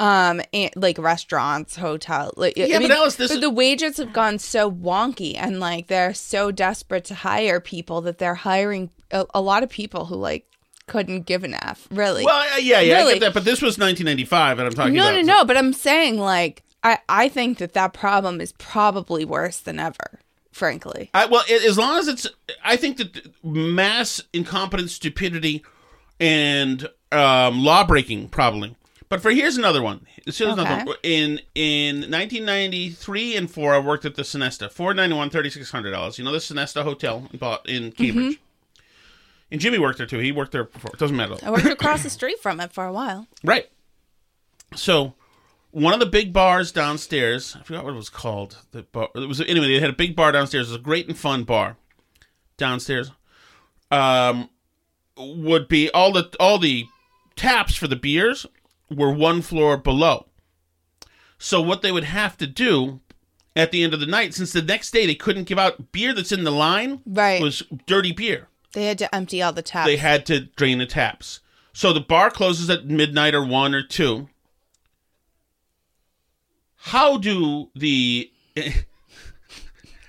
Um, 0.00 0.40
and 0.54 0.70
like 0.76 0.96
restaurants, 0.98 1.76
hotel, 1.76 2.32
like 2.36 2.56
Yeah, 2.56 2.78
but 2.78 2.90
Alice, 2.90 3.16
this 3.16 3.30
is- 3.30 3.40
the 3.40 3.50
wages 3.50 3.98
have 3.98 4.12
gone 4.14 4.38
so 4.38 4.70
wonky, 4.70 5.34
and 5.36 5.60
like 5.60 5.88
they're 5.88 6.14
so 6.14 6.50
desperate 6.50 7.04
to 7.06 7.14
hire 7.14 7.60
people 7.60 8.00
that 8.02 8.16
they're 8.16 8.34
hiring 8.36 8.88
a, 9.10 9.26
a 9.34 9.40
lot 9.42 9.62
of 9.62 9.68
people 9.68 10.06
who 10.06 10.14
like 10.16 10.46
couldn't 10.86 11.26
give 11.26 11.44
an 11.44 11.54
f. 11.54 11.86
Really? 11.90 12.24
well, 12.24 12.40
uh, 12.54 12.56
yeah, 12.56 12.80
yeah, 12.80 12.94
I 12.94 12.98
Really. 13.00 13.12
get 13.14 13.20
that. 13.20 13.34
But 13.34 13.44
this 13.44 13.60
was 13.60 13.76
1995, 13.78 14.58
and 14.58 14.66
I'm 14.68 14.72
talking 14.74 14.94
no, 14.94 15.02
about. 15.10 15.14
no, 15.16 15.34
no. 15.38 15.44
But 15.44 15.56
I'm 15.58 15.72
saying 15.74 16.18
like 16.18 16.62
I 16.82 16.98
I 17.08 17.28
think 17.28 17.58
that 17.58 17.74
that 17.74 17.92
problem 17.92 18.40
is 18.40 18.52
probably 18.52 19.26
worse 19.26 19.60
than 19.60 19.78
ever. 19.78 20.18
Frankly, 20.52 21.10
I, 21.14 21.26
well, 21.26 21.44
as 21.48 21.78
long 21.78 21.98
as 21.98 22.08
it's, 22.08 22.26
I 22.64 22.76
think 22.76 22.96
that 22.96 23.32
mass 23.44 24.20
incompetence, 24.32 24.92
stupidity, 24.92 25.62
and 26.18 26.88
um, 27.12 27.62
law 27.64 27.84
breaking 27.84 28.28
probably. 28.30 28.76
But 29.10 29.20
for 29.20 29.32
here's 29.32 29.58
another 29.58 29.82
one. 29.82 30.06
Here's 30.24 30.40
another 30.40 30.62
one. 30.86 30.96
In 31.02 31.40
in 31.56 31.96
1993 31.96 33.36
and 33.36 33.50
four, 33.50 33.74
I 33.74 33.80
worked 33.80 34.04
at 34.04 34.14
the 34.14 34.22
Sonesta, 34.22 34.70
four 34.70 34.94
ninety 34.94 35.16
one, 35.16 35.30
thirty 35.30 35.50
six 35.50 35.70
hundred 35.72 35.90
dollars. 35.90 36.16
You 36.16 36.24
know 36.24 36.30
the 36.32 36.38
Sonesta 36.38 36.84
Hotel 36.84 37.28
in, 37.32 37.38
Bo- 37.38 37.58
in 37.66 37.90
Cambridge. 37.90 38.38
And 39.50 39.60
Jimmy 39.60 39.80
worked 39.80 39.98
there 39.98 40.06
too. 40.06 40.20
He 40.20 40.30
worked 40.30 40.52
there 40.52 40.62
before. 40.64 40.92
It 40.94 41.00
doesn't 41.00 41.16
matter. 41.16 41.34
I 41.42 41.50
worked 41.50 41.66
across 41.66 42.04
the 42.04 42.10
street 42.10 42.38
from 42.40 42.60
it 42.60 42.72
for 42.72 42.84
a 42.86 42.92
while. 42.92 43.26
Right. 43.42 43.68
So, 44.76 45.14
one 45.72 45.92
of 45.92 45.98
the 45.98 46.06
big 46.06 46.32
bars 46.32 46.70
downstairs, 46.70 47.56
I 47.58 47.64
forgot 47.64 47.82
what 47.82 47.94
it 47.94 47.96
was 47.96 48.08
called. 48.08 48.58
The 48.70 48.84
bar, 48.84 49.08
it 49.16 49.26
was 49.26 49.40
anyway. 49.40 49.66
They 49.66 49.80
had 49.80 49.90
a 49.90 49.94
big 49.94 50.14
bar 50.14 50.30
downstairs. 50.30 50.68
It 50.68 50.74
was 50.74 50.80
a 50.80 50.84
great 50.84 51.08
and 51.08 51.18
fun 51.18 51.42
bar 51.42 51.76
downstairs. 52.56 53.10
Um, 53.90 54.50
would 55.16 55.66
be 55.66 55.90
all 55.90 56.12
the 56.12 56.30
all 56.38 56.60
the 56.60 56.86
taps 57.34 57.74
for 57.74 57.88
the 57.88 57.96
beers 57.96 58.46
were 58.90 59.12
one 59.12 59.42
floor 59.42 59.76
below. 59.76 60.26
So 61.38 61.60
what 61.60 61.82
they 61.82 61.92
would 61.92 62.04
have 62.04 62.36
to 62.38 62.46
do 62.46 63.00
at 63.56 63.70
the 63.72 63.82
end 63.82 63.94
of 63.94 64.00
the 64.00 64.06
night, 64.06 64.34
since 64.34 64.52
the 64.52 64.62
next 64.62 64.90
day 64.90 65.06
they 65.06 65.14
couldn't 65.14 65.44
give 65.44 65.58
out 65.58 65.92
beer 65.92 66.12
that's 66.14 66.32
in 66.32 66.44
the 66.44 66.50
line, 66.50 67.00
Right. 67.06 67.40
was 67.42 67.62
dirty 67.86 68.12
beer 68.12 68.48
They 68.72 68.84
had 68.86 68.98
to 68.98 69.14
empty 69.14 69.40
all 69.42 69.52
the 69.52 69.62
taps. 69.62 69.86
they 69.86 69.96
had 69.96 70.26
to 70.26 70.40
drain 70.56 70.78
the 70.78 70.86
taps. 70.86 71.40
So 71.72 71.92
the 71.92 72.00
bar 72.00 72.30
closes 72.30 72.68
at 72.68 72.84
midnight 72.86 73.34
or 73.34 73.44
one 73.44 73.74
or 73.74 73.82
two. 73.82 74.28
How 76.76 77.16
do 77.18 77.70
the 77.74 78.30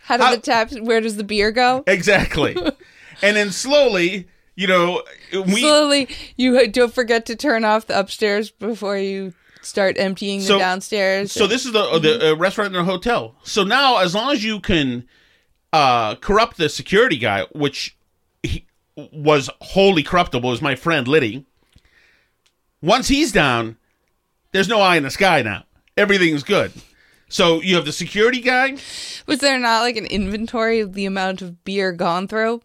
How 0.03 0.17
do 0.17 0.23
how- 0.23 0.35
the 0.35 0.41
taps? 0.41 0.79
Where 0.79 1.01
does 1.01 1.17
the 1.17 1.23
beer 1.23 1.51
go? 1.51 1.83
exactly? 1.87 2.55
and 3.21 3.35
then 3.35 3.51
slowly, 3.51 4.27
you 4.55 4.67
know, 4.67 5.03
we 5.33 5.61
Slowly, 5.61 6.07
you 6.37 6.67
don't 6.67 6.93
forget 6.93 7.25
to 7.27 7.35
turn 7.35 7.63
off 7.65 7.87
the 7.87 7.97
upstairs 7.97 8.51
before 8.51 8.97
you 8.97 9.33
start 9.61 9.97
emptying 9.97 10.41
So- 10.41 10.53
the 10.53 10.59
downstairs. 10.59 11.31
So 11.31 11.47
this 11.47 11.65
is 11.65 11.71
the 11.71 11.99
the 11.99 12.31
uh, 12.31 12.35
restaurant 12.35 12.75
and 12.75 12.77
a 12.87 12.91
hotel. 12.91 13.35
So 13.43 13.63
now, 13.63 13.97
as 13.97 14.13
long 14.13 14.31
as 14.33 14.43
you 14.43 14.59
can 14.59 15.07
uh, 15.73 16.15
corrupt 16.15 16.57
the 16.57 16.69
security 16.69 17.17
guy, 17.17 17.45
which 17.53 17.95
he 18.43 18.65
was 18.95 19.49
wholly 19.61 20.03
corruptible, 20.03 20.51
is 20.51 20.61
my 20.61 20.75
friend 20.75 21.07
Liddy. 21.07 21.45
Once 22.81 23.07
he's 23.07 23.31
down, 23.31 23.77
there's 24.51 24.67
no 24.67 24.81
eye 24.81 24.97
in 24.97 25.03
the 25.03 25.11
sky 25.11 25.41
now. 25.41 25.63
Everything's 25.95 26.43
good. 26.43 26.71
So 27.29 27.61
you 27.61 27.75
have 27.75 27.85
the 27.85 27.93
security 27.93 28.41
guy. 28.41 28.75
Was 29.27 29.39
there 29.39 29.57
not 29.59 29.81
like 29.81 29.95
an 29.95 30.05
inventory 30.05 30.79
of 30.81 30.93
the 30.93 31.05
amount 31.05 31.41
of 31.41 31.63
beer 31.63 31.91
gone 31.93 32.27
through? 32.27 32.61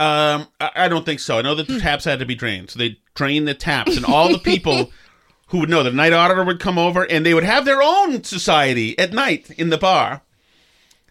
Um, 0.00 0.46
I, 0.60 0.70
I 0.74 0.88
don't 0.88 1.04
think 1.04 1.20
so. 1.20 1.38
I 1.38 1.42
know 1.42 1.54
that 1.54 1.66
the 1.66 1.80
taps 1.80 2.04
had 2.04 2.20
to 2.20 2.26
be 2.26 2.34
drained, 2.34 2.70
so 2.70 2.78
they 2.78 2.98
drained 3.14 3.48
the 3.48 3.54
taps, 3.54 3.96
and 3.96 4.06
all 4.06 4.30
the 4.30 4.38
people 4.38 4.92
who 5.48 5.58
would 5.58 5.68
know 5.68 5.82
the 5.82 5.90
night 5.90 6.12
auditor 6.12 6.44
would 6.44 6.60
come 6.60 6.78
over, 6.78 7.04
and 7.04 7.26
they 7.26 7.34
would 7.34 7.44
have 7.44 7.64
their 7.64 7.82
own 7.82 8.22
society 8.22 8.98
at 8.98 9.12
night 9.12 9.50
in 9.50 9.70
the 9.70 9.78
bar, 9.78 10.22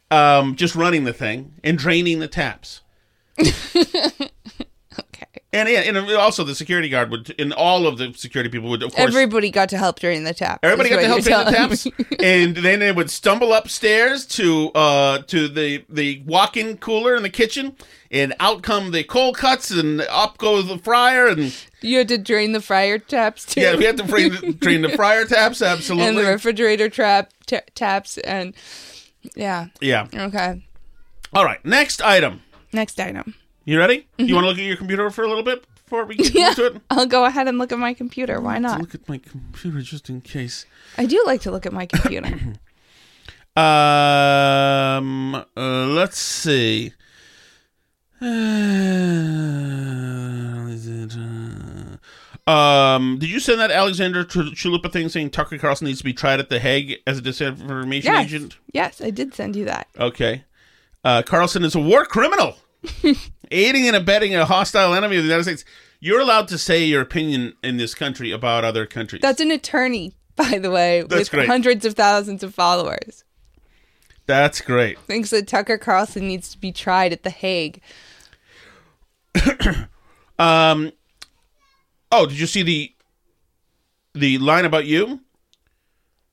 um, 0.10 0.56
just 0.56 0.76
running 0.76 1.04
the 1.04 1.14
thing 1.14 1.54
and 1.64 1.78
draining 1.78 2.20
the 2.20 2.28
taps. 2.28 2.82
And 5.54 5.70
yeah, 5.70 5.80
and 5.80 5.98
also 6.12 6.44
the 6.44 6.54
security 6.54 6.90
guard 6.90 7.10
would, 7.10 7.34
and 7.40 7.54
all 7.54 7.88
of 7.88 7.98
the 7.98 8.14
security 8.14 8.50
people 8.50 8.70
would, 8.70 8.84
of 8.84 8.94
course, 8.94 9.08
Everybody 9.08 9.50
got 9.50 9.70
to 9.70 9.78
help 9.78 9.98
during 9.98 10.26
the 10.26 10.34
tap. 10.34 10.60
Everybody 10.62 10.90
got 10.90 10.98
to 10.98 11.08
help 11.08 11.22
drain 11.22 11.46
the 11.46 11.52
taps, 11.52 11.88
and 12.22 12.58
then 12.58 12.80
they 12.80 12.92
would 12.92 13.10
stumble 13.10 13.54
upstairs 13.54 14.26
to 14.26 14.72
uh 14.72 15.20
to 15.20 15.48
the 15.48 15.86
the 15.88 16.22
walk-in 16.26 16.78
cooler 16.78 17.16
in 17.16 17.24
the 17.24 17.30
kitchen, 17.30 17.78
and 18.12 18.36
out 18.42 18.62
come 18.62 18.92
the 18.92 19.06
cold 19.06 19.38
cuts, 19.38 19.72
and 19.72 20.02
up 20.10 20.38
goes 20.38 20.68
the 20.68 20.78
fryer, 20.78 21.28
and 21.28 21.56
You 21.80 22.00
had 22.00 22.10
to 22.10 22.18
drain 22.18 22.52
the 22.52 22.62
fryer 22.62 23.00
taps 23.00 23.46
too. 23.46 23.62
yeah, 23.62 23.78
we 23.78 23.86
had 23.86 23.96
to 23.98 24.04
drain 24.04 24.32
the, 24.32 24.52
drain 24.60 24.82
the 24.82 24.90
fryer 24.90 25.24
taps, 25.24 25.62
absolutely. 25.62 26.10
and 26.10 26.18
the 26.18 26.26
refrigerator 26.30 26.90
trap 26.90 27.32
ta 27.46 27.62
taps 27.74 28.18
and 28.18 28.54
yeah. 29.34 29.68
yeah. 29.80 30.08
Okay. 30.14 30.62
All 31.34 31.46
right, 31.46 31.64
next 31.64 32.02
item. 32.02 32.42
Next 32.74 33.00
item. 33.00 33.36
You 33.68 33.78
ready? 33.78 34.08
Mm-hmm. 34.18 34.26
You 34.30 34.34
want 34.36 34.46
to 34.46 34.50
look 34.50 34.58
at 34.60 34.64
your 34.64 34.78
computer 34.78 35.10
for 35.10 35.26
a 35.26 35.28
little 35.28 35.44
bit 35.44 35.66
before 35.76 36.06
we 36.06 36.16
get 36.16 36.34
Yeah. 36.34 36.50
into 36.52 36.66
it? 36.68 36.82
I'll 36.90 37.06
go 37.06 37.26
ahead 37.26 37.50
and 37.50 37.58
look 37.58 37.74
at 37.74 37.80
my 37.80 37.94
computer. 37.94 38.40
Why 38.40 38.60
not? 38.60 38.80
Look 38.80 38.96
at 38.96 39.10
my 39.10 39.18
computer 39.18 39.82
just 39.82 40.10
in 40.10 40.22
case. 40.22 40.66
I 40.98 41.06
do 41.06 41.22
like 41.26 41.42
to 41.42 41.52
look 41.52 41.66
at 41.66 41.74
my 41.74 41.86
computer. 41.86 42.54
Um, 43.58 45.34
uh, 45.34 45.44
let's 45.58 46.20
see. 46.20 46.94
Um, 52.48 53.18
did 53.20 53.30
you 53.30 53.40
send 53.42 53.60
that 53.60 53.72
Alexandra 53.72 54.24
Ch- 54.26 54.54
Chalupa 54.56 54.90
thing 54.92 55.10
saying 55.10 55.32
Tucker 55.32 55.58
Carlson 55.58 55.86
needs 55.88 55.98
to 55.98 56.06
be 56.06 56.14
tried 56.14 56.40
at 56.40 56.50
the 56.50 56.60
Hague 56.60 56.98
as 57.06 57.18
a 57.20 57.22
disinformation 57.22 58.04
Yes. 58.06 58.26
agent? 58.26 58.58
Yes, 58.72 59.02
I 59.02 59.10
did 59.10 59.34
send 59.34 59.56
you 59.58 59.66
that. 59.66 59.88
Okay. 60.00 60.46
Uh, 61.04 61.24
Carlson 61.24 61.64
is 61.66 61.76
a 61.76 61.80
war 61.80 62.06
criminal, 62.06 62.56
aiding 63.52 63.88
and 63.88 63.96
abetting 63.96 64.36
a 64.36 64.46
hostile 64.46 64.94
enemy 64.94 65.18
of 65.18 65.24
the 65.24 65.28
United 65.30 65.44
States. 65.44 65.66
You're 66.00 66.20
allowed 66.20 66.48
to 66.50 66.58
say 66.58 66.84
your 66.86 67.02
opinion 67.02 67.54
in 67.64 67.78
this 67.78 67.96
country 67.96 68.32
about 68.32 68.64
other 68.64 68.86
countries. 68.86 69.22
That's 69.22 69.42
an 69.42 69.50
attorney, 69.52 70.14
by 70.36 70.60
the 70.60 70.70
way, 70.70 71.02
That's 71.02 71.32
with 71.32 71.32
great. 71.32 71.48
hundreds 71.48 71.86
of 71.86 71.96
thousands 71.96 72.44
of 72.44 72.54
followers. 72.54 73.24
That's 74.28 74.62
great. 74.62 75.00
Thinks 75.00 75.30
that 75.32 75.48
Tucker 75.48 75.78
Carlson 75.78 76.28
needs 76.28 76.50
to 76.50 76.58
be 76.58 76.72
tried 76.72 77.14
at 77.14 77.24
the 77.24 77.30
Hague. 77.30 77.82
Um. 80.40 80.92
Oh, 82.12 82.28
did 82.28 82.40
you 82.40 82.46
see 82.46 82.62
the 82.62 82.94
the 84.14 84.38
line 84.38 84.66
about 84.66 84.86
you? 84.86 85.22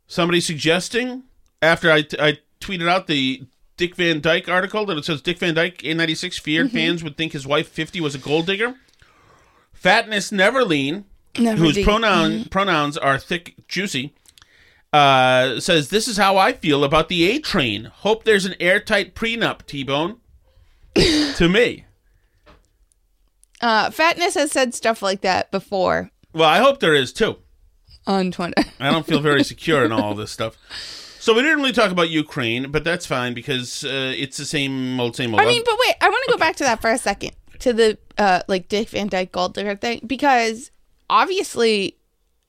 Somebody 0.07 0.43
suggesting 0.43 1.23
after 1.63 1.91
I, 1.91 2.05
I 2.19 2.39
tweeted 2.61 2.87
out 2.87 3.07
the 3.07 3.45
Dick 3.77 3.97
Van 3.97 4.21
Dyke 4.21 4.49
article 4.49 4.87
that 4.87 4.97
it 4.97 5.05
says 5.05 5.21
Dick 5.21 5.39
Van 5.39 5.55
Dyke 5.55 5.83
in 5.83 5.97
'96 5.97 6.39
feared 6.39 6.69
Mhm. 6.69 6.73
fans 6.73 7.05
would 7.05 7.17
think 7.17 7.33
his 7.33 7.47
wife 7.47 7.69
50 7.69 8.01
was 8.01 8.15
a 8.15 8.19
gold 8.19 8.47
digger. 8.47 8.75
Fatness 9.73 10.31
Neverlean, 10.31 11.05
Never 11.39 11.59
whose 11.65 11.75
did. 11.75 11.85
pronoun 11.85 12.45
Mhm. 12.45 12.51
pronouns 12.51 12.97
are 12.97 13.19
thick, 13.19 13.55
juicy, 13.69 14.15
uh, 14.93 15.59
says 15.61 15.89
this 15.89 16.07
is 16.09 16.17
how 16.17 16.37
I 16.37 16.53
feel 16.53 16.85
about 16.85 17.09
the 17.09 17.29
A 17.31 17.39
train. 17.41 17.87
Hope 17.87 18.25
there's 18.25 18.45
an 18.47 18.55
airtight 18.61 19.15
prenup, 19.15 19.67
T 19.67 19.83
Bone. 19.83 20.19
to 20.95 21.49
me. 21.49 21.85
Uh, 23.61 23.91
Fatness 23.91 24.35
has 24.35 24.53
said 24.53 24.75
stuff 24.75 25.03
like 25.03 25.23
that 25.23 25.51
before 25.51 26.11
Well, 26.33 26.49
I 26.49 26.59
hope 26.59 26.81
there 26.81 26.95
is 26.95 27.13
too. 27.13 27.39
on 28.07 28.31
Twitter. 28.31 28.63
I 28.79 28.91
don't 28.91 29.07
feel 29.07 29.21
very 29.21 29.43
secure 29.43 29.85
in 29.85 29.91
all 29.93 30.15
this 30.15 30.31
stuff. 30.31 30.57
So 31.25 31.33
we 31.33 31.41
didn't 31.41 31.57
really 31.57 31.73
talk 31.73 31.91
about 31.91 32.11
Ukraine, 32.11 32.71
but 32.71 32.85
that's 32.85 33.07
fine 33.07 33.33
because 33.33 33.83
uh, 33.83 34.13
it's 34.15 34.37
the 34.37 34.45
same 34.45 35.01
old, 35.01 35.17
same 35.17 35.33
old. 35.33 35.41
I 35.41 35.47
mean, 35.47 35.63
but 35.65 35.75
wait, 35.87 35.95
I 36.03 36.11
want 36.11 36.23
to 36.27 36.33
go 36.33 36.37
back 36.37 36.55
to 36.57 36.65
that 36.65 36.83
for 36.83 36.91
a 36.91 36.99
second 36.99 37.31
to 37.61 37.73
the 37.73 37.97
uh, 38.19 38.43
like 38.47 38.69
Dick 38.69 38.91
Van 38.91 39.09
Dyke 39.09 39.33
Gold 39.33 39.55
Digger 39.55 39.75
thing 39.75 40.03
because 40.07 40.71
obviously 41.09 41.97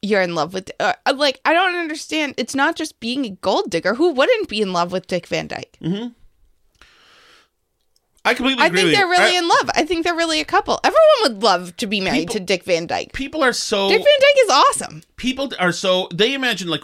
you're 0.01 0.21
in 0.21 0.36
love 0.36 0.53
with 0.53 0.71
uh, 0.82 0.91
like 1.15 1.39
I 1.45 1.53
don't 1.53 1.78
understand. 1.78 2.34
It's 2.36 2.53
not 2.53 2.76
just 2.76 2.99
being 2.99 3.26
a 3.26 3.30
gold 3.30 3.71
digger. 3.71 3.93
Who 3.93 4.11
wouldn't 4.11 4.49
be 4.49 4.59
in 4.59 4.73
love 4.73 4.91
with 4.91 5.07
Dick 5.07 5.28
Van 5.28 5.47
Dyke? 5.47 5.78
hmm 5.82 6.07
I 8.26 8.34
completely 8.34 8.61
I 8.61 8.69
think 8.69 8.91
they're 8.91 9.05
you. 9.05 9.11
really 9.11 9.36
I- 9.36 9.39
in 9.39 9.47
love. 9.47 9.69
I 9.73 9.86
think 9.86 10.03
they're 10.03 10.15
really 10.15 10.41
a 10.41 10.45
couple. 10.45 10.82
Everyone 10.84 11.21
would 11.21 11.43
love 11.43 11.78
to 11.78 11.88
be 11.88 12.01
married 12.01 12.30
to 12.32 12.41
Dick 12.41 12.65
Van 12.65 12.88
Dyke. 12.88 13.13
People 13.13 13.41
are 13.41 13.53
so 13.53 13.88
Dick 13.88 13.99
Van 13.99 14.19
Dyke 14.19 14.43
is 14.43 14.49
awesome. 14.49 15.03
people 15.15 15.53
are 15.59 15.71
so 15.71 16.09
they 16.13 16.34
imagine 16.34 16.67
like 16.67 16.84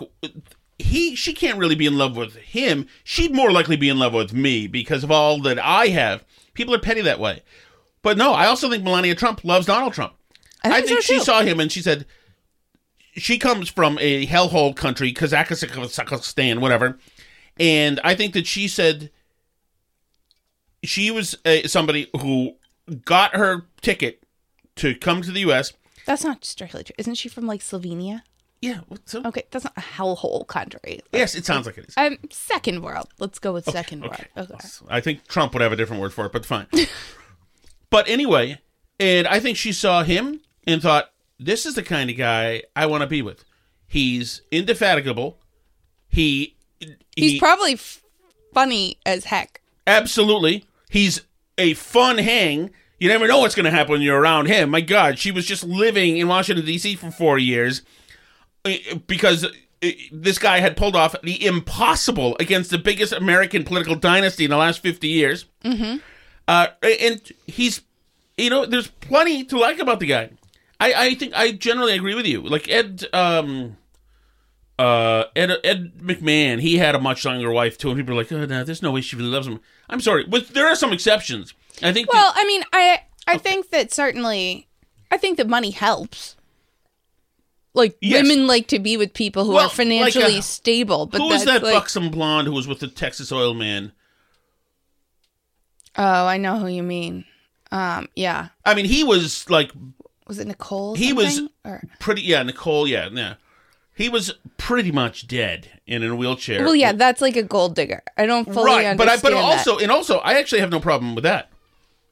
he 0.81 1.15
she 1.15 1.33
can't 1.33 1.57
really 1.57 1.75
be 1.75 1.85
in 1.85 1.97
love 1.97 2.15
with 2.15 2.35
him. 2.35 2.87
She'd 3.03 3.33
more 3.33 3.51
likely 3.51 3.75
be 3.75 3.89
in 3.89 3.99
love 3.99 4.13
with 4.13 4.33
me 4.33 4.67
because 4.67 5.03
of 5.03 5.11
all 5.11 5.41
that 5.41 5.59
I 5.59 5.87
have. 5.87 6.23
People 6.53 6.75
are 6.75 6.79
petty 6.79 7.01
that 7.01 7.19
way. 7.19 7.43
But 8.01 8.17
no, 8.17 8.33
I 8.33 8.47
also 8.47 8.69
think 8.69 8.83
Melania 8.83 9.15
Trump 9.15 9.43
loves 9.43 9.65
Donald 9.65 9.93
Trump. 9.93 10.13
I 10.63 10.81
think 10.81 11.01
so, 11.01 11.13
she 11.13 11.19
too. 11.19 11.23
saw 11.23 11.41
him 11.41 11.59
and 11.59 11.71
she 11.71 11.81
said 11.81 12.05
she 13.13 13.37
comes 13.37 13.69
from 13.69 13.97
a 13.99 14.25
hellhole 14.27 14.75
country, 14.75 15.13
Kazakhstan, 15.13 16.59
whatever. 16.59 16.97
And 17.59 17.99
I 18.03 18.15
think 18.15 18.33
that 18.33 18.47
she 18.47 18.67
said 18.67 19.11
she 20.83 21.11
was 21.11 21.35
uh, 21.45 21.67
somebody 21.67 22.09
who 22.19 22.55
got 23.05 23.35
her 23.35 23.65
ticket 23.81 24.23
to 24.77 24.95
come 24.95 25.21
to 25.21 25.31
the 25.31 25.41
U.S. 25.41 25.73
That's 26.05 26.23
not 26.23 26.45
strictly 26.45 26.83
true. 26.83 26.95
Isn't 26.97 27.15
she 27.15 27.29
from 27.29 27.45
like 27.45 27.61
Slovenia? 27.61 28.21
Yeah. 28.61 28.81
So? 29.05 29.23
Okay, 29.25 29.43
that's 29.49 29.65
not 29.65 29.73
a 29.75 29.81
hellhole 29.81 30.45
country. 30.45 31.01
Yes, 31.11 31.33
it 31.33 31.45
sounds 31.45 31.65
like 31.65 31.77
it 31.79 31.85
is. 31.89 31.93
Um, 31.97 32.17
second 32.29 32.83
world. 32.83 33.07
Let's 33.19 33.39
go 33.39 33.53
with 33.53 33.65
second 33.65 34.01
world. 34.01 34.25
Okay. 34.37 34.55
I 34.87 35.01
think 35.01 35.27
Trump 35.27 35.53
would 35.53 35.61
have 35.61 35.71
a 35.71 35.75
different 35.75 36.01
word 36.01 36.13
for 36.13 36.25
it, 36.27 36.31
but 36.31 36.45
fine. 36.45 36.67
but 37.89 38.07
anyway, 38.07 38.59
and 38.99 39.27
I 39.27 39.39
think 39.39 39.57
she 39.57 39.71
saw 39.71 40.03
him 40.03 40.41
and 40.67 40.81
thought, 40.81 41.11
this 41.39 41.65
is 41.65 41.73
the 41.73 41.81
kind 41.81 42.09
of 42.11 42.17
guy 42.17 42.63
I 42.75 42.85
want 42.85 43.01
to 43.01 43.07
be 43.07 43.23
with. 43.23 43.43
He's 43.87 44.43
indefatigable. 44.51 45.39
He, 46.07 46.55
He's 47.15 47.39
probably 47.39 47.73
f- 47.73 48.03
funny 48.53 48.97
as 49.05 49.25
heck. 49.25 49.61
absolutely. 49.87 50.65
He's 50.89 51.21
a 51.57 51.73
fun 51.73 52.19
hang. 52.19 52.71
You 52.99 53.07
never 53.09 53.27
know 53.27 53.39
what's 53.39 53.55
going 53.55 53.65
to 53.65 53.71
happen 53.71 53.93
when 53.93 54.01
you're 54.01 54.19
around 54.19 54.45
him. 54.47 54.69
My 54.69 54.81
God, 54.81 55.17
she 55.17 55.31
was 55.31 55.45
just 55.47 55.63
living 55.63 56.17
in 56.17 56.27
Washington 56.27 56.65
D.C. 56.65 56.95
for 56.95 57.09
four 57.09 57.39
years 57.39 57.81
because 59.07 59.45
uh, 59.45 59.89
this 60.11 60.37
guy 60.37 60.59
had 60.59 60.77
pulled 60.77 60.95
off 60.95 61.15
the 61.23 61.45
impossible 61.45 62.35
against 62.39 62.69
the 62.69 62.77
biggest 62.77 63.13
American 63.13 63.63
political 63.63 63.95
dynasty 63.95 64.43
in 64.45 64.51
the 64.51 64.57
last 64.57 64.81
fifty 64.81 65.07
years. 65.07 65.45
Mm-hmm. 65.63 65.97
Uh, 66.47 66.67
and 66.81 67.21
he's, 67.47 67.81
you 68.37 68.49
know, 68.49 68.65
there's 68.65 68.87
plenty 68.87 69.43
to 69.45 69.57
like 69.57 69.79
about 69.79 69.99
the 69.99 70.05
guy. 70.05 70.29
I, 70.79 70.93
I 70.93 71.15
think 71.15 71.33
I 71.35 71.51
generally 71.51 71.95
agree 71.95 72.15
with 72.15 72.25
you. 72.25 72.41
Like 72.41 72.67
Ed, 72.69 73.05
um, 73.13 73.77
uh, 74.79 75.25
Ed, 75.35 75.51
Ed 75.63 75.93
McMahon, 75.99 76.59
he 76.59 76.77
had 76.77 76.95
a 76.95 76.99
much 76.99 77.23
younger 77.23 77.51
wife 77.51 77.77
too, 77.77 77.89
and 77.89 77.97
people 77.97 78.13
are 78.13 78.17
like, 78.17 78.31
oh, 78.31 78.45
no, 78.45 78.63
there's 78.63 78.81
no 78.81 78.91
way 78.91 79.01
she 79.01 79.15
really 79.15 79.29
loves 79.29 79.47
him. 79.47 79.61
I'm 79.89 80.01
sorry, 80.01 80.25
but 80.27 80.49
there 80.49 80.67
are 80.67 80.75
some 80.75 80.91
exceptions. 80.91 81.53
I 81.83 81.93
think. 81.93 82.11
Well, 82.11 82.33
I 82.35 82.45
mean, 82.45 82.63
I 82.73 83.01
I 83.27 83.37
think 83.37 83.69
that 83.69 83.93
certainly, 83.93 84.67
I 85.09 85.17
think 85.17 85.37
that 85.37 85.47
money 85.47 85.71
helps. 85.71 86.35
Like 87.73 87.97
Yes. 88.01 88.23
women 88.23 88.47
like 88.47 88.67
to 88.67 88.79
be 88.79 88.97
with 88.97 89.13
people 89.13 89.45
who 89.45 89.53
Well, 89.53 89.67
are 89.67 89.69
financially 89.69 90.25
like, 90.25 90.37
uh, 90.39 90.41
stable. 90.41 91.05
But 91.05 91.21
who 91.21 91.29
that 91.45 91.63
like, 91.63 91.73
buxom 91.73 92.09
blonde 92.09 92.47
who 92.47 92.53
was 92.53 92.67
with 92.67 92.79
the 92.79 92.87
Texas 92.87 93.31
oil 93.31 93.53
man? 93.53 93.93
Oh, 95.95 96.25
I 96.25 96.37
know 96.37 96.57
who 96.59 96.67
you 96.67 96.83
mean. 96.83 97.25
Um, 97.71 98.07
yeah. 98.15 98.49
I 98.65 98.73
mean, 98.73 98.85
he 98.85 99.03
was 99.03 99.49
like 99.49 99.71
Was 100.27 100.39
it 100.39 100.47
Nicole? 100.47 100.95
he 100.95 101.13
was? 101.13 101.41
Or- 101.65 101.83
pretty. 101.99 102.21
Yeah, 102.23 102.43
Nicole. 102.43 102.87
Yeah, 102.87 103.09
yeah. 103.11 103.35
He 103.93 104.09
was 104.09 104.33
pretty 104.57 104.91
much 104.91 105.27
dead 105.27 105.69
and 105.87 106.03
in 106.03 106.11
a 106.11 106.15
wheelchair. 106.15 106.63
Well, 106.63 106.75
yeah, 106.75 106.93
that's 106.93 107.21
like 107.21 107.35
a 107.35 107.43
gold 107.43 107.75
digger. 107.75 108.01
I 108.17 108.25
don't 108.25 108.45
fully 108.51 108.65
right, 108.71 108.85
understand 108.85 108.97
but 108.97 109.07
I, 109.09 109.17
but 109.17 109.31
that. 109.31 109.43
also 109.43 109.77
and 109.77 109.91
also 109.91 110.17
I 110.19 110.33
actually 110.33 110.61
have 110.61 110.71
no 110.71 110.79
problem 110.79 111.13
with 111.15 111.23
that. 111.23 111.49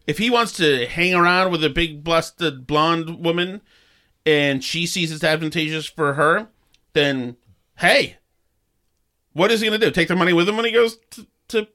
If 0.08 0.18
he 0.18 0.30
wants 0.30 0.54
to 0.54 0.86
hang 0.88 1.14
around 1.14 1.52
with 1.52 1.64
a 1.64 1.70
big 1.70 2.04
busted 2.04 2.66
blonde 2.68 3.24
woman 3.24 3.62
and 4.30 4.64
she 4.64 4.86
sees 4.86 5.12
it's 5.12 5.24
advantageous 5.24 5.88
for 5.88 6.14
her, 6.14 6.48
then 6.94 7.36
hey, 7.80 8.18
what 9.34 9.50
is 9.52 9.60
he 9.60 9.68
going 9.68 9.80
to 9.80 9.86
do? 9.88 9.92
Take 9.92 10.08
their 10.08 10.18
money 10.18 10.34
with 10.34 10.48
him 10.48 10.56
when 10.56 10.66
he 10.66 10.72
goes 10.72 10.98
to, 11.12 11.28
to 11.48 11.68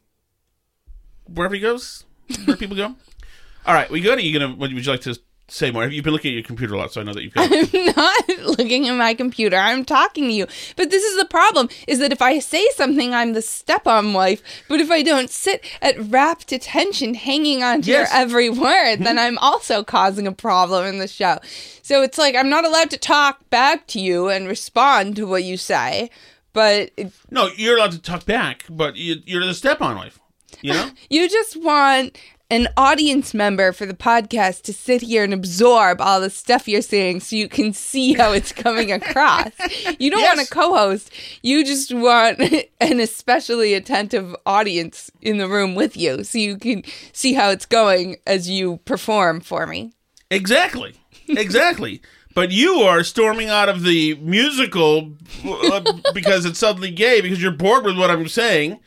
wherever 1.24 1.55
he 1.55 1.61
goes, 1.61 2.05
where 2.44 2.57
people 2.57 2.76
go. 2.76 2.94
All 3.66 3.74
right, 3.74 3.90
we 3.90 4.00
good? 4.00 4.18
Are 4.18 4.22
you 4.22 4.38
gonna? 4.38 4.55
Would 4.55 4.70
you 4.70 4.82
like 4.82 5.00
to 5.02 5.18
say 5.49 5.70
more? 5.70 5.84
You've 5.84 5.92
you 5.92 6.03
been 6.03 6.12
looking 6.12 6.30
at 6.30 6.34
your 6.34 6.42
computer 6.42 6.74
a 6.74 6.78
lot? 6.78 6.92
So 6.92 7.01
I 7.01 7.05
know 7.05 7.12
that 7.12 7.22
you've 7.22 7.34
got. 7.34 7.51
I'm 7.53 7.95
not 7.97 8.59
looking 8.59 8.88
at 8.88 8.97
my 8.97 9.14
computer. 9.14 9.57
I'm 9.57 9.84
talking 9.84 10.24
to 10.24 10.32
you. 10.32 10.47
But 10.76 10.90
this 10.90 11.03
is 11.05 11.18
the 11.18 11.26
problem 11.26 11.68
is 11.86 11.99
that 11.99 12.12
if 12.12 12.22
I 12.22 12.38
say 12.38 12.66
something, 12.74 13.14
I'm 13.14 13.32
the 13.32 13.42
step 13.42 13.86
on 13.86 14.12
wife. 14.12 14.42
But 14.68 14.80
if 14.80 14.90
I 14.90 15.03
don't 15.03 15.30
sit 15.30 15.64
at 15.82 15.99
rapt 16.11 16.53
attention, 16.53 17.14
hanging 17.14 17.62
on 17.62 17.82
to 17.82 17.90
Yes. 17.90 18.11
your 18.11 18.20
every 18.20 18.51
word, 18.51 18.97
then 18.97 19.16
hmm. 19.16 19.22
I'm 19.22 19.38
also 19.38 19.84
causing 19.84 20.26
a 20.26 20.32
problem 20.32 20.86
in 20.86 20.99
the 20.99 21.09
show. 21.09 21.38
So 21.82 22.03
it's 22.03 22.18
like 22.18 22.34
I'm 22.34 22.49
not 22.49 22.64
allowed 22.64 22.90
to 22.90 22.99
talk 22.99 23.49
back 23.51 23.86
to 23.88 24.01
you 24.01 24.28
and 24.28 24.49
respond 24.49 25.16
to 25.16 25.26
what 25.26 25.45
you 25.45 25.57
say. 25.57 26.11
But 26.53 26.92
it, 26.97 27.12
No, 27.30 27.49
you're 27.57 27.76
allowed 27.76 27.92
to 27.92 27.99
talk 28.01 28.24
back, 28.24 28.64
but 28.70 28.97
you, 28.97 29.16
you're 29.26 29.45
the 29.45 29.55
step-on 29.55 29.97
wife. 29.97 30.18
You 30.62 30.72
know. 30.72 30.90
you 31.11 31.28
just 31.28 31.57
want 31.57 32.16
an 32.55 32.68
audience 32.76 33.34
member 33.34 33.72
for 33.72 33.84
the 33.84 33.94
podcast 33.94 34.62
to 34.62 34.72
sit 34.72 35.02
here 35.02 35.24
and 35.24 35.34
absorb 35.34 36.00
all 36.00 36.20
the 36.20 36.30
stuff 36.30 36.68
you're 36.68 36.80
saying 36.80 37.18
so 37.18 37.34
you 37.34 37.48
can 37.48 37.72
see 37.72 38.12
how 38.12 38.30
it's 38.30 38.52
coming 38.52 38.92
across. 38.92 39.50
You 39.98 40.11
don't 40.11 40.22
want 40.22 40.46
a 40.46 40.50
co-host. 40.50 41.11
You 41.42 41.64
just 41.64 41.92
want 41.92 42.40
an 42.80 43.00
especially 43.00 43.74
attentive 43.74 44.34
audience 44.46 45.11
in 45.20 45.38
the 45.38 45.48
room 45.48 45.74
with 45.74 45.96
you 45.96 46.24
so 46.24 46.38
you 46.38 46.57
can 46.57 46.84
see 47.12 47.32
how 47.32 47.50
it's 47.50 47.66
going 47.66 48.16
as 48.26 48.48
you 48.48 48.78
perform 48.84 49.40
for 49.40 49.66
me. 49.66 49.92
Exactly. 50.30 50.94
Exactly. 51.28 52.02
but 52.34 52.50
you 52.50 52.74
are 52.80 53.02
storming 53.02 53.48
out 53.48 53.68
of 53.68 53.82
the 53.82 54.14
musical 54.16 55.12
uh, 55.44 55.80
because 56.12 56.44
it's 56.44 56.59
suddenly 56.59 56.90
gay 56.90 57.20
because 57.20 57.42
you're 57.42 57.52
bored 57.52 57.84
with 57.84 57.98
what 57.98 58.11
I'm 58.11 58.28
saying. 58.28 58.78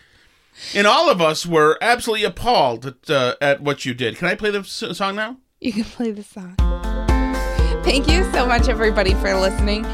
And 0.76 0.88
all 0.88 1.10
of 1.10 1.22
us 1.22 1.45
were 1.45 1.78
absolutely 1.82 2.26
appalled 2.26 2.86
at, 2.86 3.10
uh, 3.10 3.36
at 3.41 3.62
what 3.62 3.86
you 3.86 3.93
did. 3.93 4.18
Can 4.18 4.28
I 4.28 4.36
play 4.36 4.49
the 4.51 4.60
s- 4.60 4.84
song 4.93 5.16
now? 5.16 5.38
You 5.62 5.72
can 5.74 5.84
play 5.86 6.12
the 6.12 6.24
song. 6.24 6.55
Thank 7.84 8.08
you 8.10 8.30
so 8.34 8.45
much, 8.45 8.68
everybody, 8.68 9.14
for 9.16 9.34
listening. 9.36 9.86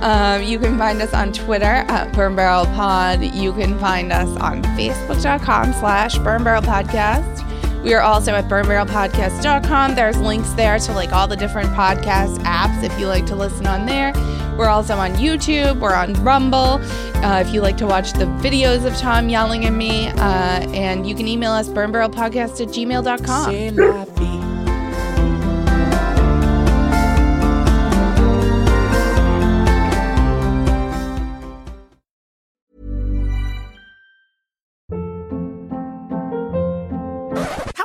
Um, 0.00 0.42
you 0.42 0.58
can 0.58 0.78
find 0.78 1.00
us 1.02 1.12
on 1.14 1.32
Twitter 1.32 1.64
at 1.64 2.12
Burn 2.12 2.34
Barrel 2.36 2.66
Pod. 2.66 3.22
You 3.22 3.52
can 3.52 3.78
find 3.78 4.12
us 4.12 4.28
on 4.40 4.62
Facebook.com 4.76 5.72
slash 5.74 6.18
Burn 6.18 6.42
Barrel 6.44 6.62
Podcast. 6.62 7.40
We 7.82 7.94
are 7.94 8.00
also 8.00 8.32
at 8.34 8.48
burnbarrelpodcast.com. 8.48 9.94
There's 9.94 10.16
links 10.18 10.50
there 10.52 10.78
to 10.78 10.92
like 10.92 11.12
all 11.12 11.26
the 11.26 11.36
different 11.36 11.70
podcast 11.70 12.38
apps 12.40 12.82
if 12.82 12.98
you 12.98 13.06
like 13.06 13.26
to 13.26 13.36
listen 13.36 13.66
on 13.66 13.86
there. 13.86 14.12
We're 14.56 14.68
also 14.68 14.96
on 14.96 15.12
YouTube. 15.14 15.80
We're 15.80 15.94
on 15.94 16.12
Rumble. 16.24 16.80
Uh, 17.24 17.42
if 17.44 17.52
you 17.52 17.60
like 17.60 17.76
to 17.78 17.86
watch 17.86 18.12
the 18.12 18.26
videos 18.42 18.84
of 18.84 18.96
Tom 18.98 19.28
yelling 19.28 19.64
at 19.64 19.72
me, 19.72 20.08
uh, 20.08 20.60
and 20.72 21.08
you 21.08 21.14
can 21.14 21.26
email 21.26 21.52
us 21.52 21.68
burnbarrelpodcast 21.68 22.60
at 22.60 22.68
gmail.com. 22.68 24.51